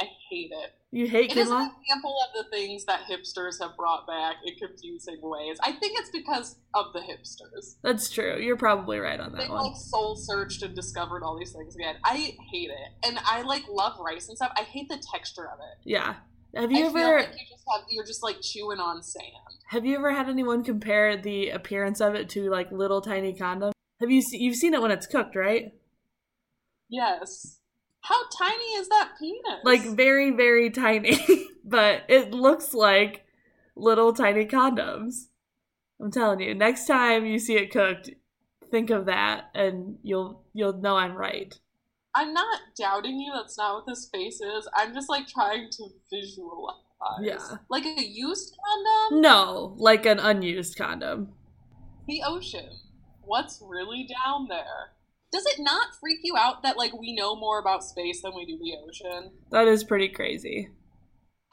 I 0.00 0.04
hate 0.30 0.50
it. 0.52 0.72
you 0.92 1.08
hate 1.08 1.32
It 1.32 1.36
is 1.38 1.50
an 1.50 1.70
example 1.82 2.16
of 2.26 2.44
the 2.44 2.48
things 2.56 2.84
that 2.84 3.00
hipsters 3.10 3.60
have 3.60 3.76
brought 3.76 4.06
back 4.06 4.36
in 4.44 4.54
confusing 4.56 5.18
ways. 5.22 5.58
I 5.62 5.72
think 5.72 5.98
it's 5.98 6.10
because 6.10 6.56
of 6.74 6.92
the 6.92 7.00
hipsters. 7.00 7.76
That's 7.82 8.08
true. 8.10 8.38
You're 8.40 8.56
probably 8.56 8.98
right 8.98 9.18
on 9.18 9.32
They 9.32 9.38
that 9.40 9.50
one. 9.50 9.66
like 9.68 9.76
soul 9.76 10.14
searched 10.16 10.62
and 10.62 10.74
discovered 10.74 11.22
all 11.24 11.36
these 11.38 11.52
things 11.52 11.74
again. 11.74 11.96
I 12.04 12.36
hate 12.52 12.70
it, 12.70 13.06
and 13.08 13.18
I 13.24 13.42
like 13.42 13.64
love 13.68 13.98
rice 13.98 14.28
and 14.28 14.36
stuff. 14.36 14.52
I 14.56 14.62
hate 14.62 14.88
the 14.88 15.02
texture 15.12 15.46
of 15.48 15.58
it. 15.58 15.78
Yeah. 15.84 16.14
Have 16.54 16.70
I 16.70 16.74
you 16.78 16.90
feel 16.90 16.98
ever 16.98 17.16
like 17.18 17.30
you 17.32 17.46
just 17.50 17.64
have 17.72 17.84
you're 17.90 18.06
just 18.06 18.22
like 18.22 18.40
chewing 18.40 18.78
on 18.78 19.02
sand. 19.02 19.24
have 19.70 19.84
you 19.84 19.96
ever 19.96 20.12
had 20.12 20.28
anyone 20.28 20.62
compare 20.62 21.16
the 21.16 21.50
appearance 21.50 22.00
of 22.00 22.14
it 22.14 22.28
to 22.30 22.48
like 22.48 22.70
little 22.70 23.00
tiny 23.00 23.32
condoms? 23.34 23.72
Have 24.00 24.10
you 24.10 24.20
se- 24.22 24.38
you've 24.38 24.56
seen 24.56 24.74
it 24.74 24.82
when 24.82 24.90
it's 24.90 25.06
cooked, 25.06 25.36
right? 25.36 25.72
Yes. 26.88 27.58
How 28.00 28.28
tiny 28.38 28.64
is 28.76 28.88
that 28.88 29.12
penis? 29.18 29.40
like 29.64 29.82
very 29.82 30.30
very 30.30 30.68
tiny 30.70 31.18
but 31.64 32.02
it 32.08 32.32
looks 32.32 32.74
like 32.74 33.24
little 33.76 34.12
tiny 34.12 34.44
condoms 34.44 35.28
i'm 36.00 36.10
telling 36.10 36.40
you 36.40 36.54
next 36.54 36.86
time 36.86 37.24
you 37.24 37.38
see 37.38 37.54
it 37.56 37.72
cooked 37.72 38.10
think 38.70 38.90
of 38.90 39.06
that 39.06 39.44
and 39.54 39.96
you'll 40.02 40.42
you'll 40.52 40.74
know 40.74 40.96
i'm 40.96 41.14
right 41.16 41.58
I'm 42.16 42.32
not 42.32 42.60
doubting 42.78 43.18
you. 43.18 43.32
That's 43.34 43.58
not 43.58 43.74
what 43.74 43.86
this 43.88 44.08
face 44.14 44.40
is. 44.40 44.68
I'm 44.76 44.94
just 44.94 45.08
like 45.08 45.26
trying 45.26 45.68
to 45.72 45.88
visualize. 46.12 46.76
Yeah. 47.20 47.40
Like 47.68 47.84
a 47.84 48.04
used 48.06 48.56
condom. 48.64 49.20
no 49.20 49.74
like 49.78 50.06
an 50.06 50.20
unused 50.20 50.76
condom 50.78 51.32
The 52.06 52.22
ocean. 52.24 52.70
What's 53.26 53.62
really 53.64 54.06
down 54.24 54.46
there? 54.48 54.92
Does 55.32 55.46
it 55.46 55.56
not 55.58 55.94
freak 56.00 56.20
you 56.22 56.36
out 56.36 56.62
that 56.62 56.76
like 56.76 56.92
we 56.98 57.14
know 57.14 57.34
more 57.34 57.58
about 57.58 57.82
space 57.84 58.22
than 58.22 58.34
we 58.36 58.44
do 58.46 58.58
the 58.58 58.74
ocean? 58.86 59.32
that 59.50 59.66
is 59.68 59.82
pretty 59.84 60.08
crazy 60.08 60.68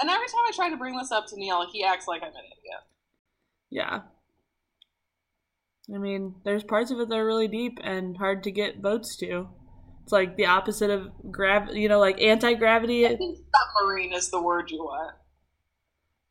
And 0.01 0.09
every 0.09 0.27
time 0.27 0.43
I 0.47 0.51
try 0.55 0.69
to 0.69 0.77
bring 0.77 0.95
this 0.97 1.11
up 1.11 1.27
to 1.27 1.37
Neil, 1.37 1.65
he 1.71 1.83
acts 1.83 2.07
like 2.07 2.21
I'm 2.21 2.29
an 2.29 2.33
idiot. 2.35 2.83
yeah 3.69 4.01
i 5.93 5.97
mean 5.97 6.35
there's 6.45 6.63
parts 6.63 6.91
of 6.91 6.99
it 6.99 7.09
that 7.09 7.17
are 7.17 7.25
really 7.25 7.47
deep 7.47 7.79
and 7.83 8.17
hard 8.17 8.43
to 8.43 8.51
get 8.51 8.81
boats 8.81 9.17
to 9.17 9.49
it's 10.03 10.11
like 10.11 10.37
the 10.37 10.45
opposite 10.45 10.89
of 10.91 11.09
grav 11.31 11.75
you 11.75 11.89
know 11.89 11.99
like 11.99 12.21
anti-gravity 12.21 13.05
I 13.07 13.15
think 13.15 13.39
submarine 13.55 14.13
is 14.13 14.29
the 14.29 14.41
word 14.41 14.69
you 14.69 14.77
want. 14.83 15.15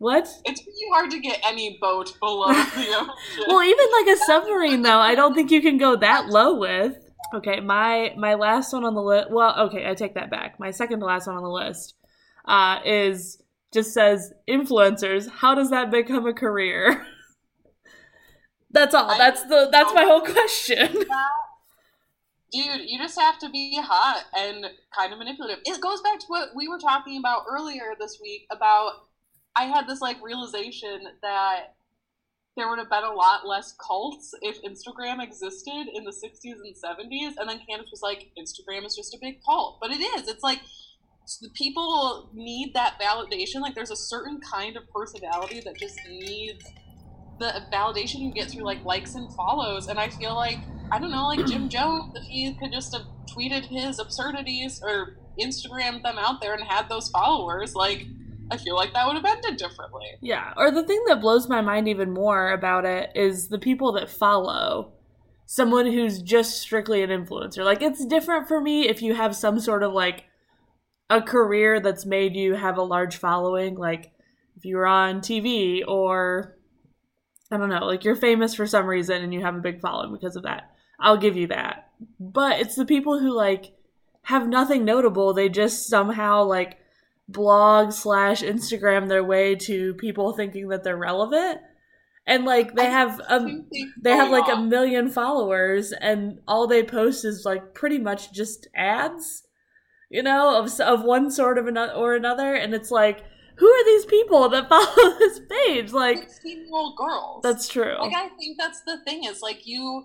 What? 0.01 0.27
It's 0.47 0.63
pretty 0.63 0.79
hard 0.95 1.11
to 1.11 1.21
get 1.21 1.41
any 1.45 1.77
boat 1.79 2.19
below 2.21 2.49
the 2.55 2.57
ocean. 2.57 3.45
Well, 3.47 3.63
even 3.63 3.87
like 3.93 4.17
a 4.17 4.17
submarine 4.25 4.81
though, 4.81 4.99
I 4.99 5.15
don't 5.15 5.35
think 5.35 5.51
you 5.51 5.61
can 5.61 5.77
go 5.77 5.95
that 5.97 6.27
low 6.29 6.59
with. 6.59 6.97
Okay, 7.35 7.61
my 7.61 8.15
my 8.17 8.33
last 8.35 8.73
one 8.73 8.85
on 8.87 8.95
the 8.95 9.03
list. 9.03 9.31
Well, 9.31 9.55
okay, 9.67 9.87
I 9.89 9.93
take 9.95 10.15
that 10.15 10.31
back. 10.31 10.59
My 10.59 10.71
second 10.71 11.01
to 11.01 11.07
last 11.07 11.27
one 11.27 11.37
on 11.37 11.43
the 11.43 11.51
list 11.51 11.97
uh, 12.47 12.79
is 12.85 13.43
just 13.75 13.93
says 13.93 14.33
influencers. 14.49 15.29
How 15.31 15.55
does 15.55 15.69
that 15.69 15.91
become 15.91 16.27
a 16.27 16.33
career? 16.33 17.07
that's 18.71 18.95
all. 18.95 19.11
I- 19.11 19.19
That's 19.19 19.43
the 19.45 19.69
that's 19.71 19.93
my 19.93 20.05
whole 20.05 20.23
question. 20.23 20.95
Dude, 22.53 22.81
you 22.89 22.99
just 22.99 23.17
have 23.21 23.39
to 23.41 23.51
be 23.51 23.77
hot 23.81 24.25
and 24.37 24.65
kind 24.97 25.13
of 25.13 25.19
manipulative. 25.21 25.59
It 25.67 25.81
goes 25.81 26.01
back 26.01 26.19
to 26.21 26.27
what 26.27 26.49
we 26.57 26.67
were 26.69 26.79
talking 26.81 27.17
about 27.19 27.45
earlier 27.49 27.95
this 28.01 28.19
week 28.21 28.47
about 28.51 28.93
I 29.57 29.65
had 29.65 29.87
this 29.89 30.01
like 30.01 30.23
realization 30.23 31.01
that 31.23 31.75
there 32.57 32.69
would 32.69 32.79
have 32.79 32.91
been 32.91 33.05
a 33.05 33.13
lot 33.13 33.47
less 33.47 33.75
cults 33.85 34.35
if 34.43 34.61
Instagram 34.63 35.23
existed 35.23 35.87
in 35.95 36.05
the 36.05 36.11
60s 36.11 36.45
and 36.45 36.75
70s. 36.75 37.33
And 37.39 37.49
then 37.49 37.61
Candace 37.69 37.91
was 37.91 38.03
like, 38.03 38.31
Instagram 38.39 38.85
is 38.85 38.97
just 38.97 39.15
a 39.15 39.19
big 39.21 39.41
cult. 39.45 39.79
But 39.81 39.91
it 39.93 40.01
is. 40.01 40.29
It's 40.29 40.43
like 40.43 40.61
s- 41.25 41.39
the 41.41 41.49
people 41.51 42.29
need 42.35 42.75
that 42.75 42.99
validation. 43.01 43.61
Like 43.61 43.75
there's 43.75 43.91
a 43.91 43.97
certain 43.97 44.41
kind 44.41 44.77
of 44.77 44.83
personality 44.91 45.61
that 45.61 45.79
just 45.79 45.99
needs 46.09 46.65
the 47.39 47.63
validation 47.73 48.21
you 48.21 48.33
get 48.33 48.51
through 48.51 48.65
like 48.65 48.85
likes 48.85 49.15
and 49.15 49.33
follows. 49.35 49.87
And 49.89 49.99
I 49.99 50.09
feel 50.09 50.35
like 50.35 50.59
I 50.93 50.99
don't 50.99 51.13
know, 51.13 51.29
like 51.29 51.47
Jim 51.47 51.69
Jones, 51.69 52.13
if 52.17 52.25
he 52.25 52.53
could 52.55 52.73
just 52.73 52.93
have 52.93 53.07
tweeted 53.33 53.65
his 53.67 54.01
absurdities 54.01 54.83
or 54.83 55.17
Instagrammed 55.41 56.03
them 56.03 56.19
out 56.19 56.41
there 56.41 56.53
and 56.55 56.65
had 56.65 56.89
those 56.89 57.09
followers, 57.11 57.75
like 57.77 58.07
I 58.51 58.57
feel 58.57 58.75
like 58.75 58.93
that 58.93 59.07
would 59.07 59.17
have 59.17 59.25
ended 59.25 59.57
differently. 59.57 60.07
Yeah, 60.21 60.53
or 60.57 60.71
the 60.71 60.83
thing 60.83 61.03
that 61.07 61.21
blows 61.21 61.49
my 61.49 61.61
mind 61.61 61.89
even 61.89 62.11
more 62.13 62.53
about 62.53 62.85
it 62.85 63.11
is 63.15 63.49
the 63.49 63.59
people 63.59 63.93
that 63.93 64.11
follow 64.11 64.93
someone 65.47 65.87
who's 65.87 66.23
just 66.23 66.61
strictly 66.61 67.03
an 67.03 67.11
influencer. 67.11 67.65
Like 67.65 67.83
it's 67.83 68.05
different 68.07 68.49
for 68.49 68.61
me 68.61 68.89
if 68.89 69.03
you 69.03 69.15
have 69.15 69.35
some 69.35 69.59
sort 69.59 69.83
of 69.83 69.93
like 69.93 70.25
a 71.09 71.21
career 71.21 71.81
that's 71.81 72.07
made 72.07 72.37
you 72.37 72.55
have 72.55 72.77
a 72.77 72.83
large 72.83 73.17
following, 73.17 73.77
like 73.77 74.13
if 74.57 74.65
you're 74.65 74.87
on 74.87 75.21
TV 75.21 75.83
or 75.87 76.57
I 77.51 77.57
don't 77.57 77.69
know, 77.69 77.85
like 77.85 78.05
you're 78.05 78.15
famous 78.17 78.55
for 78.55 78.67
some 78.67 78.87
reason 78.87 79.23
and 79.23 79.35
you 79.35 79.41
have 79.43 79.57
a 79.57 79.61
big 79.61 79.81
following 79.81 80.13
because 80.13 80.37
of 80.37 80.45
that. 80.45 80.71
I'll 81.01 81.17
give 81.17 81.37
you 81.37 81.49
that. 81.49 81.91
But 82.21 82.61
it's 82.61 82.77
the 82.77 82.85
people 82.85 83.19
who 83.19 83.33
like 83.33 83.73
have 84.23 84.47
nothing 84.47 84.85
notable. 84.85 85.33
They 85.33 85.49
just 85.49 85.89
somehow 85.89 86.45
like 86.45 86.79
blog 87.33 87.93
slash 87.93 88.43
Instagram 88.43 89.09
their 89.09 89.25
way 89.25 89.55
to 89.55 89.95
people 89.95 90.33
thinking 90.33 90.69
that 90.69 90.85
they're 90.85 90.97
relevant. 90.97 91.61
And 92.27 92.45
like 92.45 92.75
they 92.75 92.87
have 92.87 93.19
a 93.21 93.45
they 94.01 94.11
have 94.11 94.31
like 94.31 94.53
a 94.53 94.61
million 94.61 95.09
followers 95.09 95.93
and 95.93 96.39
all 96.47 96.67
they 96.67 96.83
post 96.83 97.25
is 97.25 97.45
like 97.45 97.75
pretty 97.75 97.99
much 97.99 98.33
just 98.33 98.69
ads 98.75 99.45
you 100.11 100.23
know 100.23 100.59
of 100.59 100.79
of 100.81 101.03
one 101.03 101.31
sort 101.31 101.57
of 101.57 101.67
another 101.67 101.93
or 101.93 102.15
another 102.15 102.55
and 102.55 102.75
it's 102.75 102.91
like 102.91 103.25
who 103.57 103.67
are 103.67 103.85
these 103.85 104.05
people 104.05 104.49
that 104.49 104.69
follow 104.69 105.19
this 105.19 105.41
page 105.49 105.93
like 105.93 106.19
16 106.19 106.59
year 106.59 106.69
old 106.73 106.97
girls. 106.97 107.41
that's 107.43 107.69
true 107.69 107.97
like 107.99 108.15
I 108.15 108.29
think 108.29 108.59
that's 108.59 108.83
the 108.83 108.99
thing 109.05 109.25
is 109.25 109.41
like 109.41 109.67
you 109.67 110.05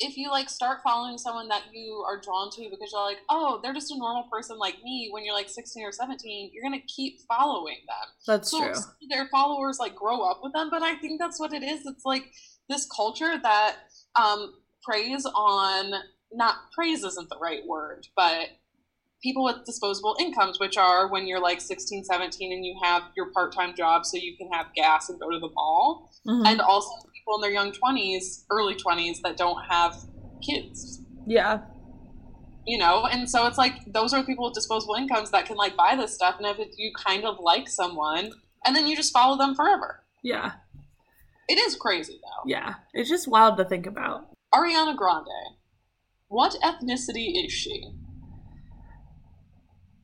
if 0.00 0.16
you 0.16 0.30
like 0.30 0.50
start 0.50 0.80
following 0.84 1.16
someone 1.16 1.48
that 1.48 1.62
you 1.72 2.04
are 2.06 2.20
drawn 2.20 2.50
to 2.50 2.68
because 2.70 2.90
you're 2.92 3.04
like 3.04 3.18
oh 3.28 3.60
they're 3.62 3.72
just 3.72 3.90
a 3.90 3.96
normal 3.96 4.24
person 4.30 4.58
like 4.58 4.76
me 4.82 5.08
when 5.12 5.24
you're 5.24 5.34
like 5.34 5.48
16 5.48 5.84
or 5.84 5.92
17 5.92 6.50
you're 6.52 6.62
gonna 6.62 6.82
keep 6.86 7.20
following 7.22 7.78
them. 7.86 8.08
That's 8.26 8.50
so 8.50 8.60
true. 8.60 8.74
their 9.08 9.26
followers 9.28 9.78
like 9.78 9.94
grow 9.94 10.22
up 10.22 10.40
with 10.42 10.52
them 10.52 10.68
but 10.70 10.82
i 10.82 10.94
think 10.96 11.20
that's 11.20 11.40
what 11.40 11.52
it 11.52 11.62
is. 11.62 11.86
It's 11.86 12.04
like 12.04 12.32
this 12.68 12.86
culture 12.94 13.38
that 13.42 13.76
um 14.16 14.54
preys 14.82 15.26
on 15.26 15.92
not 16.32 16.56
praise 16.72 17.02
isn't 17.04 17.28
the 17.28 17.38
right 17.38 17.66
word 17.66 18.06
but 18.16 18.48
people 19.22 19.44
with 19.44 19.64
disposable 19.64 20.16
incomes 20.20 20.58
which 20.60 20.76
are 20.76 21.08
when 21.10 21.26
you're 21.26 21.40
like 21.40 21.60
16 21.60 22.04
17 22.04 22.52
and 22.52 22.64
you 22.64 22.74
have 22.82 23.02
your 23.16 23.30
part-time 23.32 23.74
job 23.76 24.04
so 24.06 24.16
you 24.16 24.36
can 24.36 24.48
have 24.52 24.66
gas 24.74 25.08
and 25.10 25.20
go 25.20 25.30
to 25.30 25.38
the 25.38 25.50
mall. 25.54 26.10
Mhm. 26.26 26.46
and 26.46 26.60
also 26.60 26.90
people 27.14 27.34
in 27.36 27.40
their 27.42 27.50
young 27.50 27.72
20s 27.72 28.44
early 28.50 28.74
20s 28.74 29.20
that 29.22 29.36
don't 29.36 29.62
have 29.64 29.96
kids. 30.42 31.00
Yeah. 31.26 31.60
You 32.66 32.78
know 32.78 33.06
and 33.06 33.28
so 33.28 33.46
it's 33.46 33.58
like 33.58 33.74
those 33.92 34.12
are 34.14 34.22
people 34.22 34.44
with 34.46 34.54
disposable 34.54 34.94
incomes 34.94 35.30
that 35.30 35.46
can 35.46 35.56
like 35.56 35.76
buy 35.76 35.96
this 35.96 36.14
stuff 36.14 36.36
and 36.38 36.46
if 36.46 36.58
you 36.76 36.92
kind 36.94 37.24
of 37.24 37.38
like 37.40 37.68
someone 37.68 38.32
and 38.66 38.76
then 38.76 38.86
you 38.86 38.94
just 38.96 39.12
follow 39.12 39.36
them 39.38 39.54
forever. 39.54 40.04
Yeah. 40.22 40.52
It 41.48 41.58
is 41.58 41.74
crazy 41.76 42.20
though. 42.22 42.42
Yeah. 42.48 42.74
It's 42.94 43.08
just 43.08 43.26
wild 43.28 43.56
to 43.56 43.64
think 43.64 43.86
about. 43.86 44.28
Ariana 44.54 44.96
grande. 44.96 45.26
What 46.28 46.54
ethnicity 46.62 47.44
is 47.44 47.52
she 47.52 47.82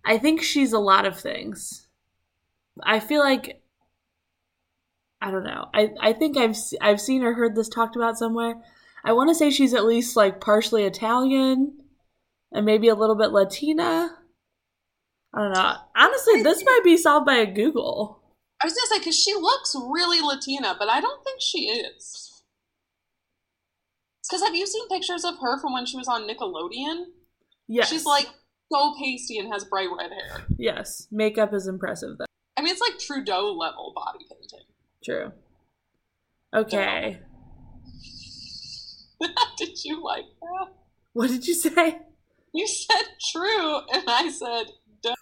i 0.06 0.16
think 0.16 0.42
she's 0.42 0.72
a 0.72 0.78
lot 0.78 1.04
of 1.04 1.18
things. 1.20 1.86
I 2.82 3.00
feel 3.00 3.20
like 3.20 3.60
i 5.20 5.30
don't 5.30 5.44
know. 5.44 5.66
I 5.74 5.90
i 6.00 6.12
think 6.12 6.36
i've 6.38 6.56
i've 6.80 7.00
seen 7.00 7.22
or 7.22 7.34
heard 7.34 7.54
this 7.56 7.68
talked 7.68 7.96
about 7.96 8.16
somewhere. 8.16 8.54
I 9.04 9.12
want 9.12 9.30
to 9.30 9.34
say 9.34 9.50
she's 9.50 9.74
at 9.74 9.84
least 9.84 10.16
like 10.16 10.40
partially 10.40 10.84
italian 10.84 11.78
and 12.52 12.64
maybe 12.64 12.88
a 12.88 12.94
little 12.94 13.16
bit 13.16 13.32
latina. 13.32 14.16
I 15.34 15.38
don't 15.42 15.52
know. 15.52 15.74
Honestly 15.96 16.42
this 16.42 16.64
might 16.64 16.80
be 16.84 16.96
solved 16.96 17.26
by 17.26 17.36
a 17.36 17.46
google. 17.46 18.22
I 18.62 18.66
was 18.66 18.74
gonna 18.74 18.86
say 18.86 18.98
because 19.00 19.20
she 19.20 19.34
looks 19.34 19.74
really 19.74 20.20
latina 20.20 20.76
but 20.78 20.88
i 20.88 21.00
don't 21.00 21.24
think 21.24 21.40
she 21.40 21.66
is. 21.68 22.32
Because 24.28 24.42
have 24.42 24.56
you 24.56 24.66
seen 24.66 24.88
pictures 24.88 25.24
of 25.24 25.38
her 25.40 25.60
from 25.60 25.72
when 25.72 25.86
she 25.86 25.96
was 25.96 26.08
on 26.08 26.28
nickelodeon? 26.28 27.04
Yes. 27.68 27.88
she's 27.88 28.04
like 28.04 28.26
so 28.70 28.94
pasty 28.98 29.38
and 29.38 29.52
has 29.52 29.64
bright 29.64 29.88
red 29.96 30.10
hair 30.10 30.44
yes 30.58 31.06
makeup 31.10 31.52
is 31.54 31.66
impressive 31.66 32.18
though 32.18 32.24
i 32.56 32.62
mean 32.62 32.72
it's 32.72 32.80
like 32.80 32.98
trudeau 32.98 33.52
level 33.52 33.92
body 33.94 34.24
painting 34.30 34.66
true 35.04 35.32
okay 36.54 37.18
did 39.58 39.84
you 39.84 40.02
like 40.04 40.24
that 40.40 40.68
what 41.12 41.28
did 41.30 41.46
you 41.46 41.54
say 41.54 41.98
You 42.52 42.66
said 42.66 43.04
true, 43.32 43.80
and 43.92 44.04
I 44.08 44.30
said, 44.30 44.66
Duh. 45.02 45.14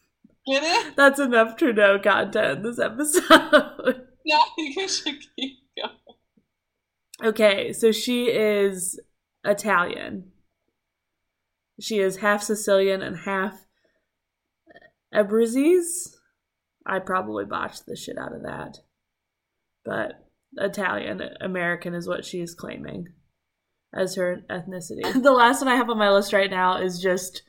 get 0.46 0.62
it? 0.62 0.96
that's 0.96 1.18
enough 1.20 1.56
trudeau 1.56 1.98
content 1.98 2.62
this 2.62 2.78
episode 2.78 4.06
Yeah, 4.24 4.40
you 4.58 4.88
should 4.88 5.18
keep 5.36 5.58
going. 5.76 5.92
Okay, 7.22 7.72
so 7.72 7.92
she 7.92 8.24
is 8.26 8.98
Italian. 9.44 10.32
She 11.80 11.98
is 11.98 12.18
half 12.18 12.42
Sicilian 12.42 13.02
and 13.02 13.18
half 13.18 13.66
Abruzzese. 15.14 16.14
I 16.86 16.98
probably 16.98 17.44
botched 17.44 17.86
the 17.86 17.96
shit 17.96 18.18
out 18.18 18.34
of 18.34 18.42
that. 18.42 18.78
But 19.84 20.24
Italian 20.56 21.22
American 21.40 21.94
is 21.94 22.08
what 22.08 22.24
she 22.24 22.40
is 22.40 22.54
claiming 22.54 23.08
as 23.94 24.16
her 24.16 24.44
ethnicity. 24.50 25.02
the 25.22 25.32
last 25.32 25.60
one 25.60 25.68
I 25.68 25.76
have 25.76 25.90
on 25.90 25.98
my 25.98 26.10
list 26.10 26.32
right 26.32 26.50
now 26.50 26.80
is 26.80 27.00
just 27.00 27.42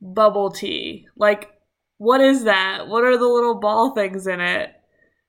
bubble 0.00 0.50
tea. 0.50 1.06
Like, 1.16 1.50
what 1.98 2.20
is 2.20 2.44
that? 2.44 2.88
What 2.88 3.04
are 3.04 3.18
the 3.18 3.28
little 3.28 3.60
ball 3.60 3.94
things 3.94 4.26
in 4.26 4.40
it? 4.40 4.70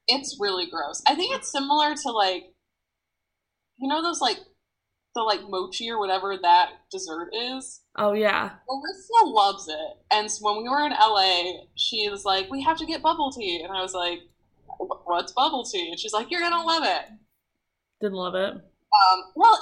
It's 0.07 0.37
really 0.39 0.69
gross. 0.69 1.01
I 1.07 1.15
think 1.15 1.35
it's 1.35 1.51
similar 1.51 1.95
to 1.95 2.11
like, 2.11 2.43
you 3.77 3.87
know, 3.87 4.01
those 4.01 4.21
like, 4.21 4.37
the 5.15 5.21
like 5.21 5.41
mochi 5.47 5.89
or 5.89 5.99
whatever 5.99 6.37
that 6.41 6.71
dessert 6.91 7.29
is. 7.33 7.81
Oh, 7.97 8.13
yeah. 8.13 8.51
Alyssa 8.69 9.33
loves 9.33 9.67
it, 9.67 9.97
and 10.11 10.29
so 10.31 10.45
when 10.45 10.63
we 10.63 10.69
were 10.69 10.85
in 10.85 10.91
LA, 10.91 11.65
she 11.75 12.07
was 12.09 12.23
like, 12.25 12.49
"We 12.49 12.61
have 12.63 12.77
to 12.77 12.85
get 12.85 13.01
bubble 13.01 13.31
tea," 13.31 13.61
and 13.61 13.71
I 13.75 13.81
was 13.81 13.93
like, 13.93 14.19
"What's 14.77 15.33
bubble 15.33 15.63
tea?" 15.63 15.89
And 15.89 15.99
she's 15.99 16.13
like, 16.13 16.31
"You're 16.31 16.41
gonna 16.41 16.63
love 16.63 16.83
it." 16.83 17.11
Didn't 17.99 18.17
love 18.17 18.35
it. 18.35 18.53
Um, 18.53 19.23
well, 19.35 19.59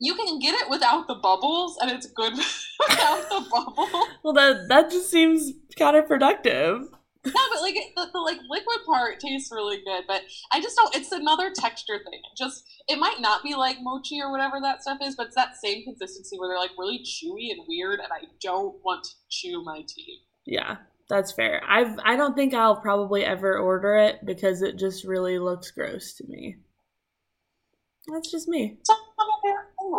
you 0.00 0.14
can 0.14 0.38
get 0.38 0.54
it 0.54 0.70
without 0.70 1.06
the 1.06 1.14
bubbles, 1.14 1.76
and 1.80 1.90
it's 1.90 2.06
good 2.06 2.32
without 2.88 3.28
the 3.28 3.46
bubble. 3.50 4.06
Well, 4.22 4.34
that 4.34 4.68
that 4.68 4.90
just 4.90 5.10
seems 5.10 5.52
counterproductive. 5.78 6.86
No, 7.26 7.32
but 7.32 7.62
like 7.62 7.74
the, 7.96 8.10
the 8.12 8.18
like 8.18 8.38
liquid 8.50 8.78
part 8.84 9.18
tastes 9.18 9.50
really 9.50 9.78
good, 9.78 10.04
but 10.06 10.22
I 10.52 10.60
just 10.60 10.76
don't. 10.76 10.94
It's 10.94 11.10
another 11.10 11.50
texture 11.54 11.98
thing. 11.98 12.20
It 12.20 12.36
just 12.36 12.64
it 12.86 12.98
might 12.98 13.20
not 13.20 13.42
be 13.42 13.54
like 13.54 13.78
mochi 13.80 14.20
or 14.20 14.30
whatever 14.30 14.60
that 14.60 14.82
stuff 14.82 14.98
is, 15.02 15.16
but 15.16 15.26
it's 15.26 15.36
that 15.36 15.56
same 15.56 15.84
consistency 15.84 16.38
where 16.38 16.48
they're 16.48 16.58
like 16.58 16.76
really 16.78 16.98
chewy 16.98 17.50
and 17.50 17.62
weird, 17.66 18.00
and 18.00 18.12
I 18.12 18.26
don't 18.42 18.76
want 18.84 19.04
to 19.04 19.10
chew 19.30 19.64
my 19.64 19.82
tea. 19.88 20.18
Yeah, 20.44 20.76
that's 21.08 21.32
fair. 21.32 21.62
I've 21.66 21.98
I 22.04 22.16
don't 22.16 22.34
think 22.34 22.52
I'll 22.52 22.76
probably 22.76 23.24
ever 23.24 23.58
order 23.58 23.96
it 23.96 24.24
because 24.26 24.60
it 24.60 24.76
just 24.76 25.04
really 25.04 25.38
looks 25.38 25.70
gross 25.70 26.12
to 26.14 26.26
me. 26.26 26.56
That's 28.12 28.30
just 28.30 28.48
me. 28.48 28.76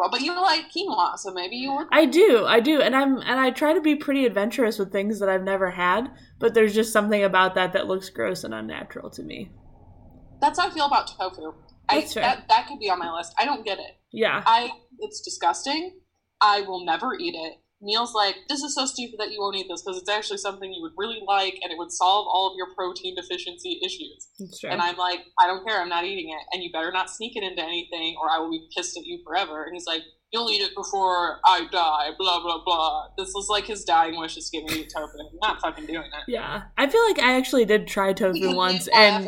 So, 0.03 0.09
but 0.09 0.21
you 0.21 0.35
like 0.35 0.71
quinoa, 0.71 1.17
so 1.17 1.31
maybe 1.31 1.55
you 1.55 1.73
would. 1.73 1.87
I 1.91 2.05
do, 2.05 2.45
I 2.45 2.59
do, 2.59 2.81
and 2.81 2.95
I'm 2.95 3.17
and 3.17 3.39
I 3.39 3.51
try 3.51 3.73
to 3.73 3.81
be 3.81 3.95
pretty 3.95 4.25
adventurous 4.25 4.77
with 4.77 4.91
things 4.91 5.19
that 5.19 5.29
I've 5.29 5.43
never 5.43 5.71
had, 5.71 6.11
but 6.39 6.53
there's 6.53 6.73
just 6.73 6.91
something 6.91 7.23
about 7.23 7.55
that 7.55 7.73
that 7.73 7.87
looks 7.87 8.09
gross 8.09 8.43
and 8.43 8.53
unnatural 8.53 9.09
to 9.11 9.23
me. 9.23 9.51
That's 10.41 10.59
how 10.59 10.67
I 10.67 10.71
feel 10.71 10.85
about 10.85 11.07
tofu. 11.07 11.53
I, 11.87 12.01
That's 12.01 12.13
fair. 12.13 12.23
that 12.23 12.47
that 12.49 12.67
could 12.67 12.79
be 12.79 12.89
on 12.89 12.99
my 12.99 13.15
list. 13.15 13.33
I 13.37 13.45
don't 13.45 13.63
get 13.65 13.79
it. 13.79 13.97
Yeah. 14.11 14.43
I 14.45 14.69
it's 14.99 15.21
disgusting. 15.21 15.99
I 16.41 16.61
will 16.61 16.85
never 16.85 17.15
eat 17.15 17.35
it. 17.35 17.53
Neil's 17.81 18.13
like, 18.13 18.35
this 18.49 18.63
is 18.63 18.73
so 18.73 18.85
stupid 18.85 19.19
that 19.19 19.31
you 19.31 19.39
won't 19.39 19.55
eat 19.55 19.67
this 19.69 19.83
because 19.83 19.99
it's 19.99 20.09
actually 20.09 20.37
something 20.37 20.71
you 20.73 20.81
would 20.81 20.93
really 20.97 21.21
like 21.27 21.55
and 21.61 21.71
it 21.71 21.77
would 21.77 21.91
solve 21.91 22.25
all 22.27 22.47
of 22.51 22.57
your 22.57 22.73
protein 22.75 23.15
deficiency 23.15 23.79
issues. 23.85 24.27
And 24.71 24.81
I'm 24.81 24.97
like, 24.97 25.19
I 25.39 25.47
don't 25.47 25.65
care. 25.67 25.81
I'm 25.81 25.89
not 25.89 26.05
eating 26.05 26.29
it. 26.29 26.41
And 26.53 26.63
you 26.63 26.71
better 26.71 26.91
not 26.91 27.09
sneak 27.09 27.35
it 27.35 27.43
into 27.43 27.61
anything 27.61 28.15
or 28.19 28.29
I 28.31 28.39
will 28.39 28.49
be 28.49 28.67
pissed 28.75 28.97
at 28.97 29.05
you 29.05 29.19
forever. 29.25 29.65
And 29.65 29.73
he's 29.73 29.85
like, 29.85 30.01
you'll 30.31 30.49
eat 30.49 30.61
it 30.61 30.73
before 30.75 31.39
I 31.45 31.67
die. 31.71 32.09
Blah 32.17 32.41
blah 32.41 32.63
blah. 32.63 33.07
This 33.17 33.31
was 33.35 33.47
like 33.49 33.65
his 33.65 33.83
dying 33.83 34.17
wish 34.17 34.37
is 34.37 34.49
giving 34.49 34.67
me 34.67 34.85
tofu. 34.85 35.17
I'm 35.19 35.37
not 35.41 35.61
fucking 35.61 35.85
doing 35.85 35.99
it. 36.05 36.23
yeah. 36.27 36.63
I 36.77 36.87
feel 36.87 37.03
like 37.05 37.19
I 37.19 37.35
actually 37.37 37.65
did 37.65 37.87
try 37.87 38.13
tofu 38.13 38.55
once 38.55 38.87
and 38.87 39.27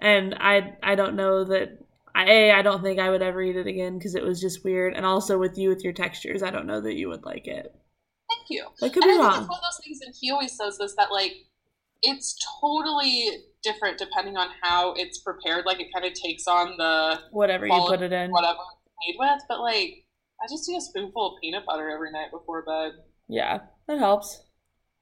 and 0.00 0.34
I 0.38 0.76
I 0.82 0.94
don't 0.94 1.16
know 1.16 1.44
that 1.44 1.78
I 2.18 2.30
a 2.30 2.52
I 2.52 2.62
don't 2.62 2.82
think 2.82 2.98
I 2.98 3.10
would 3.10 3.22
ever 3.22 3.40
eat 3.42 3.56
it 3.56 3.66
again 3.66 3.96
because 3.98 4.14
it 4.14 4.22
was 4.24 4.40
just 4.40 4.64
weird, 4.64 4.94
and 4.94 5.06
also 5.06 5.38
with 5.38 5.56
you 5.56 5.68
with 5.68 5.82
your 5.84 5.92
textures, 5.92 6.42
I 6.42 6.50
don't 6.50 6.66
know 6.66 6.80
that 6.80 6.94
you 6.96 7.08
would 7.08 7.24
like 7.24 7.46
it. 7.46 7.74
Thank 8.28 8.50
you. 8.50 8.66
That 8.80 8.92
could 8.92 9.04
and 9.04 9.10
be 9.10 9.14
I 9.14 9.16
think 9.16 9.22
wrong. 9.32 9.40
it's 9.42 9.48
one 9.48 9.58
of 9.58 9.62
those 9.64 9.84
things, 9.84 10.00
and 10.04 10.14
he 10.20 10.30
always 10.30 10.56
says 10.56 10.78
this 10.78 10.94
that 10.96 11.12
like 11.12 11.32
it's 12.02 12.36
totally 12.60 13.30
different 13.62 13.98
depending 13.98 14.36
on 14.36 14.48
how 14.62 14.92
it's 14.94 15.18
prepared. 15.18 15.64
Like 15.66 15.80
it 15.80 15.88
kind 15.92 16.04
of 16.04 16.12
takes 16.14 16.46
on 16.46 16.76
the 16.76 17.20
Whatever 17.30 17.66
you 17.66 17.84
put 17.86 18.02
it 18.02 18.12
in, 18.12 18.30
whatever 18.30 18.58
it's 18.84 18.94
made 19.06 19.16
with. 19.18 19.42
But 19.48 19.60
like, 19.60 20.04
I 20.42 20.46
just 20.50 20.68
eat 20.68 20.76
a 20.76 20.80
spoonful 20.80 21.34
of 21.36 21.40
peanut 21.40 21.64
butter 21.66 21.88
every 21.90 22.10
night 22.12 22.30
before 22.32 22.64
bed. 22.64 22.92
yeah, 23.28 23.60
that 23.86 23.98
helps. 23.98 24.36
That's 24.38 24.46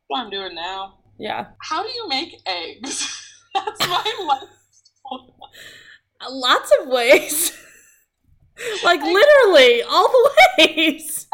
what 0.09 0.21
I'm 0.21 0.31
doing 0.31 0.55
now. 0.55 0.99
Yeah, 1.19 1.47
How 1.63 1.83
do 1.83 1.89
you 1.89 2.09
make 2.09 2.35
eggs? 2.47 3.27
That's 3.55 3.81
my 3.89 4.15
life. 4.43 4.51
Uh, 6.21 6.31
lots 6.31 6.73
of 6.81 6.89
ways. 6.89 7.53
like 8.85 9.03
literally 9.03 9.83
all 9.83 10.09
the 10.09 10.31
ways. 10.59 11.27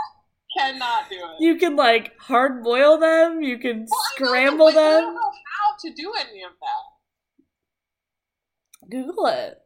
Cannot 0.56 1.08
do 1.08 1.16
it. 1.16 1.40
You 1.40 1.56
can 1.56 1.76
like 1.76 2.12
hard 2.18 2.62
boil 2.62 2.98
them. 2.98 3.42
You 3.42 3.58
can 3.58 3.86
Well, 3.88 4.00
know, 4.20 4.26
scramble 4.26 4.68
I 4.68 4.72
don't 4.72 5.04
them. 5.04 5.14
know 5.14 5.30
how 5.30 5.76
to 5.80 5.92
do 5.94 6.12
any 6.20 6.42
of 6.42 6.50
that. 6.60 6.82
Google 8.90 9.26
it. 9.26 9.58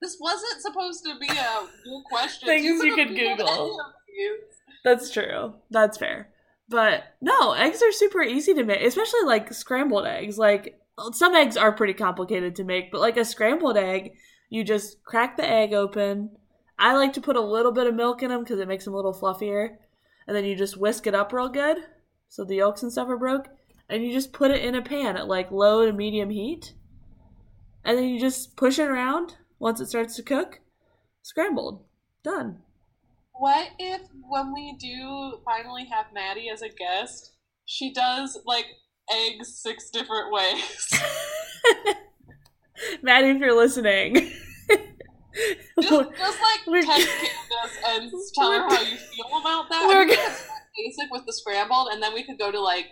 This 0.00 0.16
wasn't 0.20 0.60
supposed 0.60 1.04
to 1.04 1.18
be 1.18 1.28
a 1.28 1.60
new 1.86 2.02
question. 2.10 2.46
Things 2.46 2.84
you 2.84 2.94
could 2.94 3.16
Google. 3.16 3.78
That's 4.84 5.10
true. 5.10 5.54
That's 5.70 5.96
fair. 5.96 6.28
But 6.68 7.04
no, 7.20 7.52
eggs 7.52 7.82
are 7.82 7.92
super 7.92 8.22
easy 8.22 8.54
to 8.54 8.64
make, 8.64 8.82
especially 8.82 9.22
like 9.26 9.52
scrambled 9.52 10.06
eggs. 10.06 10.38
Like 10.38 10.78
some 11.12 11.34
eggs 11.34 11.56
are 11.56 11.72
pretty 11.72 11.94
complicated 11.94 12.56
to 12.56 12.64
make, 12.64 12.90
but 12.90 13.00
like 13.00 13.16
a 13.16 13.24
scrambled 13.24 13.76
egg, 13.76 14.12
you 14.50 14.64
just 14.64 15.02
crack 15.04 15.36
the 15.36 15.48
egg 15.48 15.72
open. 15.72 16.30
I 16.78 16.94
like 16.94 17.12
to 17.14 17.20
put 17.20 17.36
a 17.36 17.40
little 17.40 17.72
bit 17.72 17.86
of 17.86 17.94
milk 17.94 18.22
in 18.22 18.30
them 18.30 18.40
because 18.40 18.58
it 18.58 18.68
makes 18.68 18.84
them 18.84 18.94
a 18.94 18.96
little 18.96 19.14
fluffier. 19.14 19.76
And 20.26 20.36
then 20.36 20.44
you 20.44 20.54
just 20.54 20.76
whisk 20.76 21.06
it 21.06 21.14
up 21.14 21.32
real 21.32 21.48
good 21.48 21.78
so 22.28 22.44
the 22.44 22.56
yolks 22.56 22.82
and 22.82 22.90
stuff 22.90 23.08
are 23.08 23.16
broke. 23.18 23.48
And 23.88 24.02
you 24.02 24.12
just 24.12 24.32
put 24.32 24.50
it 24.50 24.64
in 24.64 24.74
a 24.74 24.82
pan 24.82 25.16
at 25.16 25.28
like 25.28 25.50
low 25.50 25.84
to 25.84 25.92
medium 25.92 26.30
heat. 26.30 26.72
And 27.84 27.98
then 27.98 28.08
you 28.08 28.18
just 28.18 28.56
push 28.56 28.78
it 28.78 28.88
around 28.88 29.36
once 29.58 29.80
it 29.80 29.88
starts 29.88 30.16
to 30.16 30.22
cook. 30.22 30.60
Scrambled. 31.22 31.84
Done. 32.22 32.58
What 33.32 33.68
if 33.78 34.00
when 34.28 34.54
we 34.54 34.76
do 34.78 35.40
finally 35.44 35.86
have 35.92 36.06
Maddie 36.14 36.48
as 36.48 36.62
a 36.62 36.68
guest, 36.68 37.32
she 37.64 37.92
does 37.92 38.38
like 38.46 38.66
eggs 39.10 39.60
six 39.62 39.90
different 39.90 40.32
ways? 40.32 40.92
Maddie, 43.02 43.28
if 43.30 43.38
you're 43.38 43.56
listening. 43.56 44.14
just, 45.80 46.10
just 46.18 46.40
like 46.40 46.66
We're- 46.66 46.84
text 46.86 47.08
Candace 47.08 47.78
and 47.86 48.12
tell 48.34 48.52
her 48.52 48.62
how 48.68 48.82
you 48.82 48.96
feel 48.96 49.26
about 49.40 49.68
that. 49.70 49.84
We're 49.86 50.02
I 50.02 50.04
mean, 50.06 50.16
gonna- 50.16 50.28
basic 50.76 51.10
with 51.10 51.26
the 51.26 51.32
scrambled, 51.32 51.88
and 51.92 52.02
then 52.02 52.12
we 52.14 52.24
could 52.24 52.38
go 52.38 52.50
to 52.50 52.60
like 52.60 52.86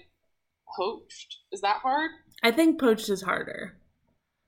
poached. 0.79 1.39
Is 1.53 1.61
that 1.63 1.79
hard? 1.83 2.11
I 2.43 2.51
think 2.51 2.79
poached 2.81 3.09
is 3.09 3.23
harder. 3.23 3.77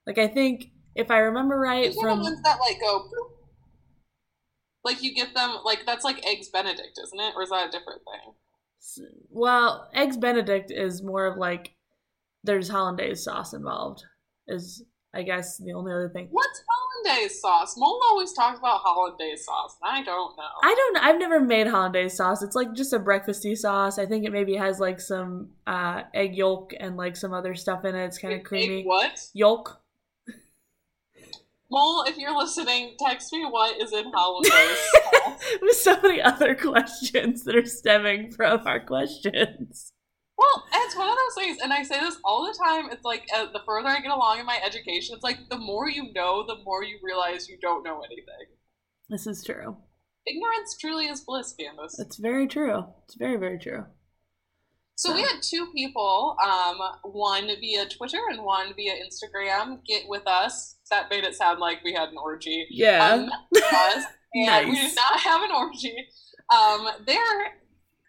Like 0.07 0.19
I 0.19 0.29
think 0.29 0.67
if 0.95 1.11
I 1.11 1.19
remember 1.19 1.59
right 1.59 1.87
These 1.87 1.97
are 1.99 2.03
the 2.03 2.15
from 2.15 2.21
ones 2.23 2.43
that 2.43 2.59
like 2.61 2.81
go. 2.81 3.01
bloop. 3.01 3.31
Like 4.85 5.03
you 5.03 5.15
get 5.15 5.35
them 5.35 5.59
like 5.65 5.81
that's 5.87 6.05
like 6.05 6.25
eggs 6.27 6.49
Benedict, 6.53 6.99
isn't 7.05 7.21
it? 7.21 7.35
Or 7.37 7.43
is 7.43 7.51
that 7.51 7.69
a 7.69 7.71
different 7.71 8.03
thing? 8.05 8.35
Well, 9.31 9.89
eggs 9.95 10.17
benedict 10.17 10.71
is 10.71 11.03
more 11.03 11.27
of 11.27 11.37
like 11.37 11.75
there's 12.45 12.69
hollandaise 12.69 13.25
sauce 13.25 13.53
involved. 13.53 14.05
Is 14.49 14.85
I 15.15 15.23
guess 15.23 15.59
the 15.59 15.73
only 15.73 15.93
other 15.93 16.09
thing. 16.09 16.29
What's 16.31 16.65
hollandaise 17.05 17.41
sauce? 17.41 17.75
Mole 17.77 18.01
always 18.11 18.33
talks 18.33 18.59
about 18.59 18.81
hollandaise 18.83 19.45
sauce, 19.45 19.77
and 19.83 19.97
I 19.97 20.03
don't 20.03 20.37
know. 20.37 20.49
I 20.63 20.75
don't 20.75 20.97
I've 21.05 21.19
never 21.19 21.41
made 21.41 21.67
hollandaise 21.67 22.17
sauce. 22.17 22.43
It's 22.43 22.57
like 22.57 22.73
just 22.73 22.93
a 22.93 22.99
breakfasty 22.99 23.57
sauce. 23.57 23.99
I 23.99 24.07
think 24.07 24.25
it 24.25 24.33
maybe 24.33 24.57
has 24.57 24.81
like 24.81 25.01
some 25.01 25.51
uh 25.67 26.03
egg 26.15 26.35
yolk 26.37 26.73
and 26.79 26.97
like 26.97 27.17
some 27.17 27.33
other 27.33 27.55
stuff 27.55 27.85
in 27.85 27.95
it. 27.95 28.07
It's 28.07 28.19
kind 28.19 28.35
of 28.35 28.41
Egg 28.41 28.47
creamy. 28.47 28.85
What? 28.85 29.21
Yolk. 29.35 29.82
Mole, 31.73 32.05
if 32.07 32.19
you're 32.19 32.37
listening, 32.37 32.97
text 32.99 33.33
me 33.33 33.47
what 33.47 33.81
is 33.81 33.95
in 33.95 34.13
sauce. 34.13 34.51
With 35.63 35.75
so 35.75 35.99
many 36.03 36.21
other 36.21 36.55
questions 36.55 37.45
that 37.45 37.57
are 37.57 37.65
stemming 37.65 38.31
from 38.31 38.67
our 38.67 38.79
questions. 38.79 39.91
Well, 40.37 40.65
it's 40.75 40.97
one 40.97 41.09
of 41.09 41.17
those 41.17 41.43
things, 41.43 41.59
and 41.63 41.73
I 41.73 41.83
say 41.83 41.99
this 41.99 42.19
all 42.27 42.45
the 42.45 42.59
time. 42.63 42.91
It's 42.93 43.07
like 43.07 43.27
uh, 43.35 43.47
the 43.53 43.63
further 43.65 43.89
I 43.89 44.01
get 44.01 44.11
along 44.11 44.41
in 44.41 44.45
my 44.45 44.61
education, 44.63 45.15
it's 45.15 45.25
like 45.25 45.49
the 45.49 45.57
more 45.57 45.89
you 45.89 46.13
know, 46.13 46.45
the 46.47 46.63
more 46.63 46.85
you 46.85 46.99
realize 47.03 47.49
you 47.49 47.57
don't 47.63 47.83
know 47.83 48.03
anything. 48.03 48.53
This 49.09 49.27
is 49.27 49.43
true. 49.43 49.79
Ignorance 50.27 50.77
truly 50.79 51.07
is 51.07 51.23
bliss, 51.23 51.55
Candace. 51.59 51.99
It's 51.99 52.19
very 52.19 52.47
true. 52.47 52.85
It's 53.05 53.15
very, 53.15 53.39
very 53.39 53.59
true. 53.59 53.87
So 55.03 55.13
we 55.15 55.23
had 55.23 55.43
two 55.43 55.67
people, 55.75 56.37
um, 56.45 56.79
one 57.03 57.49
via 57.61 57.87
Twitter 57.89 58.21
and 58.31 58.45
one 58.45 58.73
via 58.77 58.93
Instagram, 58.95 59.85
get 59.85 60.05
with 60.09 60.23
us. 60.29 60.77
That 60.91 61.11
made 61.11 61.25
it 61.25 61.35
sound 61.35 61.59
like 61.59 61.83
we 61.83 61.93
had 61.93 62.11
an 62.11 62.17
orgy. 62.23 62.67
Yeah. 62.71 63.05
Um, 63.05 63.31
us, 63.57 64.05
and 64.35 64.69
we 64.69 64.73
Nice. 64.75 64.91
did 64.91 64.97
not 64.97 65.21
have 65.21 65.43
an 65.43 65.51
orgy. 65.51 65.97
Um, 66.55 66.89
their 67.05 67.19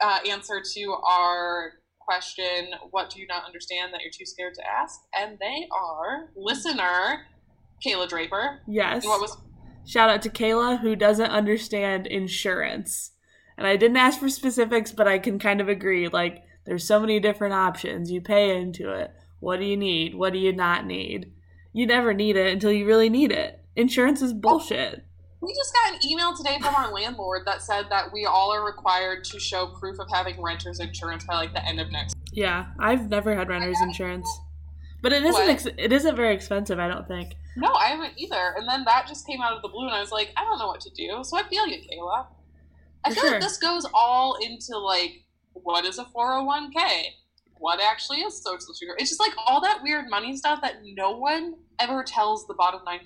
uh, 0.01 0.19
answer 0.29 0.61
to 0.75 0.95
our 1.09 1.71
question, 1.99 2.71
"What 2.91 3.09
do 3.09 3.19
you 3.19 3.25
not 3.25 3.43
understand 3.45 3.91
that 3.93 4.01
you're 4.01 4.11
too 4.11 4.25
scared 4.27 4.53
to 4.55 4.63
ask?" 4.69 4.99
and 5.17 5.39
they 5.39 5.67
are 5.71 6.29
listener 6.35 7.25
Kayla 7.83 8.07
Draper. 8.07 8.61
yes. 8.67 9.03
What 9.03 9.19
was 9.19 9.35
Shout 9.85 10.09
out 10.09 10.21
to 10.21 10.29
Kayla 10.29 10.79
who 10.79 10.95
doesn't 10.95 11.29
understand 11.31 12.05
insurance. 12.07 13.11
And 13.57 13.67
I 13.67 13.77
didn't 13.77 13.97
ask 13.97 14.19
for 14.19 14.29
specifics, 14.29 14.91
but 14.91 15.07
I 15.07 15.19
can 15.19 15.39
kind 15.39 15.59
of 15.61 15.67
agree. 15.69 16.07
Like, 16.07 16.43
there's 16.65 16.85
so 16.85 16.99
many 16.99 17.19
different 17.19 17.53
options. 17.53 18.11
You 18.11 18.21
pay 18.21 18.55
into 18.59 18.91
it. 18.91 19.11
What 19.39 19.59
do 19.59 19.65
you 19.65 19.77
need? 19.77 20.15
What 20.15 20.33
do 20.33 20.39
you 20.39 20.53
not 20.53 20.85
need? 20.85 21.31
You 21.73 21.85
never 21.87 22.13
need 22.13 22.35
it 22.37 22.53
until 22.53 22.71
you 22.71 22.85
really 22.85 23.09
need 23.09 23.31
it. 23.31 23.59
Insurance 23.75 24.21
is 24.21 24.33
bullshit. 24.33 25.03
we 25.41 25.53
just 25.53 25.73
got 25.73 25.93
an 25.93 25.99
email 26.09 26.35
today 26.35 26.57
from 26.61 26.75
our 26.75 26.91
landlord 26.93 27.41
that 27.45 27.61
said 27.61 27.87
that 27.89 28.13
we 28.13 28.25
all 28.25 28.53
are 28.53 28.63
required 28.65 29.23
to 29.25 29.39
show 29.39 29.67
proof 29.67 29.99
of 29.99 30.07
having 30.11 30.41
renters 30.41 30.79
insurance 30.79 31.25
by 31.25 31.35
like 31.35 31.53
the 31.53 31.65
end 31.65 31.79
of 31.81 31.91
next. 31.91 32.15
Yeah, 32.31 32.67
I've 32.79 33.09
never 33.09 33.35
had 33.35 33.49
renter's 33.49 33.81
insurance. 33.81 34.29
But 35.01 35.11
it 35.11 35.23
isn't 35.23 35.49
ex- 35.49 35.65
it 35.65 35.91
isn't 35.91 36.15
very 36.15 36.33
expensive, 36.33 36.79
I 36.79 36.87
don't 36.87 37.07
think. 37.07 37.33
No, 37.57 37.73
I 37.73 37.87
haven't 37.87 38.13
either. 38.17 38.53
And 38.57 38.67
then 38.69 38.85
that 38.85 39.05
just 39.07 39.27
came 39.27 39.41
out 39.41 39.53
of 39.53 39.61
the 39.61 39.67
blue, 39.67 39.85
and 39.85 39.93
I 39.93 39.99
was 39.99 40.11
like, 40.11 40.31
I 40.37 40.45
don't 40.45 40.57
know 40.59 40.67
what 40.67 40.79
to 40.81 40.89
do. 40.91 41.23
So 41.23 41.37
I 41.37 41.43
feel 41.43 41.67
you, 41.67 41.77
Kayla. 41.79 42.25
I 43.03 43.09
For 43.09 43.15
feel 43.15 43.23
sure. 43.23 43.31
like 43.33 43.41
this 43.41 43.57
goes 43.57 43.85
all 43.93 44.37
into 44.41 44.77
like, 44.77 45.23
what 45.53 45.85
is 45.85 45.99
a 45.99 46.05
401k? 46.05 47.05
What 47.57 47.79
actually 47.81 48.19
is 48.19 48.41
Social 48.41 48.73
Security? 48.73 49.01
It's 49.01 49.11
just 49.11 49.21
like 49.21 49.33
all 49.47 49.61
that 49.61 49.81
weird 49.83 50.09
money 50.09 50.35
stuff 50.35 50.61
that 50.61 50.77
no 50.83 51.11
one 51.11 51.55
ever 51.79 52.03
tells 52.03 52.45
the 52.47 52.53
bottom 52.53 52.81
99%. 52.85 52.99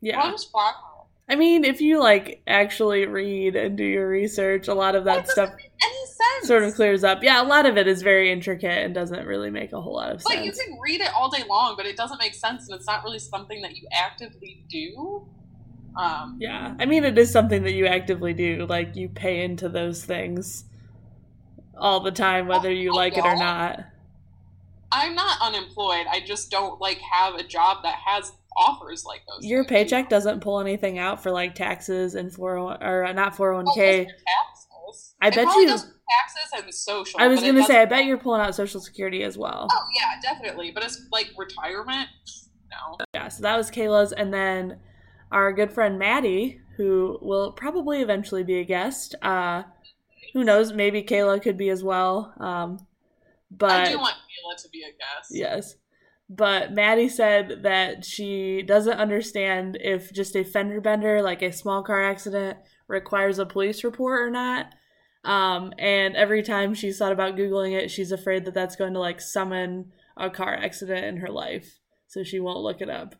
Yeah. 0.00 0.34
Well. 0.54 1.00
I 1.28 1.36
mean, 1.36 1.64
if 1.64 1.80
you 1.80 2.00
like 2.00 2.42
actually 2.48 3.06
read 3.06 3.54
and 3.54 3.76
do 3.76 3.84
your 3.84 4.08
research, 4.08 4.66
a 4.66 4.74
lot 4.74 4.96
of 4.96 5.04
that 5.04 5.26
doesn't 5.26 5.30
stuff 5.30 5.50
make 5.56 5.70
any 5.80 6.06
sense. 6.06 6.48
sort 6.48 6.64
of 6.64 6.74
clears 6.74 7.04
up. 7.04 7.22
Yeah, 7.22 7.40
a 7.40 7.46
lot 7.46 7.66
of 7.66 7.76
it 7.78 7.86
is 7.86 8.02
very 8.02 8.32
intricate 8.32 8.84
and 8.84 8.92
doesn't 8.92 9.26
really 9.26 9.50
make 9.50 9.72
a 9.72 9.80
whole 9.80 9.94
lot 9.94 10.10
of 10.10 10.20
sense. 10.20 10.34
Like 10.34 10.44
you 10.44 10.50
can 10.50 10.76
read 10.82 11.00
it 11.00 11.12
all 11.14 11.30
day 11.30 11.44
long, 11.48 11.76
but 11.76 11.86
it 11.86 11.96
doesn't 11.96 12.18
make 12.18 12.34
sense, 12.34 12.68
and 12.68 12.76
it's 12.76 12.86
not 12.86 13.04
really 13.04 13.20
something 13.20 13.62
that 13.62 13.76
you 13.76 13.86
actively 13.92 14.64
do. 14.68 15.28
Um, 15.96 16.36
Yeah, 16.40 16.74
I 16.80 16.86
mean, 16.86 17.04
it 17.04 17.16
is 17.16 17.30
something 17.30 17.62
that 17.62 17.72
you 17.72 17.86
actively 17.86 18.32
do. 18.32 18.66
Like, 18.68 18.96
you 18.96 19.08
pay 19.08 19.44
into 19.44 19.68
those 19.68 20.04
things 20.04 20.64
all 21.80 22.00
the 22.00 22.10
time, 22.12 22.46
whether 22.46 22.70
you 22.70 22.90
Oh, 22.92 22.96
like 22.96 23.16
it 23.16 23.24
or 23.24 23.36
not. 23.36 23.80
I'm 24.92 25.14
not 25.14 25.38
unemployed. 25.40 26.06
I 26.10 26.20
just 26.20 26.50
don't 26.50 26.80
like 26.80 26.98
have 26.98 27.34
a 27.36 27.42
job 27.44 27.82
that 27.84 27.94
has 28.04 28.32
offers 28.56 29.04
like 29.04 29.22
those. 29.28 29.44
Your 29.48 29.62
things. 29.64 29.68
paycheck 29.90 30.08
doesn't 30.08 30.40
pull 30.40 30.58
anything 30.60 30.98
out 30.98 31.22
for 31.22 31.30
like 31.30 31.54
taxes 31.54 32.14
and 32.16 32.32
401 32.32 32.82
or 32.82 33.04
uh, 33.04 33.12
not 33.12 33.34
Oh, 33.34 33.42
401k. 33.42 33.64
just 33.66 33.76
your 33.76 34.06
taxes. 34.06 35.14
I 35.22 35.28
It 35.28 35.34
bet 35.36 35.46
you- 35.54 35.66
taxes 35.68 36.50
and 36.64 36.74
social. 36.74 37.20
I 37.20 37.28
was 37.28 37.40
gonna 37.40 37.62
say, 37.64 37.80
I 37.80 37.84
bet 37.84 38.04
you're 38.04 38.18
pulling 38.18 38.40
out 38.40 38.54
Social 38.56 38.80
Security 38.80 39.22
as 39.22 39.38
well. 39.38 39.68
Oh 39.70 39.82
yeah, 39.94 40.20
definitely. 40.20 40.72
But 40.72 40.82
it's 40.84 41.06
like 41.12 41.30
retirement. 41.38 42.08
No. 42.70 42.96
Yeah, 43.14 43.28
so 43.28 43.42
that 43.42 43.56
was 43.56 43.70
Kayla's. 43.70 44.12
And 44.12 44.34
then 44.34 44.78
our 45.30 45.52
good 45.52 45.72
friend 45.72 45.98
Maddie, 46.00 46.60
who 46.76 47.18
will 47.22 47.52
probably 47.52 48.00
eventually 48.02 48.42
be 48.42 48.58
a 48.58 48.64
guest. 48.64 49.14
Uh, 49.22 49.62
who 50.32 50.44
knows? 50.44 50.72
Maybe 50.72 51.02
Kayla 51.02 51.42
could 51.42 51.56
be 51.56 51.70
as 51.70 51.82
well. 51.82 52.34
Um, 52.38 52.86
but 53.50 53.70
I 53.70 53.92
do 53.92 53.98
want 53.98 54.14
Kayla 54.14 54.62
to 54.62 54.68
be 54.70 54.82
a 54.82 54.90
guest. 54.90 55.30
Yes. 55.30 55.74
But 56.28 56.72
Maddie 56.72 57.08
said 57.08 57.64
that 57.64 58.04
she 58.04 58.62
doesn't 58.62 58.98
understand 58.98 59.76
if 59.80 60.12
just 60.12 60.36
a 60.36 60.44
fender 60.44 60.80
bender, 60.80 61.22
like 61.22 61.42
a 61.42 61.52
small 61.52 61.82
car 61.82 62.02
accident, 62.02 62.58
requires 62.86 63.40
a 63.40 63.46
police 63.46 63.82
report 63.82 64.20
or 64.20 64.30
not. 64.30 64.72
Um, 65.24 65.72
and 65.78 66.14
every 66.16 66.42
time 66.42 66.72
she's 66.72 66.98
thought 66.98 67.12
about 67.12 67.36
Googling 67.36 67.72
it, 67.72 67.90
she's 67.90 68.12
afraid 68.12 68.44
that 68.44 68.54
that's 68.54 68.76
going 68.76 68.94
to 68.94 69.00
like 69.00 69.20
summon 69.20 69.92
a 70.16 70.30
car 70.30 70.54
accident 70.54 71.04
in 71.04 71.16
her 71.16 71.30
life. 71.30 71.80
So 72.06 72.22
she 72.22 72.38
won't 72.38 72.60
look 72.60 72.80
it 72.80 72.88
up. 72.88 73.16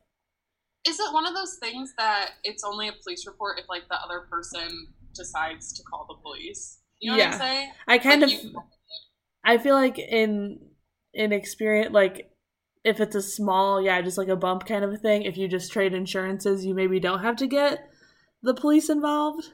Is 0.87 0.99
it 0.99 1.13
one 1.13 1.27
of 1.27 1.35
those 1.35 1.57
things 1.61 1.93
that 1.99 2.31
it's 2.43 2.65
only 2.65 2.89
a 2.89 2.93
police 3.03 3.27
report 3.27 3.59
if 3.59 3.69
like 3.69 3.89
the 3.89 4.01
other 4.01 4.27
person 4.31 4.89
decides 5.15 5.73
to 5.75 5.83
call 5.83 6.07
the 6.09 6.23
police? 6.23 6.80
You 7.01 7.13
know 7.13 7.17
Yeah. 7.19 7.27
what 7.27 7.35
I'm 7.35 7.41
saying? 7.41 7.73
I 7.89 7.99
kind 7.99 8.21
Like, 8.23 8.33
of 8.35 8.45
you- 8.45 8.63
I 9.45 9.59
feel 9.59 9.75
like 9.75 9.99
in 9.99 10.67
in 11.13 11.33
experience 11.33 11.93
like 11.93 12.31
if 12.85 13.01
it's 13.01 13.15
a 13.17 13.21
small, 13.23 13.81
yeah, 13.83 14.01
just 14.01 14.17
like 14.17 14.29
a 14.29 14.37
bump 14.37 14.65
kind 14.67 14.85
of 14.85 14.93
a 14.93 14.97
thing, 14.97 15.23
if 15.23 15.37
you 15.37 15.49
just 15.49 15.73
trade 15.73 15.93
insurances, 15.93 16.65
you 16.65 16.75
maybe 16.75 16.99
don't 17.01 17.21
have 17.23 17.37
to 17.37 17.47
get 17.47 17.91
the 18.43 18.55
police 18.55 18.89
involved. 18.89 19.51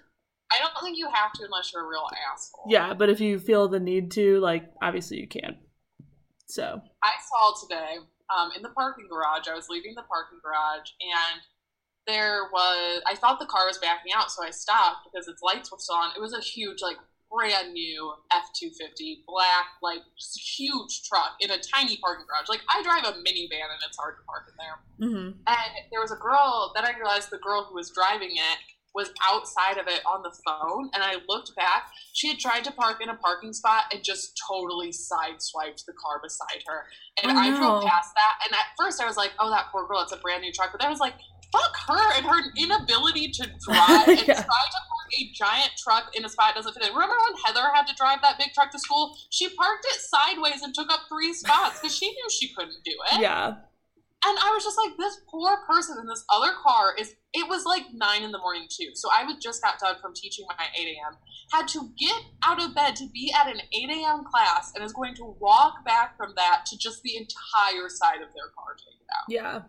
I 0.53 0.59
don't 0.61 0.73
think 0.81 0.97
you 0.97 1.09
have 1.13 1.33
to 1.33 1.45
unless 1.45 1.73
you're 1.73 1.85
a 1.85 1.89
real 1.89 2.07
asshole. 2.33 2.67
Yeah, 2.69 2.95
but 2.95 3.09
if 3.09 3.19
you 3.21 3.41
feel 3.41 3.67
the 3.69 3.81
need 3.81 4.13
to, 4.13 4.39
like 4.41 4.71
obviously 4.83 5.19
you 5.19 5.27
can. 5.29 5.59
So, 6.47 6.81
I 7.03 7.11
saw 7.29 7.67
today 7.67 7.97
um, 8.31 8.51
in 8.55 8.63
the 8.63 8.69
parking 8.69 9.09
garage. 9.09 9.49
I 9.49 9.55
was 9.55 9.69
leaving 9.69 9.95
the 9.97 10.03
parking 10.03 10.39
garage, 10.45 10.91
and 11.01 11.41
there 12.07 12.45
was. 12.53 13.03
I 13.07 13.17
thought 13.17 13.41
the 13.41 13.47
car 13.47 13.67
was 13.67 13.79
backing 13.79 14.13
out, 14.17 14.31
so 14.31 14.45
I 14.45 14.51
stopped 14.51 15.09
because 15.11 15.27
its 15.27 15.43
lights 15.43 15.73
were 15.73 15.79
still 15.79 15.97
on. 15.97 16.13
It 16.17 16.21
was 16.21 16.33
a 16.33 16.41
huge, 16.41 16.81
like 16.83 16.99
brand 17.31 17.73
new 17.73 18.13
F 18.33 18.45
two 18.55 18.71
fifty 18.79 19.25
black, 19.27 19.67
like 19.83 20.01
huge 20.57 21.03
truck 21.09 21.37
in 21.41 21.51
a 21.51 21.59
tiny 21.59 21.97
parking 21.99 22.25
garage. 22.27 22.49
Like 22.49 22.63
I 22.69 22.83
drive 22.83 23.05
a 23.05 23.19
minivan, 23.19 23.69
and 23.71 23.81
it's 23.87 23.97
hard 23.99 24.17
to 24.17 24.23
park 24.25 24.45
in 24.49 24.57
there. 24.59 25.09
mhm. 25.09 25.35
And 25.47 25.71
there 25.91 26.01
was 26.01 26.13
a 26.13 26.17
girl. 26.17 26.73
Then 26.75 26.85
I 26.85 26.97
realized 26.97 27.31
the 27.31 27.39
girl 27.39 27.65
who 27.69 27.75
was 27.75 27.91
driving 27.91 28.31
it 28.33 28.59
was 28.97 29.11
outside 29.29 29.77
of 29.79 29.87
it 29.87 30.01
on 30.11 30.23
the 30.23 30.33
phone. 30.45 30.91
And 30.95 31.03
I 31.05 31.17
looked 31.29 31.55
back. 31.55 31.93
She 32.15 32.29
had 32.29 32.39
tried 32.39 32.65
to 32.65 32.73
park 32.73 32.97
in 33.03 33.11
a 33.11 33.15
parking 33.15 33.53
spot 33.53 33.85
and 33.93 34.03
just 34.03 34.41
totally 34.49 34.89
sideswiped 34.89 35.85
the 35.87 35.93
car 36.03 36.19
beside 36.23 36.65
her. 36.67 36.85
And 37.23 37.31
Oh, 37.31 37.39
I 37.39 37.51
drove 37.55 37.85
past 37.85 38.15
that. 38.17 38.35
And 38.47 38.55
at 38.55 38.67
first 38.79 39.01
I 39.03 39.07
was 39.07 39.17
like, 39.17 39.33
"Oh, 39.39 39.51
that 39.51 39.67
poor 39.71 39.87
girl. 39.87 40.01
It's 40.01 40.13
a 40.13 40.17
brand 40.17 40.41
new 40.43 40.53
truck." 40.53 40.73
But 40.73 40.81
then 40.81 40.89
I 40.89 40.91
was 40.91 41.01
like, 41.01 41.15
"Fuck 41.53 41.77
her 41.89 42.13
and 42.17 42.25
her 42.27 42.41
inability 42.57 43.29
to 43.33 43.47
drive 43.69 44.09
and 44.09 44.19
Yeah. 44.27 44.35
try 44.43 44.65
to 44.75 44.81
park 44.89 45.09
a 45.21 45.31
giant 45.35 45.73
truck 45.79 46.11
in 46.17 46.25
a 46.25 46.29
spot 46.29 46.53
it 46.53 46.55
doesn't 46.57 46.73
fit 46.73 46.83
in." 46.89 46.95
Remember 46.95 47.17
when 47.29 47.37
Heather 47.45 47.69
had 47.75 47.87
to 47.87 47.95
drive 47.95 48.23
that 48.23 48.39
big 48.39 48.53
truck 48.55 48.71
to 48.73 48.79
school? 48.79 49.17
She 49.31 49.49
parked 49.51 49.85
it 49.85 50.01
sideways 50.01 50.63
and 50.63 50.75
took 50.75 50.91
up 50.91 51.01
three 51.09 51.33
spots 51.35 51.81
because 51.81 51.97
she 51.97 52.09
knew 52.11 52.29
she 52.31 52.49
couldn't 52.55 52.83
do 52.85 52.93
it. 53.13 53.21
yeah, 53.21 53.57
And 54.29 54.37
I 54.43 54.51
was 54.53 54.65
just 54.65 54.77
like, 54.77 54.97
this 54.99 55.21
poor 55.31 55.59
person 55.69 55.97
in 56.01 56.07
this 56.07 56.25
other 56.35 56.53
car 56.63 56.95
is. 56.99 57.15
It 57.33 57.47
was 57.49 57.65
like 57.67 57.83
nine 57.93 58.23
in 58.23 58.33
the 58.33 58.39
morning 58.39 58.67
too, 58.67 58.91
so 58.95 59.11
I 59.15 59.23
was 59.25 59.37
just 59.43 59.63
got 59.63 59.79
done 59.79 59.97
from 60.01 60.15
teaching 60.15 60.47
my 60.49 60.65
eight 60.81 60.97
a.m. 60.97 61.17
Had 61.53 61.69
to 61.69 61.91
get 61.99 62.17
out 62.43 62.63
of 62.63 62.75
bed 62.75 62.97
to 62.97 63.07
be 63.13 63.31
at 63.39 63.47
an 63.47 63.61
eight 63.75 63.91
a.m. 63.91 64.25
class, 64.25 64.73
and 64.75 64.83
is 64.83 64.95
going 64.95 65.15
to 65.17 65.37
walk 65.39 65.85
back 65.85 66.17
from 66.17 66.33
that 66.37 66.65
to 66.67 66.79
just 66.79 67.03
the 67.03 67.15
entire 67.17 67.89
side 67.91 68.23
of 68.23 68.33
their 68.35 68.51
car 68.57 68.75
taken 68.75 69.07
out. 69.15 69.27
yeah, 69.29 69.63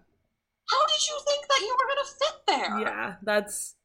How 0.72 0.86
did 0.88 1.08
you 1.08 1.20
think 1.28 1.46
that 1.50 1.60
you 1.62 1.76
were 1.78 1.88
going 1.88 2.06
to 2.06 2.14
fit 2.18 2.36
there? 2.48 2.80
yeah. 2.80 3.16
That's 3.22 3.76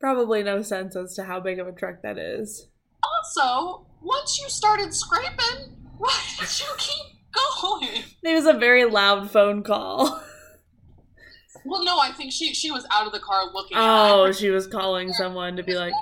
probably 0.00 0.44
no 0.44 0.62
sense 0.62 0.94
as 0.94 1.14
to 1.16 1.24
how 1.24 1.40
big 1.40 1.58
of 1.58 1.66
a 1.66 1.72
truck 1.72 2.02
that 2.02 2.18
is. 2.18 2.68
Also, 3.02 3.86
once 4.00 4.40
you 4.40 4.48
started 4.48 4.94
scraping, 4.94 5.74
why 5.98 6.16
did 6.38 6.60
you 6.60 6.66
keep 6.78 7.17
going? 7.34 8.04
It 8.22 8.34
was 8.34 8.46
a 8.46 8.54
very 8.58 8.84
loud 8.84 9.30
phone 9.30 9.62
call. 9.62 10.22
Well, 11.64 11.84
no, 11.84 11.98
I 11.98 12.12
think 12.12 12.32
she 12.32 12.54
she 12.54 12.70
was 12.70 12.86
out 12.90 13.06
of 13.06 13.12
the 13.12 13.18
car 13.18 13.52
looking. 13.52 13.76
Oh, 13.78 14.32
she 14.32 14.50
was 14.50 14.66
calling 14.66 15.12
someone 15.12 15.56
to 15.56 15.62
be 15.62 15.74
like, 15.74 15.92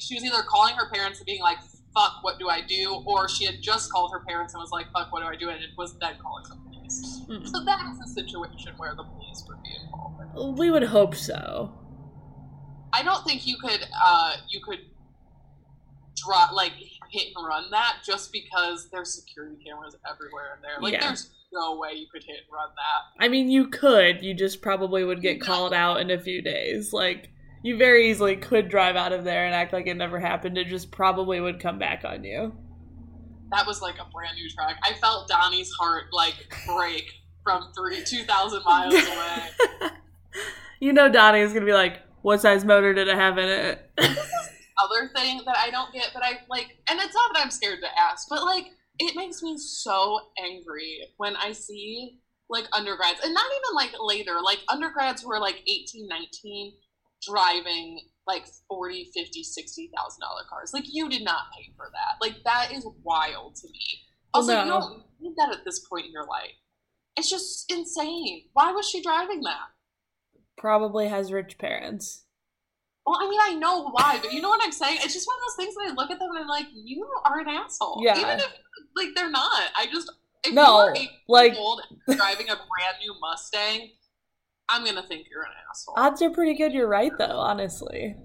she 0.00 0.14
was 0.14 0.24
either 0.24 0.42
calling 0.42 0.74
her 0.76 0.90
parents 0.90 1.18
and 1.18 1.26
being 1.26 1.42
like, 1.42 1.58
"Fuck, 1.94 2.22
what 2.22 2.38
do 2.38 2.48
I 2.48 2.62
do?" 2.62 3.02
or 3.06 3.28
she 3.28 3.44
had 3.44 3.60
just 3.60 3.92
called 3.92 4.12
her 4.12 4.20
parents 4.20 4.54
and 4.54 4.60
was 4.60 4.70
like, 4.70 4.86
"Fuck, 4.92 5.12
what 5.12 5.20
do 5.20 5.26
I 5.26 5.36
do?" 5.36 5.50
and 5.50 5.62
it 5.62 5.70
was 5.76 5.98
then 5.98 6.14
calling 6.22 6.44
the 6.48 6.56
police. 6.56 7.20
Mm. 7.28 7.46
So 7.46 7.64
that 7.64 7.80
is 7.92 8.00
a 8.00 8.14
situation 8.14 8.72
where 8.76 8.94
the 8.94 9.04
police 9.04 9.44
would 9.48 9.62
be 9.62 9.70
involved. 9.82 10.58
we 10.58 10.70
would 10.70 10.84
hope 10.84 11.14
so. 11.14 11.72
I 12.92 13.02
don't 13.02 13.24
think 13.26 13.46
you 13.46 13.56
could 13.58 13.86
uh, 14.02 14.36
you 14.48 14.60
could 14.60 14.80
draw 16.16 16.48
like 16.52 16.72
hit 17.14 17.28
and 17.36 17.46
run 17.46 17.70
that 17.70 17.98
just 18.04 18.32
because 18.32 18.88
there's 18.90 19.14
security 19.14 19.56
cameras 19.64 19.96
everywhere 20.10 20.54
in 20.56 20.62
there. 20.62 20.80
Like, 20.80 20.94
Yeah. 20.94 21.06
there's 21.06 21.30
no 21.52 21.76
way 21.76 21.92
you 21.94 22.06
could 22.12 22.24
hit 22.24 22.36
and 22.38 22.52
run 22.52 22.68
that. 22.74 23.24
I 23.24 23.28
mean, 23.28 23.48
you 23.48 23.68
could. 23.68 24.22
You 24.22 24.34
just 24.34 24.60
probably 24.60 25.04
would 25.04 25.22
get 25.22 25.40
called 25.40 25.72
out 25.72 26.00
in 26.00 26.10
a 26.10 26.18
few 26.18 26.42
days. 26.42 26.92
Like, 26.92 27.30
you 27.62 27.76
very 27.76 28.10
easily 28.10 28.36
could 28.36 28.68
drive 28.68 28.96
out 28.96 29.12
of 29.12 29.24
there 29.24 29.46
and 29.46 29.54
act 29.54 29.72
like 29.72 29.86
it 29.86 29.94
never 29.94 30.18
happened. 30.20 30.58
It 30.58 30.66
just 30.66 30.90
probably 30.90 31.40
would 31.40 31.60
come 31.60 31.78
back 31.78 32.04
on 32.04 32.24
you. 32.24 32.52
That 33.50 33.66
was 33.66 33.80
like 33.80 33.94
a 34.00 34.06
brand 34.12 34.34
new 34.36 34.48
track. 34.50 34.76
I 34.82 34.94
felt 34.94 35.28
Donnie's 35.28 35.70
heart 35.72 36.06
like 36.12 36.34
break 36.66 37.04
from 37.44 37.72
three 37.76 38.02
two 38.04 38.24
thousand 38.24 38.64
miles 38.64 38.94
away. 38.94 39.90
you 40.80 40.92
know, 40.92 41.08
Donnie 41.08 41.40
is 41.40 41.52
gonna 41.52 41.64
be 41.64 41.72
like, 41.72 42.00
"What 42.22 42.40
size 42.40 42.64
motor 42.64 42.92
did 42.94 43.06
it 43.06 43.14
have 43.16 43.38
in 43.38 43.48
it?" 43.48 43.90
other 44.82 45.10
thing 45.14 45.42
that 45.46 45.56
I 45.56 45.70
don't 45.70 45.92
get, 45.92 46.10
but 46.12 46.22
I 46.24 46.40
like, 46.48 46.66
and 46.88 47.00
it's 47.00 47.14
not 47.14 47.32
that 47.34 47.42
I'm 47.44 47.50
scared 47.50 47.80
to 47.80 48.00
ask, 48.00 48.26
but 48.28 48.42
like, 48.42 48.66
it 48.98 49.16
makes 49.16 49.42
me 49.42 49.56
so 49.58 50.20
angry 50.42 51.00
when 51.16 51.36
I 51.36 51.52
see 51.52 52.20
like 52.50 52.64
undergrads, 52.72 53.20
and 53.24 53.34
not 53.34 53.46
even 53.46 53.74
like 53.74 53.92
later, 54.00 54.36
like 54.44 54.58
undergrads 54.68 55.22
who 55.22 55.32
are 55.32 55.40
like 55.40 55.60
18, 55.66 56.08
19, 56.08 56.72
driving 57.26 58.00
like 58.26 58.46
40, 58.68 59.10
50, 59.14 59.42
60,000 59.42 60.20
dollar 60.20 60.42
cars. 60.48 60.72
Like, 60.72 60.84
you 60.90 61.08
did 61.08 61.24
not 61.24 61.44
pay 61.56 61.72
for 61.76 61.90
that. 61.92 62.24
Like, 62.26 62.42
that 62.44 62.72
is 62.72 62.86
wild 63.02 63.56
to 63.56 63.68
me. 63.68 64.00
Also, 64.32 64.64
you 64.64 64.70
don't 64.70 65.02
need 65.20 65.34
that 65.36 65.52
at 65.52 65.64
this 65.64 65.80
point 65.80 66.06
in 66.06 66.12
your 66.12 66.26
life. 66.26 66.50
It's 67.16 67.30
just 67.30 67.70
insane. 67.70 68.44
Why 68.54 68.72
was 68.72 68.88
she 68.88 69.02
driving 69.02 69.42
that? 69.42 69.68
Probably 70.56 71.08
has 71.08 71.32
rich 71.32 71.58
parents. 71.58 72.23
Well, 73.06 73.18
I 73.20 73.28
mean, 73.28 73.40
I 73.42 73.54
know 73.54 73.90
why, 73.90 74.18
but 74.22 74.32
you 74.32 74.40
know 74.40 74.48
what 74.48 74.60
I'm 74.64 74.72
saying? 74.72 74.98
It's 75.02 75.12
just 75.12 75.26
one 75.26 75.36
of 75.36 75.42
those 75.48 75.56
things 75.56 75.74
that 75.74 75.90
I 75.90 75.92
look 75.94 76.10
at 76.10 76.18
them 76.18 76.30
and 76.30 76.38
I'm 76.38 76.46
like, 76.48 76.66
you 76.72 77.06
are 77.26 77.38
an 77.38 77.48
asshole. 77.48 78.00
Yeah. 78.02 78.18
Even 78.18 78.38
if, 78.38 78.46
like, 78.96 79.08
they're 79.14 79.30
not. 79.30 79.62
I 79.76 79.86
just, 79.92 80.10
if 80.42 80.54
No, 80.54 80.62
you 80.94 81.02
are 81.02 81.08
like- 81.28 81.54
old 81.56 81.82
driving 82.06 82.48
a 82.48 82.54
brand 82.56 82.96
new 83.02 83.14
Mustang, 83.20 83.90
I'm 84.70 84.84
going 84.84 84.96
to 84.96 85.02
think 85.02 85.26
you're 85.30 85.42
an 85.42 85.50
asshole. 85.70 85.94
Odds 85.98 86.22
are 86.22 86.30
pretty 86.30 86.54
good. 86.54 86.72
You're 86.72 86.88
right, 86.88 87.12
though. 87.18 87.36
Honestly. 87.38 88.16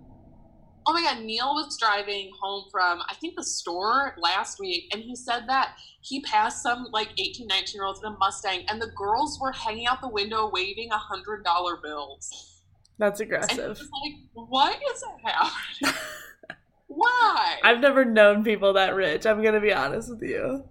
oh 0.88 0.94
my 0.94 1.02
God, 1.04 1.24
Neil 1.26 1.54
was 1.54 1.78
driving 1.78 2.32
home 2.42 2.64
from, 2.72 3.02
I 3.10 3.16
think, 3.16 3.36
the 3.36 3.44
store 3.44 4.16
last 4.18 4.60
week, 4.62 4.86
and 4.94 5.04
he 5.04 5.16
said 5.16 5.42
that 5.50 5.76
he 6.02 6.22
passed 6.22 6.64
some, 6.64 6.88
like, 6.94 7.10
18, 7.18 7.46
19 7.48 7.76
year 7.76 7.84
olds 7.84 8.00
in 8.00 8.06
a 8.06 8.18
Mustang, 8.18 8.64
and 8.70 8.82
the 8.82 8.90
girls 8.98 9.38
were 9.42 9.52
hanging 9.52 9.86
out 9.88 10.00
the 10.00 10.08
window 10.08 10.50
waving 10.52 10.90
$100 10.90 11.44
bills. 11.84 12.59
That's 13.00 13.22
aggressive. 13.22 13.80
like, 13.80 14.20
what 14.34 14.78
is 14.94 15.04
happening? 15.24 15.96
Why? 16.88 17.60
I've 17.64 17.80
never 17.80 18.04
known 18.04 18.44
people 18.44 18.74
that 18.74 18.94
rich. 18.94 19.26
I'm 19.26 19.42
gonna 19.42 19.62
be 19.62 19.72
honest 19.74 20.10
with 20.10 20.22
you. 20.22 20.66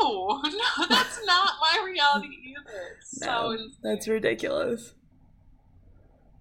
No, 0.00 0.40
no, 0.44 0.86
that's 0.88 1.24
not 1.26 1.54
my 1.60 1.84
reality 1.84 2.28
either. 2.28 2.96
It's 2.96 3.20
No, 3.26 3.56
so 3.56 3.64
that's 3.82 4.06
ridiculous. 4.06 4.94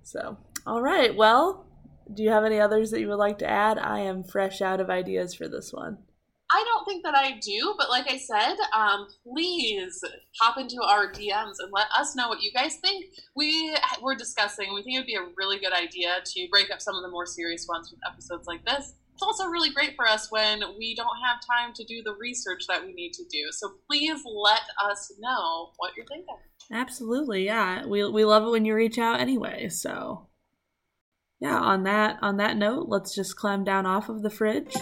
So, 0.03 0.37
all 0.65 0.81
right. 0.81 1.15
Well, 1.15 1.65
do 2.13 2.21
you 2.21 2.29
have 2.29 2.45
any 2.45 2.59
others 2.59 2.91
that 2.91 2.99
you 2.99 3.07
would 3.09 3.15
like 3.15 3.39
to 3.39 3.49
add? 3.49 3.79
I 3.79 3.99
am 3.99 4.23
fresh 4.23 4.61
out 4.61 4.79
of 4.79 4.89
ideas 4.89 5.33
for 5.33 5.47
this 5.47 5.73
one. 5.73 5.97
I 6.49 6.63
don't 6.65 6.85
think 6.85 7.03
that 7.03 7.15
I 7.15 7.39
do, 7.41 7.75
but 7.77 7.89
like 7.89 8.09
I 8.09 8.17
said, 8.17 8.55
um, 8.73 9.07
please 9.23 10.01
hop 10.39 10.57
into 10.57 10.81
our 10.81 11.11
DMs 11.11 11.55
and 11.59 11.71
let 11.71 11.87
us 11.97 12.15
know 12.15 12.29
what 12.29 12.41
you 12.41 12.51
guys 12.53 12.77
think. 12.77 13.05
We 13.35 13.75
were 14.01 14.15
discussing. 14.15 14.73
We 14.73 14.81
think 14.83 14.95
it 14.95 14.99
would 14.99 15.07
be 15.07 15.15
a 15.15 15.33
really 15.35 15.59
good 15.59 15.73
idea 15.73 16.19
to 16.23 16.47
break 16.49 16.71
up 16.71 16.81
some 16.81 16.95
of 16.95 17.01
the 17.03 17.09
more 17.09 17.25
serious 17.25 17.65
ones 17.67 17.91
with 17.91 17.99
episodes 18.09 18.47
like 18.47 18.65
this. 18.65 18.93
It's 19.13 19.23
also 19.23 19.47
really 19.47 19.71
great 19.71 19.95
for 19.95 20.07
us 20.07 20.31
when 20.31 20.61
we 20.77 20.95
don't 20.95 21.07
have 21.25 21.39
time 21.41 21.73
to 21.73 21.83
do 21.83 22.03
the 22.03 22.15
research 22.19 22.65
that 22.69 22.85
we 22.85 22.93
need 22.93 23.13
to 23.13 23.23
do. 23.23 23.47
So 23.51 23.71
please 23.89 24.21
let 24.23 24.61
us 24.89 25.11
know 25.19 25.71
what 25.77 25.93
you're 25.97 26.05
thinking. 26.05 26.35
Absolutely, 26.71 27.45
yeah. 27.45 27.85
We 27.85 28.07
we 28.09 28.25
love 28.25 28.43
it 28.43 28.51
when 28.51 28.63
you 28.63 28.75
reach 28.75 28.99
out 28.99 29.19
anyway. 29.19 29.69
So, 29.69 30.27
yeah. 31.39 31.57
On 31.57 31.83
that 31.83 32.19
on 32.21 32.37
that 32.37 32.57
note, 32.57 32.89
let's 32.89 33.15
just 33.15 33.35
climb 33.35 33.63
down 33.63 33.87
off 33.87 34.07
of 34.07 34.21
the 34.21 34.29
fridge. 34.29 34.75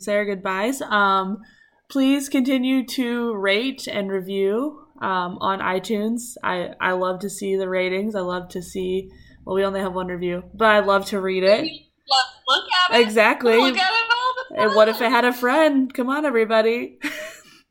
Say 0.00 0.16
our 0.16 0.24
goodbyes. 0.24 0.80
Um, 0.82 1.42
please 1.90 2.28
continue 2.28 2.86
to 2.86 3.34
rate 3.34 3.86
and 3.86 4.10
review 4.10 4.86
um, 5.00 5.38
on 5.40 5.60
iTunes. 5.60 6.36
I, 6.42 6.70
I 6.80 6.92
love 6.92 7.20
to 7.20 7.30
see 7.30 7.56
the 7.56 7.68
ratings. 7.68 8.14
I 8.14 8.20
love 8.20 8.48
to 8.50 8.62
see, 8.62 9.10
well, 9.44 9.56
we 9.56 9.64
only 9.64 9.80
have 9.80 9.94
one 9.94 10.08
review, 10.08 10.44
but 10.54 10.68
I 10.68 10.80
love 10.80 11.06
to 11.06 11.20
read 11.20 11.44
it. 11.44 11.62
Look, 11.62 12.26
look 12.48 12.64
at 12.90 12.96
it. 12.96 13.02
Exactly. 13.02 13.56
Look 13.56 13.76
at 13.76 13.92
it 13.92 14.10
all 14.16 14.34
the 14.34 14.56
time. 14.56 14.66
And 14.66 14.76
what 14.76 14.88
if 14.88 15.00
it 15.00 15.10
had 15.10 15.24
a 15.24 15.32
friend? 15.32 15.92
Come 15.92 16.10
on, 16.10 16.24
everybody. 16.24 16.98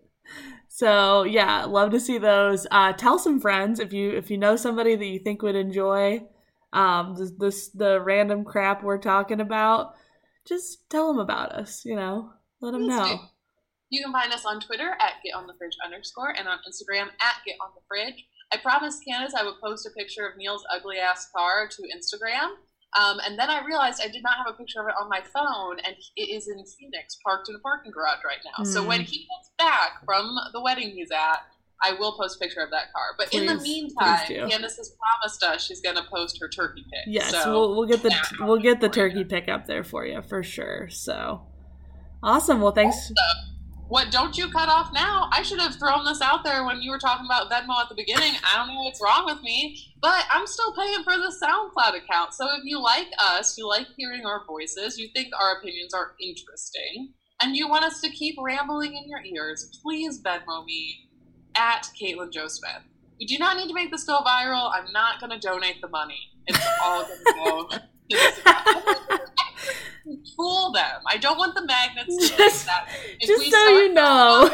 so 0.68 1.24
yeah, 1.24 1.66
love 1.66 1.92
to 1.92 2.00
see 2.00 2.18
those. 2.18 2.66
Uh, 2.72 2.94
tell 2.94 3.20
some 3.20 3.40
friends 3.40 3.80
if 3.80 3.94
you 3.94 4.12
if 4.12 4.32
you 4.32 4.38
know 4.38 4.56
somebody 4.56 4.96
that 4.96 5.06
you 5.06 5.20
think 5.20 5.42
would 5.42 5.56
enjoy 5.56 6.22
um, 6.74 7.16
this, 7.16 7.32
this 7.38 7.70
the 7.70 8.02
random 8.02 8.44
crap 8.44 8.84
we're 8.84 8.98
talking 8.98 9.40
about. 9.40 9.94
Just 10.48 10.90
tell 10.90 11.08
them 11.08 11.20
about 11.20 11.52
us. 11.52 11.84
You 11.86 11.96
know, 11.96 12.32
let 12.62 12.72
them 12.72 12.88
know. 12.88 13.20
You 13.90 14.04
can 14.04 14.12
find 14.12 14.34
us 14.34 14.44
on 14.46 14.60
Twitter 14.60 14.90
at 15.00 15.22
Get 15.24 15.36
on 15.36 15.46
the 15.48 15.54
Fridge 15.54 15.78
underscore 15.86 16.30
and 16.36 16.48
on 16.48 16.58
Instagram 16.68 17.08
at 17.22 17.36
Get 17.46 17.58
on 17.62 17.70
the 17.76 17.82
Fridge. 17.88 18.26
I 18.52 18.58
promised 18.58 19.04
Candace 19.08 19.34
I 19.36 19.44
would 19.44 19.60
post 19.64 19.86
a 19.86 19.92
picture 19.92 20.26
of 20.28 20.36
Neil's 20.38 20.64
ugly 20.74 20.98
ass 20.98 21.30
car 21.36 21.68
to 21.68 21.82
Instagram. 21.96 22.50
Um, 23.00 23.20
and 23.26 23.38
then 23.40 23.50
I 23.50 23.66
realized 23.66 24.02
I 24.04 24.08
did 24.08 24.22
not 24.22 24.38
have 24.38 24.48
a 24.48 24.58
picture 24.58 24.80
of 24.82 24.88
it 24.88 24.94
on 25.02 25.10
my 25.10 25.22
phone, 25.34 25.80
and 25.84 25.96
it 26.16 26.30
is 26.30 26.48
in 26.48 26.64
Phoenix, 26.78 27.18
parked 27.24 27.50
in 27.50 27.56
a 27.56 27.60
parking 27.60 27.92
garage 27.92 28.24
right 28.24 28.38
now. 28.46 28.64
So 28.64 28.82
Hmm. 28.82 28.88
when 28.88 29.02
he 29.02 29.20
gets 29.26 29.50
back 29.58 30.04
from 30.06 30.30
the 30.54 30.62
wedding 30.62 30.90
he's 30.92 31.10
at, 31.12 31.42
I 31.82 31.94
will 31.94 32.14
post 32.18 32.38
a 32.38 32.40
picture 32.40 32.62
of 32.62 32.72
that 32.72 32.94
car. 32.94 33.16
But 33.18 33.34
in 33.34 33.46
the 33.46 33.56
meantime. 33.56 34.28
Candace 34.28 34.78
has 34.78 34.96
promised 34.98 35.44
us 35.44 35.66
she's 35.66 35.82
going 35.82 35.96
to 35.96 36.04
post 36.04 36.38
her 36.40 36.48
turkey 36.48 36.84
pic. 36.84 37.14
Yes, 37.14 37.32
so 37.32 37.52
we'll 37.52 37.76
we'll 37.76 37.88
get 37.88 38.02
the 38.02 38.10
yeah, 38.10 38.46
we'll 38.46 38.62
get 38.62 38.80
the 38.80 38.90
for 38.90 39.08
you. 39.08 39.10
turkey 39.10 39.24
pick 39.24 39.50
up 39.50 39.66
there 39.66 39.84
for 39.84 40.06
you 40.06 40.22
for 40.22 40.44
sure. 40.44 40.90
So 40.90 41.42
awesome. 42.22 42.62
Well, 42.62 42.72
thanks. 42.72 43.12
What 43.90 44.12
don't 44.12 44.36
you 44.38 44.50
cut 44.50 44.70
off 44.70 44.92
now? 44.94 45.30
I 45.32 45.44
should 45.44 45.60
have 45.60 45.76
thrown 45.76 46.06
this 46.06 46.22
out 46.22 46.44
there 46.44 46.66
when 46.66 46.82
you 46.82 46.90
were 46.90 46.98
talking 46.98 47.26
about 47.26 47.52
Venmo 47.52 47.80
at 47.80 47.90
the 47.90 47.96
beginning. 47.96 48.32
I 48.44 48.58
don't 48.58 48.74
know 48.74 48.82
what's 48.82 49.02
wrong 49.04 49.26
with 49.26 49.44
me, 49.44 49.78
but 50.02 50.26
I'm 50.32 50.48
still 50.48 50.74
paying 50.74 51.04
for 51.04 51.16
the 51.16 51.32
SoundCloud 51.44 51.98
account. 51.98 52.34
So 52.34 52.48
if 52.58 52.64
you 52.64 52.82
like 52.82 53.08
us, 53.20 53.56
you 53.58 53.68
like 53.68 53.88
hearing 53.96 54.26
our 54.26 54.46
voices, 54.46 54.98
you 54.98 55.10
think 55.14 55.28
our 55.40 55.58
opinions 55.58 55.94
are 55.94 56.14
interesting, 56.20 57.14
and 57.42 57.56
you 57.56 57.68
want 57.68 57.84
us 57.84 58.02
to 58.02 58.10
keep 58.10 58.36
rambling 58.42 58.96
in 58.96 59.08
your 59.08 59.24
ears, 59.24 59.78
please 59.84 60.24
Venmo 60.24 60.66
me 60.66 61.10
at 61.56 61.88
Caitlin 62.00 62.32
Joe 62.32 62.48
Smith. 62.48 62.82
We 63.20 63.26
do 63.26 63.38
not 63.38 63.58
need 63.58 63.68
to 63.68 63.74
make 63.74 63.92
this 63.92 64.04
go 64.04 64.20
viral. 64.22 64.72
I'm 64.74 64.92
not 64.92 65.20
going 65.20 65.30
to 65.32 65.40
donate 65.40 65.82
the 65.82 65.88
money. 65.88 66.20
It's 66.48 66.60
all 66.84 67.04
going 67.04 67.18
to 67.20 67.34
go 67.46 67.68
to 67.70 67.82
this. 68.10 68.40
Fool 70.36 70.72
them. 70.74 71.02
I 71.08 71.18
don't 71.18 71.38
want 71.38 71.56
the 71.56 71.66
magnets 71.66 72.16
to 72.30 72.38
Just- 72.38 72.66
that. 72.66 72.88
If 73.20 73.28
just 73.28 73.40
we 73.46 73.52
so 73.52 73.68
you 73.80 73.94
know. 73.94 74.50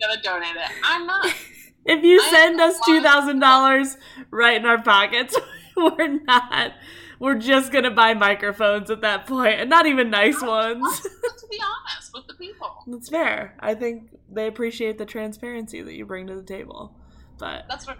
gonna 0.00 0.22
donate 0.22 0.56
it. 0.56 0.70
I'm 0.84 1.06
not. 1.06 1.32
If 1.88 2.02
you 2.02 2.20
I 2.20 2.30
send 2.30 2.60
us 2.60 2.80
two 2.84 3.00
thousand 3.00 3.38
dollars 3.38 3.96
right 4.32 4.56
in 4.56 4.66
our 4.66 4.82
pockets, 4.82 5.38
we're 5.76 6.18
not. 6.24 6.72
We're 7.18 7.36
just 7.38 7.72
gonna 7.72 7.90
buy 7.90 8.14
microphones 8.14 8.90
at 8.90 9.00
that 9.00 9.26
point, 9.26 9.60
and 9.60 9.70
not 9.70 9.86
even 9.86 10.10
nice 10.10 10.40
ones. 10.42 11.00
to 11.00 11.46
be 11.50 11.58
honest 11.60 12.12
with 12.12 12.26
the 12.26 12.34
people. 12.34 12.68
That's 12.86 13.08
fair. 13.08 13.54
I 13.60 13.74
think 13.74 14.10
they 14.30 14.46
appreciate 14.46 14.98
the 14.98 15.06
transparency 15.06 15.82
that 15.82 15.94
you 15.94 16.04
bring 16.04 16.26
to 16.26 16.34
the 16.34 16.42
table. 16.42 16.94
But 17.38 17.64
That's 17.68 17.86
what. 17.86 17.98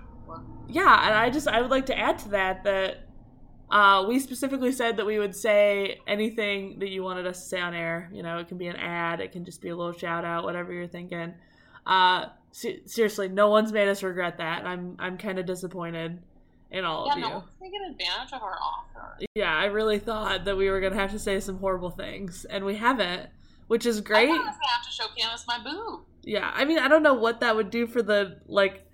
yeah, 0.69 1.07
and 1.07 1.14
I 1.14 1.31
just 1.31 1.49
I 1.49 1.61
would 1.61 1.71
like 1.71 1.87
to 1.87 1.99
add 1.99 2.19
to 2.21 2.29
that 2.31 2.64
that 2.64 3.09
uh, 3.71 4.05
we 4.09 4.19
specifically 4.21 4.71
said 4.73 4.97
that 4.99 5.07
we 5.07 5.19
would 5.19 5.35
say 5.35 5.99
anything 6.07 6.79
that 6.79 6.89
you 6.89 7.03
wanted 7.03 7.27
us 7.27 7.43
to 7.43 7.49
say 7.49 7.61
on 7.61 7.75
air. 7.75 8.09
You 8.12 8.23
know, 8.23 8.39
it 8.39 8.49
can 8.49 8.59
be 8.59 8.67
an 8.69 8.77
ad, 8.77 9.21
it 9.21 9.33
can 9.33 9.45
just 9.45 9.61
be 9.61 9.71
a 9.71 9.77
little 9.77 9.93
shout 9.93 10.25
out, 10.25 10.45
whatever 10.45 10.73
you're 10.73 10.87
thinking. 10.87 11.35
Uh, 11.87 12.27
se- 12.53 12.83
seriously, 12.87 13.29
no 13.29 13.49
one's 13.51 13.73
made 13.73 13.89
us 13.89 14.03
regret 14.03 14.39
that. 14.39 14.61
and 14.61 14.69
I'm 14.69 14.97
I'm 14.99 15.19
kind 15.19 15.39
of 15.39 15.47
disappointed 15.47 16.23
in 16.71 16.85
all 16.85 17.07
Yeah, 17.07 17.12
of 17.12 17.19
you. 17.19 17.25
no 17.25 17.45
taking 17.61 17.83
advantage 17.83 18.33
of 18.33 18.43
our 18.43 18.59
offer. 18.61 19.19
Yeah, 19.35 19.55
I 19.57 19.67
really 19.67 19.99
thought 19.99 20.45
that 20.45 20.57
we 20.57 20.69
were 20.71 20.81
gonna 20.81 20.97
have 20.97 21.12
to 21.12 21.19
say 21.19 21.41
some 21.41 21.59
horrible 21.59 21.91
things, 21.91 22.45
and 22.45 22.64
we 22.64 22.77
haven't, 22.77 23.29
which 23.69 23.87
is 23.87 24.01
great. 24.01 24.29
thought 24.29 24.35
I 24.35 24.39
was 24.39 24.57
gonna 24.57 24.69
have 24.77 24.85
to 24.85 24.91
show 24.93 25.07
Candace 25.17 25.45
my 25.47 25.59
boob. 25.62 26.01
Yeah, 26.23 26.51
I 26.55 26.64
mean, 26.64 26.79
I 26.79 26.89
don't 26.89 27.03
know 27.03 27.14
what 27.14 27.41
that 27.41 27.55
would 27.57 27.71
do 27.71 27.87
for 27.87 28.03
the 28.03 28.41
like, 28.47 28.85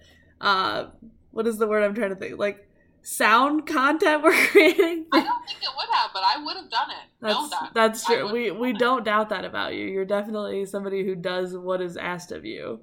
uh, 0.40 0.86
what 1.30 1.46
is 1.46 1.56
the 1.58 1.66
word 1.66 1.82
I'm 1.82 1.94
trying 1.94 2.10
to 2.10 2.16
think? 2.16 2.38
Like, 2.38 2.68
sound 3.02 3.66
content 3.66 4.22
we're 4.22 4.32
creating. 4.48 5.06
I 5.12 5.22
don't 5.22 5.46
think 5.46 5.62
it 5.62 5.70
would 5.76 5.88
have, 5.94 6.10
but 6.12 6.22
I 6.24 6.42
would 6.44 6.56
have 6.56 6.70
done 6.70 6.90
it. 6.90 6.96
no, 7.22 7.28
That's 7.48 7.50
that. 7.50 7.70
that's 7.74 8.04
true. 8.04 8.30
We 8.32 8.50
we 8.50 8.72
don't 8.74 9.02
doubt 9.04 9.30
that 9.30 9.44
about 9.46 9.74
you. 9.74 9.86
You're 9.86 10.04
definitely 10.04 10.66
somebody 10.66 11.04
who 11.04 11.14
does 11.14 11.56
what 11.56 11.80
is 11.80 11.96
asked 11.96 12.32
of 12.32 12.44
you, 12.44 12.80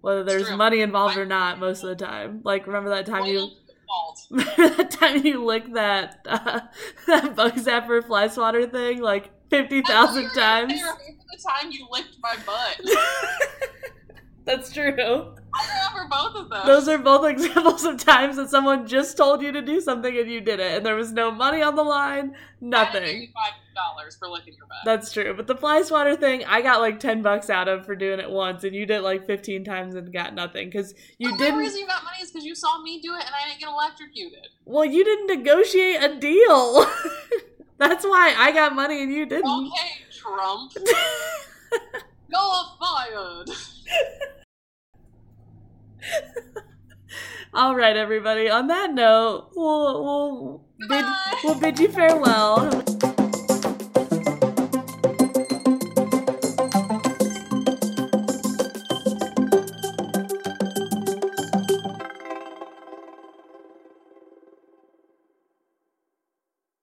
whether 0.00 0.24
there's 0.24 0.50
money 0.50 0.80
involved 0.80 1.18
or 1.18 1.26
not. 1.26 1.58
Most 1.60 1.82
of 1.82 1.90
the 1.90 1.96
time, 2.04 2.40
like 2.42 2.66
remember 2.66 2.88
that 2.90 3.04
time 3.06 3.26
you. 3.26 3.50
Remember 4.30 4.76
that 4.76 4.90
time 4.90 5.24
you 5.24 5.44
licked 5.44 5.72
that 5.74 6.20
uh, 6.26 6.60
that 7.06 7.34
bug 7.36 7.54
zapper 7.54 8.04
fly 8.04 8.28
swatter 8.28 8.66
thing 8.66 9.00
like 9.00 9.30
fifty 9.50 9.82
thousand 9.82 10.22
you 10.22 10.28
were 10.28 10.34
gonna 10.34 10.66
times? 10.68 10.80
the 10.82 11.48
time 11.48 11.70
you 11.70 11.86
licked 11.90 12.16
my 12.22 12.36
butt? 12.46 12.80
That's 14.44 14.72
true. 14.72 15.34
I 15.54 15.88
remember 15.94 16.08
both 16.10 16.36
of 16.36 16.50
those. 16.50 16.66
Those 16.66 16.88
are 16.88 16.98
both 16.98 17.24
examples 17.30 17.84
of 17.84 17.98
times 17.98 18.36
that 18.36 18.50
someone 18.50 18.86
just 18.86 19.16
told 19.16 19.40
you 19.42 19.52
to 19.52 19.62
do 19.62 19.80
something 19.80 20.16
and 20.16 20.30
you 20.30 20.40
did 20.40 20.60
it, 20.60 20.76
and 20.76 20.84
there 20.84 20.96
was 20.96 21.12
no 21.12 21.30
money 21.30 21.62
on 21.62 21.76
the 21.76 21.82
line, 21.82 22.34
nothing. 22.60 23.32
Five 23.34 23.54
dollars 23.74 24.16
for 24.16 24.28
licking 24.28 24.54
your 24.54 24.66
butt. 24.66 24.78
That's 24.84 25.12
true. 25.12 25.34
But 25.34 25.46
the 25.46 25.56
fly 25.56 25.82
swatter 25.82 26.16
thing, 26.16 26.44
I 26.44 26.60
got 26.60 26.80
like 26.80 27.00
ten 27.00 27.22
bucks 27.22 27.48
out 27.48 27.68
of 27.68 27.86
for 27.86 27.96
doing 27.96 28.20
it 28.20 28.30
once, 28.30 28.64
and 28.64 28.74
you 28.74 28.84
did 28.84 28.96
it 28.98 29.02
like 29.02 29.26
fifteen 29.26 29.64
times 29.64 29.94
and 29.94 30.12
got 30.12 30.34
nothing 30.34 30.68
because 30.68 30.94
you 31.18 31.36
didn't. 31.38 31.54
The 31.56 31.60
reason 31.60 31.80
you 31.80 31.86
got 31.86 32.04
money 32.04 32.18
is 32.20 32.30
because 32.30 32.44
you 32.44 32.54
saw 32.54 32.82
me 32.82 33.00
do 33.00 33.14
it 33.14 33.24
and 33.24 33.34
I 33.34 33.48
didn't 33.48 33.60
get 33.60 33.68
electrocuted. 33.68 34.48
Well, 34.64 34.84
you 34.84 35.04
didn't 35.04 35.26
negotiate 35.38 36.02
a 36.02 36.18
deal. 36.18 36.86
That's 37.78 38.04
why 38.04 38.34
I 38.36 38.52
got 38.52 38.74
money 38.74 39.02
and 39.02 39.12
you 39.12 39.26
didn't. 39.26 39.50
Okay, 39.50 40.04
Trump. 40.12 40.72
You're 42.28 42.64
fired. 42.80 43.50
All 47.54 47.76
right, 47.76 47.96
everybody. 47.96 48.50
On 48.50 48.66
that 48.68 48.92
note, 48.92 49.50
we'll 49.54 50.04
we'll 50.04 50.64
bid, 50.88 51.04
we'll 51.44 51.60
bid 51.60 51.78
you 51.78 51.88
farewell. 51.88 52.82